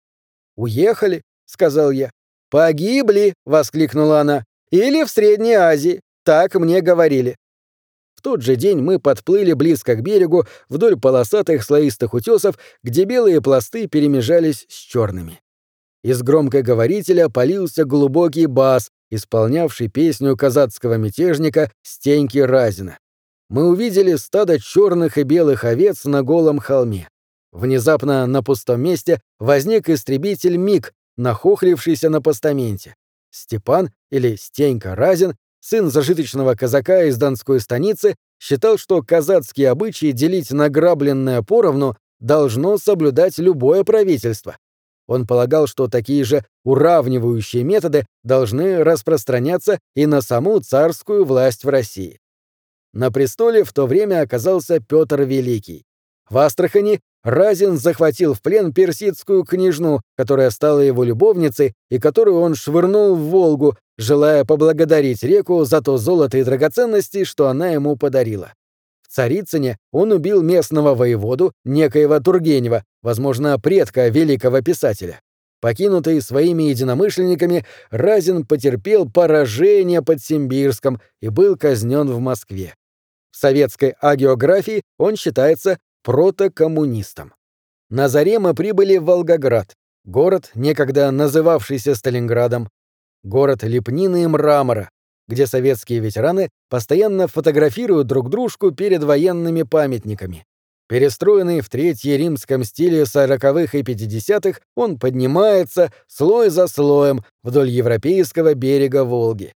«Уехали»,— 0.56 1.22
сказал 1.46 1.90
я. 1.90 2.10
«Погибли!»— 2.50 3.34
воскликнула 3.46 4.20
она. 4.20 4.44
«Или 4.70 5.04
в 5.04 5.10
Средней 5.10 5.54
Азии. 5.54 6.00
Так 6.24 6.54
мне 6.54 6.80
говорили». 6.80 7.36
В 8.14 8.22
тот 8.22 8.42
же 8.42 8.56
день 8.56 8.78
мы 8.78 8.98
подплыли 8.98 9.54
близко 9.54 9.94
к 9.94 10.02
берегу 10.02 10.44
вдоль 10.68 11.00
полосатых 11.00 11.62
слоистых 11.62 12.12
утесов, 12.12 12.58
где 12.82 13.04
белые 13.04 13.40
пласты 13.40 13.86
перемежались 13.86 14.66
с 14.68 14.74
черными. 14.74 15.40
Из 16.02 16.22
громкоговорителя 16.22 17.28
полился 17.28 17.84
глубокий 17.84 18.46
бас, 18.46 18.90
исполнявший 19.10 19.88
песню 19.88 20.36
казацкого 20.36 20.94
мятежника 20.94 21.70
Стеньки 21.82 22.38
Разина. 22.38 22.98
Мы 23.48 23.68
увидели 23.68 24.14
стадо 24.16 24.60
черных 24.60 25.18
и 25.18 25.22
белых 25.22 25.64
овец 25.64 26.04
на 26.04 26.22
голом 26.22 26.58
холме. 26.58 27.08
Внезапно 27.52 28.26
на 28.26 28.42
пустом 28.42 28.80
месте 28.80 29.20
возник 29.38 29.88
истребитель 29.88 30.56
МиГ, 30.56 30.92
нахохлившийся 31.16 32.10
на 32.10 32.20
постаменте. 32.20 32.94
Степан, 33.30 33.90
или 34.10 34.36
Стенька 34.36 34.94
Разин, 34.94 35.36
сын 35.60 35.90
зажиточного 35.90 36.54
казака 36.54 37.04
из 37.04 37.16
Донской 37.16 37.60
станицы, 37.60 38.16
считал, 38.40 38.78
что 38.78 39.02
казацкие 39.02 39.70
обычаи 39.70 40.12
делить 40.12 40.50
награбленное 40.50 41.42
поровну 41.42 41.96
должно 42.18 42.78
соблюдать 42.78 43.38
любое 43.38 43.84
правительство. 43.84 44.56
Он 45.06 45.26
полагал, 45.26 45.66
что 45.66 45.88
такие 45.88 46.24
же 46.24 46.44
уравнивающие 46.64 47.64
методы 47.64 48.06
должны 48.22 48.84
распространяться 48.84 49.80
и 49.94 50.06
на 50.06 50.22
саму 50.22 50.60
царскую 50.60 51.24
власть 51.24 51.64
в 51.64 51.68
России. 51.68 52.20
На 52.92 53.10
престоле 53.10 53.64
в 53.64 53.72
то 53.72 53.86
время 53.86 54.22
оказался 54.22 54.80
Петр 54.80 55.22
Великий. 55.22 55.84
В 56.28 56.38
Астрахани 56.38 57.00
Разин 57.22 57.76
захватил 57.76 58.34
в 58.34 58.40
плен 58.40 58.72
персидскую 58.72 59.44
княжну, 59.44 60.00
которая 60.16 60.50
стала 60.50 60.80
его 60.80 61.04
любовницей 61.04 61.74
и 61.90 61.98
которую 61.98 62.40
он 62.40 62.54
швырнул 62.54 63.14
в 63.14 63.20
Волгу, 63.28 63.76
желая 63.98 64.44
поблагодарить 64.44 65.22
реку 65.22 65.64
за 65.64 65.82
то 65.82 65.98
золото 65.98 66.38
и 66.38 66.44
драгоценности, 66.44 67.24
что 67.24 67.48
она 67.48 67.68
ему 67.68 67.96
подарила. 67.96 68.54
Царицыне 69.08 69.76
он 69.92 70.12
убил 70.12 70.40
местного 70.42 70.94
воеводу, 70.94 71.52
некоего 71.64 72.20
Тургенева, 72.20 72.84
возможно, 73.02 73.58
предка 73.58 74.08
великого 74.08 74.62
писателя. 74.62 75.20
Покинутый 75.60 76.22
своими 76.22 76.64
единомышленниками, 76.64 77.66
Разин 77.90 78.46
потерпел 78.46 79.10
поражение 79.10 80.00
под 80.00 80.22
Симбирском 80.22 81.00
и 81.20 81.28
был 81.28 81.56
казнен 81.56 82.08
в 82.08 82.18
Москве. 82.20 82.74
В 83.30 83.36
советской 83.36 83.94
агиографии 84.00 84.82
он 84.96 85.16
считается 85.16 85.78
протокоммунистом. 86.02 87.34
На 87.88 88.08
заре 88.08 88.38
мы 88.38 88.54
прибыли 88.54 88.96
в 88.96 89.04
Волгоград, 89.04 89.74
город, 90.04 90.50
некогда 90.54 91.10
называвшийся 91.10 91.94
Сталинградом, 91.94 92.68
город 93.22 93.62
лепнины 93.62 94.24
и 94.24 94.26
мрамора, 94.26 94.90
где 95.28 95.46
советские 95.46 96.00
ветераны 96.00 96.50
постоянно 96.68 97.28
фотографируют 97.28 98.06
друг 98.06 98.30
дружку 98.30 98.70
перед 98.70 99.02
военными 99.02 99.62
памятниками. 99.62 100.44
Перестроенный 100.88 101.60
в 101.60 101.68
Третье 101.68 102.16
римском 102.16 102.64
стиле 102.64 103.06
сороковых 103.06 103.76
и 103.76 103.84
пятидесятых, 103.84 104.60
он 104.74 104.98
поднимается 104.98 105.92
слой 106.08 106.50
за 106.50 106.66
слоем 106.66 107.24
вдоль 107.44 107.68
европейского 107.68 108.54
берега 108.54 109.04
Волги. 109.04 109.52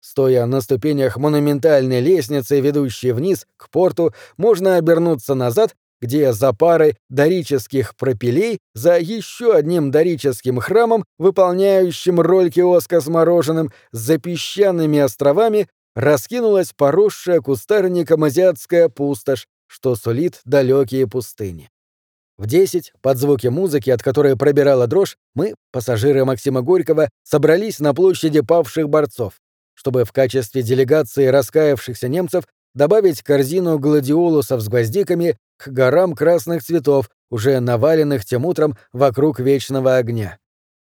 Стоя 0.00 0.46
на 0.46 0.60
ступенях 0.60 1.16
монументальной 1.16 2.00
лестницы, 2.00 2.58
ведущей 2.58 3.12
вниз, 3.12 3.46
к 3.56 3.70
порту, 3.70 4.12
можно 4.36 4.74
обернуться 4.76 5.34
назад 5.34 5.76
где 6.02 6.32
за 6.32 6.52
парой 6.52 6.96
дорических 7.08 7.96
пропилей, 7.96 8.58
за 8.74 8.98
еще 8.98 9.54
одним 9.54 9.92
дорическим 9.92 10.58
храмом, 10.58 11.04
выполняющим 11.16 12.20
роль 12.20 12.50
киоска 12.50 13.00
с 13.00 13.06
мороженым, 13.06 13.70
за 13.92 14.18
песчаными 14.18 14.98
островами, 14.98 15.68
раскинулась 15.94 16.72
поросшая 16.76 17.40
кустарником 17.40 18.24
азиатская 18.24 18.88
пустошь, 18.88 19.46
что 19.68 19.94
сулит 19.94 20.40
далекие 20.44 21.06
пустыни. 21.06 21.70
В 22.36 22.46
десять, 22.46 22.92
под 23.00 23.18
звуки 23.18 23.46
музыки, 23.46 23.90
от 23.90 24.02
которой 24.02 24.36
пробирала 24.36 24.88
дрожь, 24.88 25.16
мы, 25.34 25.54
пассажиры 25.70 26.24
Максима 26.24 26.62
Горького, 26.62 27.08
собрались 27.22 27.78
на 27.78 27.94
площади 27.94 28.40
павших 28.40 28.88
борцов, 28.88 29.34
чтобы 29.74 30.04
в 30.04 30.12
качестве 30.12 30.62
делегации 30.62 31.26
раскаявшихся 31.26 32.08
немцев 32.08 32.44
добавить 32.74 33.22
корзину 33.22 33.78
гладиолусов 33.78 34.60
с 34.60 34.68
гвоздиками 34.68 35.38
к 35.56 35.68
горам 35.68 36.14
красных 36.14 36.62
цветов, 36.62 37.10
уже 37.30 37.60
наваленных 37.60 38.24
тем 38.24 38.44
утром 38.44 38.76
вокруг 38.92 39.40
вечного 39.40 39.96
огня. 39.96 40.38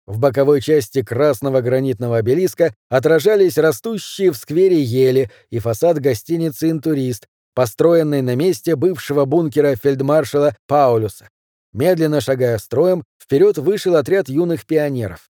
В 0.05 0.19
боковой 0.19 0.61
части 0.61 1.01
красного 1.01 1.61
гранитного 1.61 2.17
обелиска 2.17 2.73
отражались 2.89 3.57
растущие 3.57 4.31
в 4.31 4.37
сквере 4.37 4.81
ели 4.81 5.31
и 5.49 5.59
фасад 5.59 5.99
гостиницы 5.99 6.69
«Интурист», 6.69 7.27
построенной 7.55 8.21
на 8.21 8.35
месте 8.35 8.75
бывшего 8.75 9.25
бункера 9.25 9.75
фельдмаршала 9.75 10.55
Паулюса. 10.67 11.29
Медленно 11.71 12.19
шагая 12.19 12.57
строем, 12.57 13.03
вперед 13.21 13.57
вышел 13.57 13.95
отряд 13.95 14.27
юных 14.27 14.65
пионеров. 14.65 15.29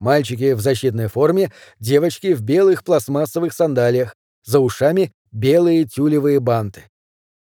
Мальчики 0.00 0.52
в 0.52 0.60
защитной 0.60 1.08
форме, 1.08 1.52
девочки 1.78 2.32
в 2.32 2.42
белых 2.42 2.82
пластмассовых 2.82 3.52
сандалиях, 3.52 4.14
за 4.44 4.60
ушами 4.60 5.12
белые 5.34 5.84
тюлевые 5.84 6.40
банты. 6.40 6.84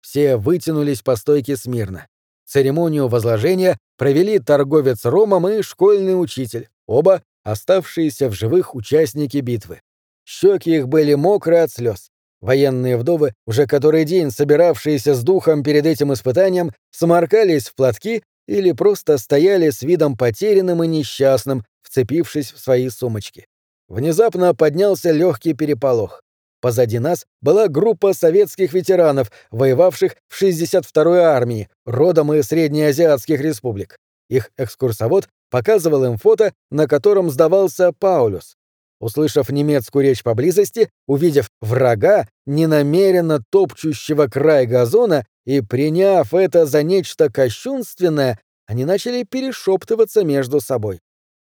Все 0.00 0.36
вытянулись 0.36 1.02
по 1.02 1.14
стойке 1.14 1.56
смирно. 1.56 2.08
Церемонию 2.46 3.06
возложения 3.06 3.78
провели 3.96 4.38
торговец 4.40 5.04
ромом 5.04 5.46
и 5.48 5.62
школьный 5.62 6.20
учитель, 6.20 6.68
оба 6.86 7.22
оставшиеся 7.44 8.28
в 8.28 8.32
живых 8.32 8.74
участники 8.74 9.38
битвы. 9.38 9.80
Щеки 10.24 10.76
их 10.76 10.88
были 10.88 11.14
мокры 11.14 11.58
от 11.58 11.70
слез. 11.70 12.08
Военные 12.40 12.96
вдовы, 12.96 13.34
уже 13.46 13.66
который 13.66 14.04
день 14.04 14.30
собиравшиеся 14.30 15.14
с 15.14 15.22
духом 15.22 15.62
перед 15.62 15.86
этим 15.86 16.12
испытанием, 16.12 16.72
сморкались 16.90 17.68
в 17.68 17.74
платки 17.74 18.22
или 18.48 18.72
просто 18.72 19.18
стояли 19.18 19.70
с 19.70 19.82
видом 19.82 20.16
потерянным 20.16 20.82
и 20.82 20.88
несчастным, 20.88 21.64
вцепившись 21.82 22.52
в 22.52 22.58
свои 22.58 22.88
сумочки. 22.88 23.46
Внезапно 23.88 24.54
поднялся 24.54 25.12
легкий 25.12 25.54
переполох. 25.54 26.22
Позади 26.62 27.00
нас 27.00 27.26
была 27.42 27.66
группа 27.66 28.14
советских 28.14 28.72
ветеранов, 28.72 29.32
воевавших 29.50 30.14
в 30.28 30.40
62-й 30.40 31.18
армии, 31.18 31.68
родом 31.84 32.32
из 32.32 32.46
среднеазиатских 32.46 33.40
республик. 33.40 33.98
Их 34.30 34.50
экскурсовод 34.56 35.28
показывал 35.50 36.04
им 36.04 36.18
фото, 36.18 36.54
на 36.70 36.86
котором 36.86 37.32
сдавался 37.32 37.92
Паулюс. 37.92 38.54
Услышав 39.00 39.50
немецкую 39.50 40.04
речь 40.04 40.22
поблизости, 40.22 40.88
увидев 41.08 41.50
врага, 41.60 42.28
ненамеренно 42.46 43.42
топчущего 43.50 44.28
край 44.28 44.66
газона, 44.66 45.26
и, 45.44 45.60
приняв 45.60 46.32
это 46.32 46.64
за 46.64 46.84
нечто 46.84 47.28
кощунственное, 47.28 48.38
они 48.68 48.84
начали 48.84 49.24
перешептываться 49.24 50.22
между 50.22 50.60
собой. 50.60 51.00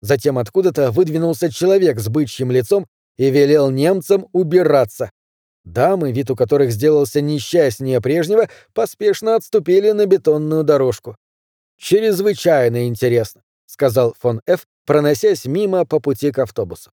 Затем 0.01 0.39
откуда-то 0.39 0.91
выдвинулся 0.91 1.51
человек 1.51 1.99
с 1.99 2.08
бычьим 2.10 2.51
лицом 2.51 2.88
и 3.18 3.30
велел 3.30 3.70
немцам 3.70 4.28
убираться. 4.32 5.11
Дамы, 5.63 6.11
вид 6.11 6.30
у 6.30 6.36
которых 6.36 6.72
сделался 6.72 7.22
несчастнее 7.22 7.99
прежнего, 7.99 8.49
поспешно 8.74 9.36
отступили 9.36 9.91
на 9.91 10.05
бетонную 10.05 10.63
дорожку. 10.63 11.16
«Чрезвычайно 11.78 12.88
интересно»,— 12.88 13.41
сказал 13.66 14.16
фон 14.20 14.41
Ф., 14.47 14.68
проносясь 14.86 15.45
мимо 15.45 15.86
по 15.86 15.99
пути 15.99 16.32
к 16.32 16.39
автобусу. 16.39 16.91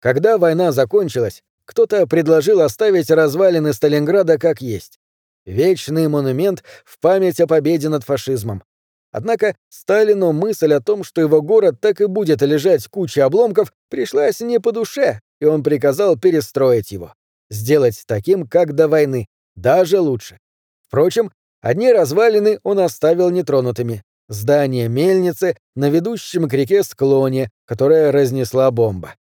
Когда 0.00 0.38
война 0.38 0.72
закончилась, 0.72 1.42
кто-то 1.64 2.06
предложил 2.06 2.60
оставить 2.60 3.10
развалины 3.10 3.72
Сталинграда 3.72 4.38
как 4.38 4.60
есть. 4.60 4.98
Вечный 5.46 6.08
монумент 6.08 6.62
в 6.84 7.00
память 7.00 7.40
о 7.40 7.46
победе 7.46 7.88
над 7.88 8.04
фашизмом. 8.04 8.62
Однако 9.12 9.56
Сталину 9.68 10.32
мысль 10.32 10.74
о 10.74 10.80
том, 10.80 11.04
что 11.04 11.20
его 11.20 11.42
город 11.42 11.80
так 11.80 12.00
и 12.00 12.06
будет 12.06 12.42
лежать 12.42 12.86
куча 12.88 13.24
обломков, 13.24 13.72
пришлась 13.88 14.40
не 14.40 14.60
по 14.60 14.72
душе, 14.72 15.20
и 15.40 15.44
он 15.46 15.62
приказал 15.62 16.16
перестроить 16.18 16.92
его. 16.92 17.14
Сделать 17.50 18.02
таким, 18.06 18.46
как 18.46 18.74
до 18.74 18.86
войны, 18.88 19.26
даже 19.56 20.00
лучше. 20.00 20.38
Впрочем, 20.86 21.32
одни 21.60 21.92
развалины 21.92 22.60
он 22.62 22.78
оставил 22.78 23.30
нетронутыми. 23.30 24.02
Здание 24.28 24.88
мельницы 24.88 25.56
на 25.74 25.90
ведущем 25.90 26.48
к 26.48 26.52
реке 26.52 26.84
склоне, 26.84 27.50
которая 27.64 28.12
разнесла 28.12 28.70
бомба. 28.70 29.16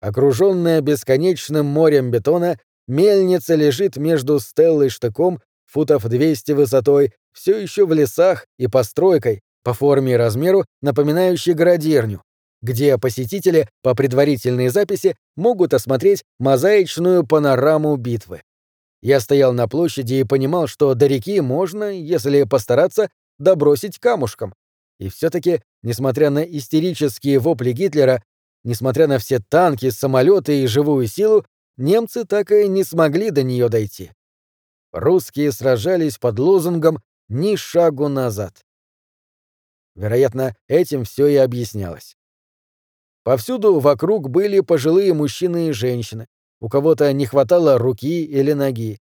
Окруженная 0.00 0.80
бесконечным 0.80 1.66
морем 1.66 2.10
бетона, 2.10 2.58
мельница 2.86 3.56
лежит 3.56 3.96
между 3.96 4.38
стеллой 4.38 4.90
штыком 4.90 5.40
футов 5.66 6.04
200 6.08 6.52
высотой, 6.52 7.12
все 7.32 7.58
еще 7.58 7.84
в 7.84 7.92
лесах 7.92 8.46
и 8.58 8.68
постройкой, 8.68 9.40
по 9.64 9.74
форме 9.74 10.12
и 10.12 10.16
размеру, 10.16 10.64
напоминающей 10.82 11.54
градирню, 11.54 12.22
где 12.64 12.96
посетители, 12.96 13.68
по 13.82 13.94
предварительной 13.94 14.68
записи, 14.70 15.16
могут 15.36 15.74
осмотреть 15.74 16.24
мозаичную 16.38 17.26
панораму 17.26 17.94
битвы. 17.96 18.42
Я 19.02 19.20
стоял 19.20 19.52
на 19.52 19.68
площади 19.68 20.14
и 20.14 20.24
понимал, 20.24 20.66
что 20.66 20.94
до 20.94 21.06
реки 21.06 21.42
можно, 21.42 21.92
если 21.92 22.44
постараться, 22.44 23.10
добросить 23.38 23.98
камушком. 23.98 24.54
И 24.98 25.10
все-таки, 25.10 25.60
несмотря 25.82 26.30
на 26.30 26.42
истерические 26.42 27.38
вопли 27.38 27.72
Гитлера, 27.72 28.24
несмотря 28.64 29.08
на 29.08 29.18
все 29.18 29.40
танки, 29.40 29.90
самолеты 29.90 30.62
и 30.62 30.66
живую 30.66 31.06
силу, 31.06 31.44
немцы 31.76 32.24
так 32.24 32.50
и 32.50 32.66
не 32.66 32.82
смогли 32.82 33.30
до 33.30 33.42
нее 33.42 33.68
дойти. 33.68 34.12
Русские 34.90 35.52
сражались 35.52 36.16
под 36.16 36.38
лозунгом 36.38 37.02
«Ни 37.28 37.56
шагу 37.56 38.08
назад». 38.08 38.62
Вероятно, 39.94 40.56
этим 40.66 41.04
все 41.04 41.26
и 41.26 41.36
объяснялось. 41.36 42.16
Повсюду 43.24 43.80
вокруг 43.80 44.30
были 44.30 44.60
пожилые 44.60 45.12
мужчины 45.14 45.68
и 45.68 45.72
женщины. 45.72 46.26
У 46.60 46.68
кого-то 46.68 47.12
не 47.12 47.26
хватало 47.26 47.78
руки 47.78 48.22
или 48.24 48.52
ноги. 48.52 49.00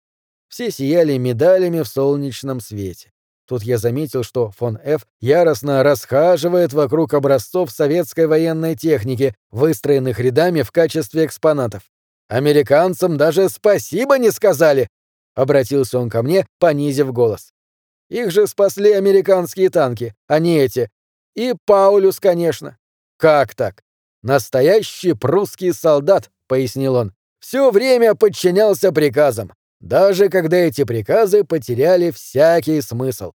Все 0.47 0.71
сияли 0.71 1.17
медалями 1.17 1.81
в 1.81 1.87
солнечном 1.87 2.61
свете. 2.61 3.11
Тут 3.47 3.63
я 3.63 3.77
заметил, 3.77 4.23
что 4.23 4.51
фон 4.51 4.79
Ф. 4.83 5.05
яростно 5.19 5.83
расхаживает 5.83 6.71
вокруг 6.71 7.13
образцов 7.13 7.71
советской 7.71 8.27
военной 8.27 8.75
техники, 8.75 9.35
выстроенных 9.49 10.19
рядами 10.19 10.61
в 10.61 10.71
качестве 10.71 11.25
экспонатов. 11.25 11.83
Американцам 12.29 13.17
даже 13.17 13.49
спасибо 13.49 14.17
не 14.17 14.31
сказали,— 14.31 14.87
обратился 15.35 15.97
он 15.99 16.09
ко 16.09 16.23
мне, 16.23 16.45
понизив 16.59 17.13
голос. 17.13 17.53
«Их 18.09 18.31
же 18.31 18.47
спасли 18.47 18.91
американские 18.91 19.69
танки, 19.69 20.13
а 20.27 20.39
не 20.39 20.57
эти. 20.57 20.89
И 21.35 21.53
Паулюс, 21.65 22.19
конечно». 22.19 22.77
«Как 23.17 23.55
так?» 23.55 23.83
«Настоящий 24.23 25.13
прусский 25.13 25.73
солдат»,— 25.73 26.29
пояснил 26.47 26.95
он. 26.95 27.13
«Все 27.39 27.71
время 27.71 28.13
подчинялся 28.15 28.91
приказам, 28.91 29.51
даже 29.79 30.29
когда 30.29 30.57
эти 30.57 30.83
приказы 30.83 31.43
потеряли 31.43 32.11
всякий 32.11 32.81
смысл». 32.81 33.31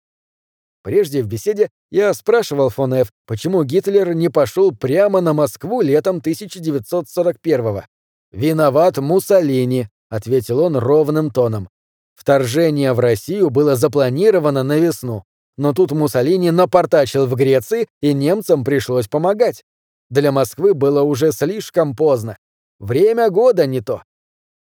Прежде 0.84 1.24
в 1.24 1.28
беседе 1.28 1.70
я 1.90 2.14
спрашивал 2.14 2.70
фон 2.70 2.94
Ф., 2.94 3.12
почему 3.26 3.64
Гитлер 3.64 4.14
не 4.14 4.30
пошел 4.30 4.72
прямо 4.72 5.20
на 5.20 5.34
Москву 5.34 5.82
летом 5.82 6.18
1941-го. 6.18 7.86
«Виноват 8.32 8.98
Муссолини»,— 9.00 9.90
ответил 10.10 10.60
он 10.60 10.78
ровным 10.78 11.32
тоном. 11.32 11.70
Вторжение 12.14 12.94
в 12.94 13.00
Россию 13.00 13.50
было 13.50 13.76
запланировано 13.76 14.62
на 14.62 14.78
весну, 14.78 15.24
но 15.58 15.74
тут 15.74 15.92
Муссолини 15.92 16.52
напортачил 16.52 17.26
в 17.26 17.34
Греции, 17.34 17.88
и 18.02 18.14
немцам 18.14 18.64
пришлось 18.64 19.08
помогать. 19.08 19.64
Для 20.10 20.32
Москвы 20.32 20.74
было 20.74 21.02
уже 21.02 21.32
слишком 21.32 21.96
поздно. 21.96 22.38
Время 22.80 23.30
года 23.30 23.66
не 23.66 23.82
то. 23.82 24.04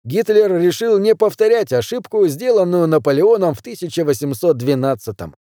Гитлер 0.03 0.59
решил 0.59 0.99
не 0.99 1.15
повторять 1.15 1.73
ошибку, 1.73 2.25
сделанную 2.27 2.87
Наполеоном 2.87 3.53
в 3.53 3.61
1812-м. 3.61 5.35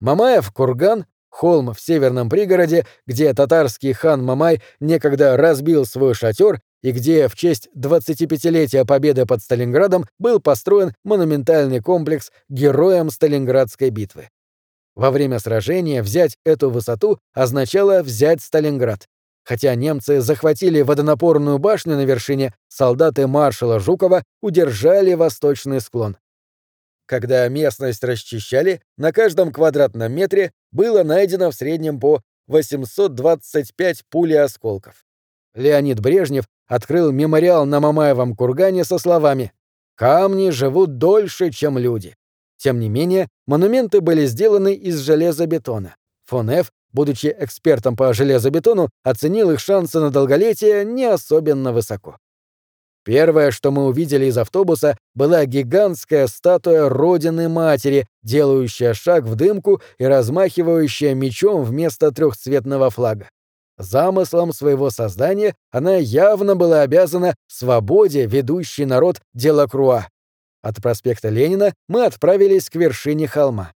Мамаев 0.00 0.50
курган, 0.52 1.06
холм 1.28 1.74
в 1.74 1.80
северном 1.80 2.30
пригороде, 2.30 2.86
где 3.06 3.32
татарский 3.34 3.92
хан 3.92 4.24
Мамай 4.24 4.62
некогда 4.80 5.36
разбил 5.36 5.84
свой 5.84 6.14
шатер 6.14 6.60
и 6.82 6.92
где 6.92 7.28
в 7.28 7.36
честь 7.36 7.68
25-летия 7.76 8.84
победы 8.84 9.26
под 9.26 9.42
Сталинградом 9.42 10.06
был 10.18 10.40
построен 10.40 10.94
монументальный 11.04 11.80
комплекс 11.80 12.30
героям 12.48 13.10
Сталинградской 13.10 13.90
битвы. 13.90 14.30
Во 14.94 15.10
время 15.10 15.38
сражения 15.38 16.02
взять 16.02 16.38
эту 16.44 16.70
высоту 16.70 17.18
означало 17.32 18.02
взять 18.02 18.40
Сталинград. 18.42 19.06
Хотя 19.48 19.74
немцы 19.74 20.20
захватили 20.20 20.82
водонапорную 20.82 21.58
башню 21.58 21.96
на 21.96 22.04
вершине, 22.04 22.54
солдаты 22.68 23.26
маршала 23.26 23.80
Жукова 23.80 24.22
удержали 24.42 25.14
восточный 25.14 25.80
склон. 25.80 26.18
Когда 27.06 27.48
местность 27.48 28.04
расчищали, 28.04 28.82
на 28.98 29.10
каждом 29.10 29.50
квадратном 29.50 30.12
метре 30.12 30.52
было 30.70 31.02
найдено 31.02 31.50
в 31.50 31.54
среднем 31.54 31.98
по 31.98 32.20
825 32.46 34.04
пули 34.10 34.34
осколков. 34.34 35.06
Леонид 35.54 35.98
Брежнев 35.98 36.44
открыл 36.66 37.10
мемориал 37.10 37.64
на 37.64 37.80
Мамаевом 37.80 38.36
кургане 38.36 38.84
со 38.84 38.98
словами 38.98 39.54
«Камни 39.94 40.50
живут 40.50 40.98
дольше, 40.98 41.50
чем 41.50 41.78
люди». 41.78 42.16
Тем 42.58 42.80
не 42.80 42.90
менее, 42.90 43.28
монументы 43.46 44.02
были 44.02 44.26
сделаны 44.26 44.74
из 44.74 44.98
железобетона. 44.98 45.96
Фон 46.26 46.50
Ф., 46.50 46.70
будучи 46.92 47.34
экспертом 47.38 47.96
по 47.96 48.12
железобетону, 48.12 48.88
оценил 49.02 49.50
их 49.50 49.60
шансы 49.60 50.00
на 50.00 50.10
долголетие 50.10 50.84
не 50.84 51.04
особенно 51.04 51.72
высоко. 51.72 52.16
Первое, 53.04 53.52
что 53.52 53.70
мы 53.70 53.86
увидели 53.86 54.26
из 54.26 54.36
автобуса, 54.36 54.98
была 55.14 55.46
гигантская 55.46 56.26
статуя 56.26 56.90
Родины-Матери, 56.90 58.06
делающая 58.22 58.92
шаг 58.92 59.24
в 59.24 59.34
дымку 59.34 59.80
и 59.96 60.04
размахивающая 60.04 61.14
мечом 61.14 61.64
вместо 61.64 62.12
трехцветного 62.12 62.90
флага. 62.90 63.30
Замыслом 63.78 64.52
своего 64.52 64.90
создания 64.90 65.54
она 65.70 65.96
явно 65.96 66.56
была 66.56 66.82
обязана 66.82 67.34
свободе, 67.46 68.26
ведущей 68.26 68.84
народ 68.84 69.22
Делакруа. 69.32 70.08
От 70.62 70.82
проспекта 70.82 71.28
Ленина 71.28 71.72
мы 71.88 72.04
отправились 72.04 72.68
к 72.68 72.74
вершине 72.74 73.28
холма. 73.28 73.72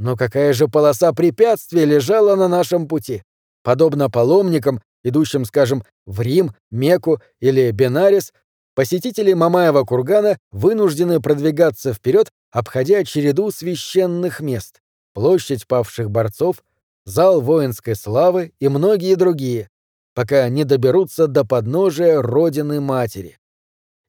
Но 0.00 0.16
какая 0.16 0.54
же 0.54 0.66
полоса 0.66 1.12
препятствий 1.12 1.84
лежала 1.84 2.34
на 2.34 2.48
нашем 2.48 2.88
пути? 2.88 3.22
Подобно 3.62 4.08
паломникам, 4.08 4.80
идущим, 5.04 5.44
скажем, 5.44 5.84
в 6.06 6.22
Рим, 6.22 6.54
Мекку 6.70 7.20
или 7.38 7.70
Бенарис, 7.70 8.32
посетители 8.74 9.34
Мамаева 9.34 9.84
кургана 9.84 10.38
вынуждены 10.52 11.20
продвигаться 11.20 11.92
вперед, 11.92 12.30
обходя 12.50 13.04
череду 13.04 13.50
священных 13.50 14.40
мест. 14.40 14.80
Площадь 15.12 15.66
павших 15.66 16.10
борцов, 16.10 16.64
зал 17.04 17.42
воинской 17.42 17.94
славы 17.94 18.54
и 18.58 18.68
многие 18.68 19.16
другие, 19.16 19.68
пока 20.14 20.48
не 20.48 20.64
доберутся 20.64 21.26
до 21.26 21.44
подножия 21.44 22.22
родины 22.22 22.80
матери. 22.80 23.38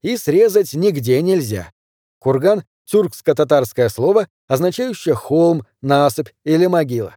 И 0.04 0.16
срезать 0.16 0.74
нигде 0.74 1.22
нельзя. 1.22 1.70
Курган— 2.20 2.64
тюркско-татарское 2.86 3.90
слово, 3.90 4.28
означающее 4.48 5.16
холм, 5.16 5.66
насыпь 5.82 6.30
или 6.44 6.66
могила. 6.68 7.16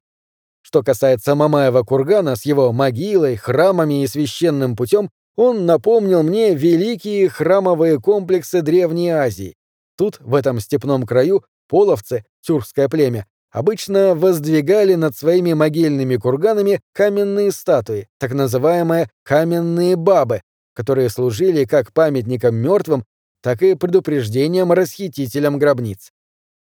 Что 0.62 0.82
касается 0.82 1.34
Мамаева 1.34 1.82
кургана 1.82 2.36
с 2.36 2.46
его 2.46 2.72
могилой, 2.72 3.36
храмами 3.36 4.02
и 4.02 4.06
священным 4.06 4.76
путем, 4.76 5.10
он 5.36 5.66
напомнил 5.66 6.22
мне 6.22 6.54
великие 6.54 7.28
храмовые 7.28 8.00
комплексы 8.00 8.62
Древней 8.62 9.10
Азии. 9.10 9.56
Тут, 9.96 10.18
в 10.20 10.34
этом 10.34 10.60
степном 10.60 11.04
краю, 11.04 11.44
половцы, 11.68 12.24
тюркское 12.40 12.88
племя, 12.88 13.26
обычно 13.50 14.14
воздвигали 14.14 14.94
над 14.94 15.16
своими 15.16 15.52
могильными 15.52 16.16
курганами 16.16 16.80
каменные 16.92 17.52
статуи, 17.52 18.08
так 18.18 18.32
называемые 18.32 19.10
каменные 19.22 19.96
бабы, 19.96 20.42
которые 20.74 21.08
служили 21.08 21.64
как 21.64 21.92
памятником 21.92 22.56
мертвым, 22.56 23.04
так 23.44 23.60
и 23.60 23.74
предупреждением 23.74 24.72
расхитителям 24.72 25.58
гробниц. 25.58 26.12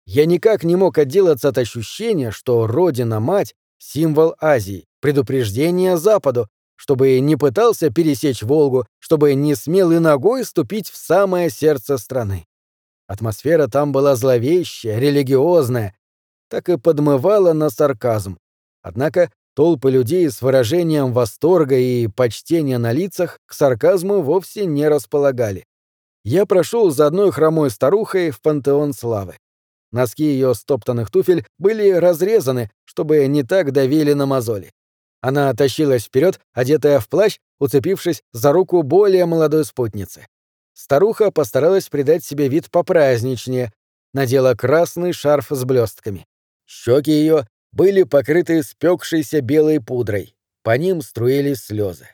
Я 0.05 0.27
никак 0.27 0.63
не 0.63 0.75
мог 0.75 0.99
отделаться 0.99 1.49
от 1.49 1.57
ощущения, 1.57 2.29
что 2.29 2.67
Родина-мать— 2.67 3.55
символ 3.79 4.35
Азии, 4.39 4.85
предупреждение 5.01 5.97
Западу, 5.97 6.47
чтобы 6.75 7.19
не 7.21 7.37
пытался 7.37 7.89
пересечь 7.89 8.43
Волгу, 8.43 8.85
чтобы 8.99 9.33
не 9.33 9.55
смел 9.55 9.91
и 9.91 9.97
ногой 9.97 10.45
ступить 10.45 10.91
в 10.91 10.95
самое 10.95 11.49
сердце 11.49 11.97
страны. 11.97 12.45
Атмосфера 13.07 13.65
там 13.65 13.91
была 13.91 14.15
зловещая, 14.15 14.99
религиозная, 14.99 15.95
так 16.49 16.69
и 16.69 16.77
подмывала 16.77 17.53
на 17.53 17.71
сарказм. 17.71 18.37
Однако 18.83 19.31
толпы 19.55 19.89
людей 19.89 20.29
с 20.29 20.39
выражением 20.43 21.13
восторга 21.13 21.77
и 21.79 22.05
почтения 22.05 22.77
на 22.77 22.91
лицах 22.91 23.39
к 23.47 23.53
сарказму 23.53 24.21
вовсе 24.21 24.67
не 24.67 24.87
располагали. 24.87 25.65
Я 26.31 26.45
прошел 26.45 26.91
за 26.91 27.07
одной 27.07 27.31
хромой 27.31 27.71
старухой 27.71 28.29
в 28.29 28.39
пантеон 28.39 28.93
славы. 28.93 29.39
Носки 29.91 30.23
ее 30.23 30.53
стоптанных 30.53 31.09
туфель 31.09 31.43
были 31.57 31.89
разрезаны, 31.89 32.69
чтобы 32.85 33.25
не 33.25 33.41
так 33.41 33.71
давили 33.71 34.13
на 34.13 34.27
мозоли. 34.27 34.71
Она 35.21 35.51
тащилась 35.55 36.03
вперед, 36.03 36.39
одетая 36.53 36.99
в 36.99 37.09
плащ, 37.09 37.39
уцепившись 37.57 38.21
за 38.31 38.51
руку 38.51 38.83
более 38.83 39.25
молодой 39.25 39.65
спутницы. 39.65 40.27
Старуха 40.75 41.31
постаралась 41.31 41.89
придать 41.89 42.23
себе 42.23 42.47
вид 42.47 42.69
попраздничнее, 42.69 43.73
надела 44.13 44.53
красный 44.53 45.13
шарф 45.13 45.47
с 45.49 45.63
блестками. 45.63 46.27
Щеки 46.67 47.09
ее 47.09 47.47
были 47.71 48.03
покрыты 48.03 48.61
спекшейся 48.61 49.41
белой 49.41 49.81
пудрой, 49.81 50.35
по 50.61 50.77
ним 50.77 51.01
струились 51.01 51.63
слезы. 51.63 52.07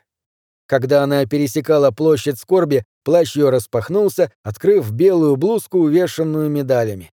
Когда 0.68 1.04
она 1.04 1.26
пересекала 1.26 1.92
площадь 1.92 2.40
скорби, 2.40 2.86
плащ 3.06 3.38
ее 3.38 3.50
распахнулся, 3.52 4.32
открыв 4.44 4.92
белую 4.92 5.38
блузку, 5.38 5.78
увешанную 5.78 6.50
медалями. 6.50 7.12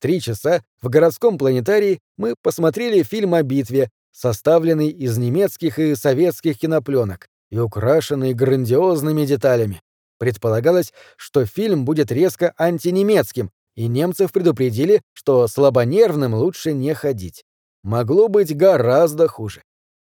Три 0.00 0.20
часа 0.20 0.62
в 0.80 0.88
городском 0.88 1.38
планетарии 1.38 1.98
мы 2.16 2.34
посмотрели 2.40 3.02
фильм 3.02 3.34
о 3.34 3.42
битве, 3.42 3.90
составленный 4.12 4.88
из 4.88 5.16
немецких 5.16 5.78
и 5.78 5.94
советских 5.96 6.58
кинопленок 6.58 7.28
и 7.50 7.58
украшенный 7.58 8.34
грандиозными 8.34 9.24
деталями. 9.24 9.80
Предполагалось, 10.18 10.92
что 11.16 11.46
фильм 11.46 11.84
будет 11.84 12.12
резко 12.12 12.52
антинемецким, 12.58 13.50
и 13.74 13.86
немцев 13.86 14.32
предупредили, 14.32 15.02
что 15.14 15.48
слабонервным 15.48 16.34
лучше 16.34 16.72
не 16.72 16.94
ходить. 16.94 17.44
Могло 17.82 18.28
быть 18.28 18.56
гораздо 18.56 19.28
хуже. 19.28 19.62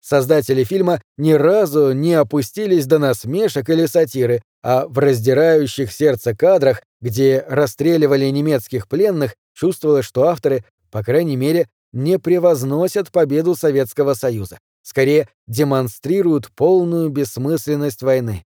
Создатели 0.08 0.64
фильма 0.64 1.02
ни 1.18 1.32
разу 1.32 1.92
не 1.92 2.14
опустились 2.14 2.86
до 2.86 3.00
насмешек 3.00 3.68
или 3.72 3.88
сатиры, 3.88 4.44
а 4.62 4.86
в 4.88 5.00
раздирающих 5.00 5.92
сердце 5.92 6.36
кадрах, 6.36 6.84
где 7.02 7.44
расстреливали 7.50 8.26
немецких 8.26 8.88
пленных, 8.88 9.36
чувствовалось, 9.56 10.06
что 10.06 10.26
авторы, 10.26 10.64
по 10.92 11.02
крайней 11.02 11.38
мере, 11.38 11.68
не 11.92 12.20
превозносят 12.20 13.12
победу 13.12 13.56
Советского 13.56 14.14
Союза. 14.14 14.60
Скорее, 14.84 15.28
демонстрируют 15.48 16.52
полную 16.52 17.10
бессмысленность 17.10 18.04
войны. 18.04 18.46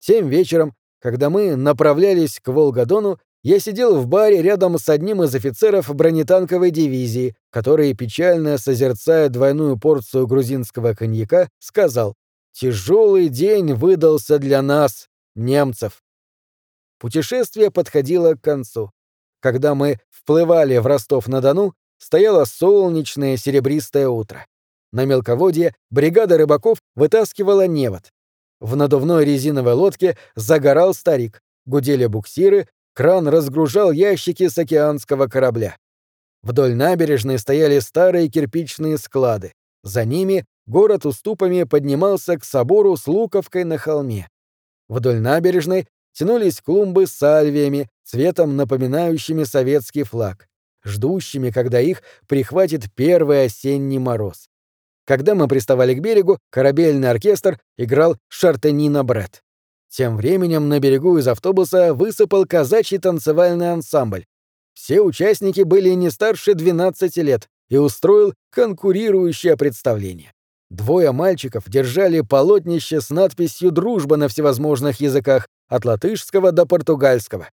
Тем 0.00 0.28
вечером 0.28 0.74
когда 1.00 1.30
мы 1.30 1.56
направлялись 1.56 2.40
к 2.40 2.48
Волгодону, 2.48 3.18
я 3.48 3.60
сидел 3.60 3.98
в 3.98 4.06
баре 4.06 4.42
рядом 4.42 4.78
с 4.78 4.90
одним 4.90 5.22
из 5.22 5.34
офицеров 5.34 5.88
бронетанковой 5.94 6.70
дивизии, 6.70 7.34
который, 7.48 7.94
печально 7.94 8.58
созерцая 8.58 9.30
двойную 9.30 9.78
порцию 9.78 10.26
грузинского 10.26 10.92
коньяка, 10.92 11.48
сказал 11.58 12.14
«Тяжелый 12.52 13.30
день 13.30 13.72
выдался 13.72 14.38
для 14.38 14.60
нас, 14.60 15.08
немцев». 15.34 16.02
Путешествие 16.98 17.70
подходило 17.70 18.34
к 18.34 18.42
концу. 18.42 18.90
Когда 19.40 19.74
мы 19.74 19.98
вплывали 20.10 20.76
в 20.76 20.86
Ростов-на-Дону, 20.86 21.72
стояло 21.96 22.44
солнечное 22.44 23.38
серебристое 23.38 24.10
утро. 24.10 24.44
На 24.92 25.06
мелководье 25.06 25.74
бригада 25.88 26.36
рыбаков 26.36 26.82
вытаскивала 26.94 27.66
невод. 27.66 28.12
В 28.60 28.76
надувной 28.76 29.24
резиновой 29.24 29.72
лодке 29.72 30.18
загорал 30.36 30.92
старик, 30.92 31.40
гудели 31.64 32.04
буксиры, 32.04 32.68
кран 32.98 33.28
разгружал 33.28 33.92
ящики 33.92 34.48
с 34.48 34.58
океанского 34.58 35.28
корабля. 35.28 35.76
Вдоль 36.42 36.74
набережной 36.74 37.38
стояли 37.38 37.78
старые 37.78 38.26
кирпичные 38.28 38.98
склады. 38.98 39.52
За 39.84 40.04
ними 40.04 40.44
город 40.66 41.06
уступами 41.06 41.62
поднимался 41.62 42.36
к 42.36 42.44
собору 42.44 42.96
с 42.96 43.06
луковкой 43.06 43.62
на 43.62 43.78
холме. 43.78 44.26
Вдоль 44.88 45.20
набережной 45.20 45.86
тянулись 46.12 46.60
клумбы 46.60 47.06
с 47.06 47.12
сальвиями, 47.12 47.88
цветом 48.02 48.56
напоминающими 48.56 49.44
советский 49.44 50.02
флаг, 50.02 50.48
ждущими, 50.84 51.50
когда 51.50 51.80
их 51.80 52.02
прихватит 52.26 52.92
первый 52.96 53.44
осенний 53.44 54.00
мороз. 54.00 54.48
Когда 55.06 55.36
мы 55.36 55.46
приставали 55.46 55.94
к 55.94 56.00
берегу, 56.00 56.40
корабельный 56.50 57.10
оркестр 57.10 57.60
играл 57.76 58.16
«Шартенина 58.26 59.04
Бред». 59.04 59.44
Тем 59.88 60.16
временем 60.16 60.68
на 60.68 60.80
берегу 60.80 61.18
из 61.18 61.26
автобуса 61.28 61.94
высыпал 61.94 62.46
казачий 62.46 62.98
танцевальный 62.98 63.72
ансамбль. 63.72 64.26
Все 64.74 65.00
участники 65.00 65.62
были 65.62 65.90
не 65.90 66.10
старше 66.10 66.54
12 66.54 67.16
лет 67.18 67.48
и 67.68 67.76
устроил 67.76 68.34
конкурирующее 68.50 69.56
представление. 69.56 70.32
Двое 70.70 71.12
мальчиков 71.12 71.64
держали 71.68 72.20
полотнище 72.20 73.00
с 73.00 73.10
надписью 73.10 73.72
«Дружба» 73.72 74.16
на 74.16 74.28
всевозможных 74.28 75.00
языках, 75.00 75.48
от 75.68 75.84
латышского 75.84 76.52
до 76.52 76.66
португальского. 76.66 77.48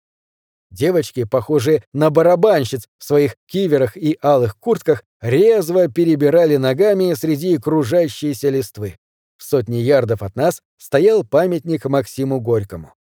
Девочки, 0.69 1.25
похожие 1.25 1.83
на 1.93 2.09
барабанщиц 2.09 2.87
в 2.97 3.03
своих 3.03 3.35
киверах 3.45 3.97
и 3.97 4.17
алых 4.21 4.57
куртках, 4.57 5.03
резво 5.21 5.89
перебирали 5.89 6.55
ногами 6.55 7.13
среди 7.13 7.57
кружащейся 7.57 8.49
листвы. 8.49 8.95
В 9.41 9.43
сотне 9.43 9.81
ярдов 9.81 10.21
от 10.21 10.35
нас 10.35 10.61
стоял 10.77 11.23
памятник 11.23 11.85
Максиму 11.85 12.39
Горькому. 12.39 12.93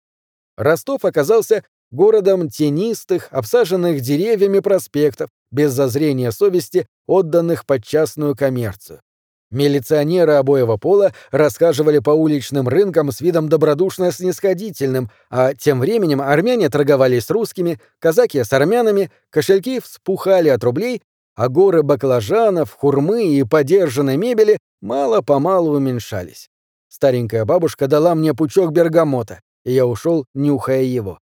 Ростов 0.56 1.04
оказался 1.04 1.64
городом 1.90 2.48
тенистых, 2.48 3.28
обсаженных 3.30 4.00
деревьями 4.00 4.60
проспектов, 4.60 5.28
без 5.50 5.72
зазрения 5.72 6.30
совести, 6.30 6.86
отданных 7.06 7.66
под 7.66 7.84
частную 7.84 8.34
коммерцию. 8.34 9.02
Милиционеры 9.50 10.32
обоего 10.32 10.78
пола 10.78 11.12
рассказывали 11.30 11.98
по 11.98 12.10
уличным 12.10 12.68
рынкам 12.68 13.12
с 13.12 13.20
видом 13.20 13.50
добродушно 13.50 14.10
снисходительным, 14.10 15.10
а 15.28 15.52
тем 15.52 15.80
временем 15.80 16.22
армяне 16.22 16.70
торговали 16.70 17.18
с 17.18 17.28
русскими, 17.28 17.78
казаки 17.98 18.42
с 18.42 18.50
армянами, 18.54 19.10
кошельки 19.28 19.78
вспухали 19.78 20.48
от 20.48 20.64
рублей, 20.64 21.02
а 21.40 21.48
горы 21.48 21.82
баклажанов, 21.82 22.70
хурмы 22.74 23.24
и 23.28 23.44
подержанной 23.44 24.18
мебели 24.18 24.58
мало-помалу 24.82 25.74
уменьшались. 25.74 26.50
Старенькая 26.90 27.46
бабушка 27.46 27.88
дала 27.88 28.14
мне 28.14 28.34
пучок 28.34 28.72
бергамота, 28.72 29.40
и 29.64 29.72
я 29.72 29.86
ушел, 29.86 30.26
нюхая 30.34 30.82
его. 30.82 31.18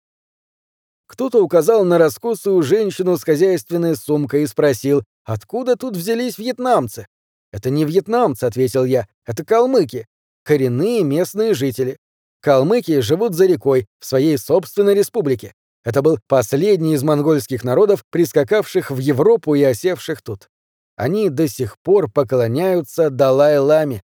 Кто-то 1.05 1.43
указал 1.43 1.85
на 1.85 1.99
раскосую 1.99 2.63
женщину 2.63 3.15
с 3.15 3.23
хозяйственной 3.23 3.95
сумкой 3.95 4.41
и 4.41 4.47
спросил, 4.47 5.03
откуда 5.23 5.75
тут 5.75 5.95
взялись 5.95 6.39
вьетнамцы. 6.39 7.05
«Это 7.51 7.69
не 7.69 7.85
вьетнамцы»,— 7.85 8.43
ответил 8.45 8.85
я,— 8.85 9.07
«это 9.27 9.45
калмыки, 9.45 10.07
коренные 10.41 11.03
местные 11.03 11.53
жители. 11.53 11.97
Калмыки 12.41 13.01
живут 13.01 13.35
за 13.35 13.45
рекой, 13.45 13.85
в 13.99 14.05
своей 14.07 14.39
собственной 14.39 14.95
республике. 14.95 15.53
Это 15.87 16.01
был 16.01 16.19
последний 16.27 16.95
из 16.95 17.03
монгольских 17.03 17.63
народов, 17.63 18.03
прискакавших 18.09 18.91
в 18.91 18.97
Европу 18.97 19.55
и 19.55 19.63
осевших 19.63 20.21
тут. 20.21 20.49
Они 20.97 21.29
до 21.29 21.47
сих 21.47 21.77
пор 21.81 22.11
поклоняются 22.11 23.09
Далай-ламе. 23.09 24.01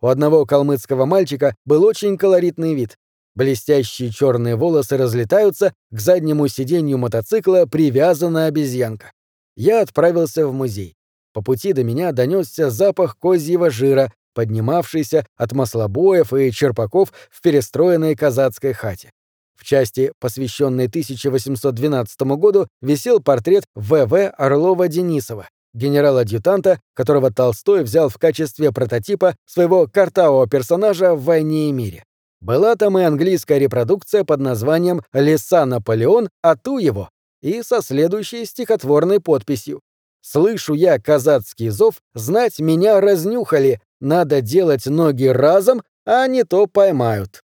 У 0.00 0.06
одного 0.06 0.46
калмыцкого 0.46 1.04
мальчика 1.04 1.54
был 1.66 1.84
очень 1.84 2.16
колоритный 2.16 2.72
вид. 2.72 2.96
Блестящие 3.34 4.10
черные 4.10 4.56
волосы 4.56 4.96
разлетаются, 4.96 5.74
к 5.90 6.00
заднему 6.00 6.48
сиденью 6.48 6.96
мотоцикла 6.96 7.66
привязана 7.66 8.46
обезьянка. 8.46 9.12
Я 9.56 9.82
отправился 9.82 10.48
в 10.48 10.54
музей. 10.54 10.96
По 11.34 11.42
пути 11.42 11.74
до 11.74 11.84
меня 11.84 12.12
донесся 12.12 12.70
запах 12.70 13.18
козьего 13.18 13.68
жира, 13.68 14.10
поднимавшийся 14.32 15.26
от 15.36 15.52
маслобоев 15.52 16.32
и 16.32 16.50
черпаков 16.50 17.12
в 17.28 17.42
перестроенной 17.42 18.16
казацкой 18.16 18.72
хате. 18.72 19.12
В 19.56 19.64
части, 19.64 20.12
посвященной 20.20 20.86
1812 20.86 22.20
году, 22.36 22.68
висел 22.80 23.20
портрет 23.20 23.64
В.В. 23.74 24.32
Орлова-Денисова, 24.38 25.46
генерала-адъютанта, 25.74 26.80
которого 26.94 27.32
Толстой 27.32 27.82
взял 27.82 28.08
в 28.08 28.18
качестве 28.18 28.72
прототипа 28.72 29.34
своего 29.46 29.86
картавого 29.86 30.46
персонажа 30.46 31.14
в 31.14 31.24
«Войне 31.24 31.70
и 31.70 31.72
мире». 31.72 32.04
Была 32.40 32.76
там 32.76 32.98
и 32.98 33.02
английская 33.02 33.58
репродукция 33.58 34.24
под 34.24 34.40
названием 34.40 35.02
«Леса 35.12 35.64
Наполеон, 35.64 36.28
а 36.42 36.56
ту 36.56 36.78
его» 36.78 37.08
и 37.42 37.62
со 37.62 37.80
следующей 37.82 38.44
стихотворной 38.44 39.20
подписью 39.20 39.80
Слышу 40.28 40.74
я 40.74 40.98
казацкий 40.98 41.68
зов, 41.68 42.02
знать 42.12 42.58
меня 42.58 43.00
разнюхали, 43.00 43.80
надо 44.00 44.40
делать 44.40 44.86
ноги 44.86 45.26
разом, 45.26 45.84
а 46.04 46.26
не 46.26 46.42
то 46.42 46.66
поймают. 46.66 47.42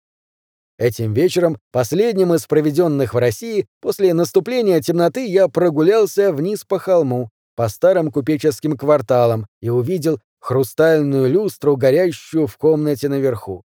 Этим 0.80 1.14
вечером, 1.14 1.58
последним 1.74 2.34
из 2.34 2.46
проведенных 2.48 3.14
в 3.14 3.18
России, 3.18 3.68
после 3.82 4.14
наступления 4.14 4.80
темноты 4.80 5.28
я 5.28 5.50
прогулялся 5.50 6.32
вниз 6.32 6.64
по 6.64 6.80
холму, 6.80 7.30
по 7.58 7.68
старым 7.68 8.12
купеческим 8.12 8.78
кварталам 8.78 9.46
и 9.62 9.68
увидел 9.68 10.22
хрустальную 10.40 11.30
люстру, 11.30 11.76
горящую 11.76 12.48
в 12.48 12.56
комнате 12.56 13.10
наверху. 13.10 13.64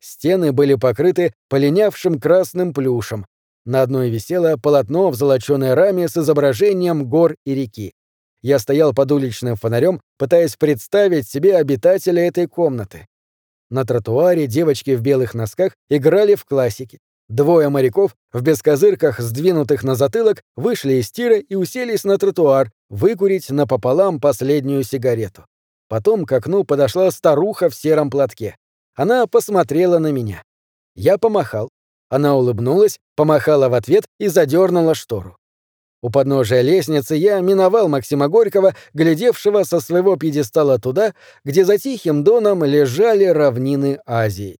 Стены 0.00 0.50
были 0.50 0.74
покрыты 0.74 1.32
полинявшим 1.48 2.18
красным 2.18 2.74
плюшем. 2.74 3.24
На 3.64 3.82
одной 3.82 4.10
висело 4.10 4.56
полотно 4.60 5.10
в 5.10 5.14
золоченой 5.14 5.74
раме 5.74 6.08
с 6.08 6.16
изображением 6.16 7.08
гор 7.08 7.36
и 7.46 7.54
реки. 7.54 7.92
Я 8.40 8.58
стоял 8.58 8.92
под 8.92 9.12
уличным 9.12 9.54
фонарем, 9.54 10.00
пытаясь 10.18 10.56
представить 10.56 11.28
себе 11.28 11.56
обитателя 11.56 12.26
этой 12.26 12.48
комнаты. 12.48 13.06
На 13.72 13.86
тротуаре 13.86 14.46
девочки 14.46 14.94
в 14.94 15.00
белых 15.00 15.32
носках 15.32 15.72
играли 15.88 16.34
в 16.34 16.44
классики. 16.44 16.98
Двое 17.30 17.70
моряков 17.70 18.14
в 18.30 18.42
бескозырках, 18.42 19.18
сдвинутых 19.18 19.82
на 19.82 19.94
затылок, 19.94 20.42
вышли 20.56 21.00
из 21.00 21.10
тира 21.10 21.38
и 21.38 21.54
уселись 21.54 22.04
на 22.04 22.18
тротуар, 22.18 22.70
выкурить 22.90 23.48
напополам 23.48 24.20
последнюю 24.20 24.82
сигарету. 24.82 25.46
Потом 25.88 26.26
к 26.26 26.32
окну 26.32 26.64
подошла 26.64 27.10
старуха 27.10 27.70
в 27.70 27.74
сером 27.74 28.10
платке. 28.10 28.56
Она 28.94 29.26
посмотрела 29.26 29.98
на 29.98 30.12
меня. 30.12 30.42
Я 30.94 31.16
помахал. 31.16 31.70
Она 32.10 32.36
улыбнулась, 32.36 32.98
помахала 33.16 33.70
в 33.70 33.74
ответ 33.74 34.04
и 34.20 34.28
задернула 34.28 34.94
штору. 34.94 35.38
У 36.02 36.10
подножия 36.10 36.62
лестницы 36.62 37.14
я 37.14 37.40
миновал 37.40 37.88
Максима 37.88 38.28
Горького, 38.28 38.74
глядевшего 38.92 39.62
со 39.62 39.80
своего 39.80 40.16
пьедестала 40.16 40.78
туда, 40.78 41.14
где 41.44 41.64
за 41.64 41.78
тихим 41.78 42.24
доном 42.24 42.64
лежали 42.64 43.24
равнины 43.24 44.00
Азии. 44.04 44.58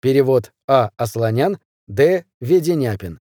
Перевод 0.00 0.52
А. 0.68 0.90
Асланян, 0.96 1.58
Д. 1.88 2.24
Веденяпин. 2.40 3.18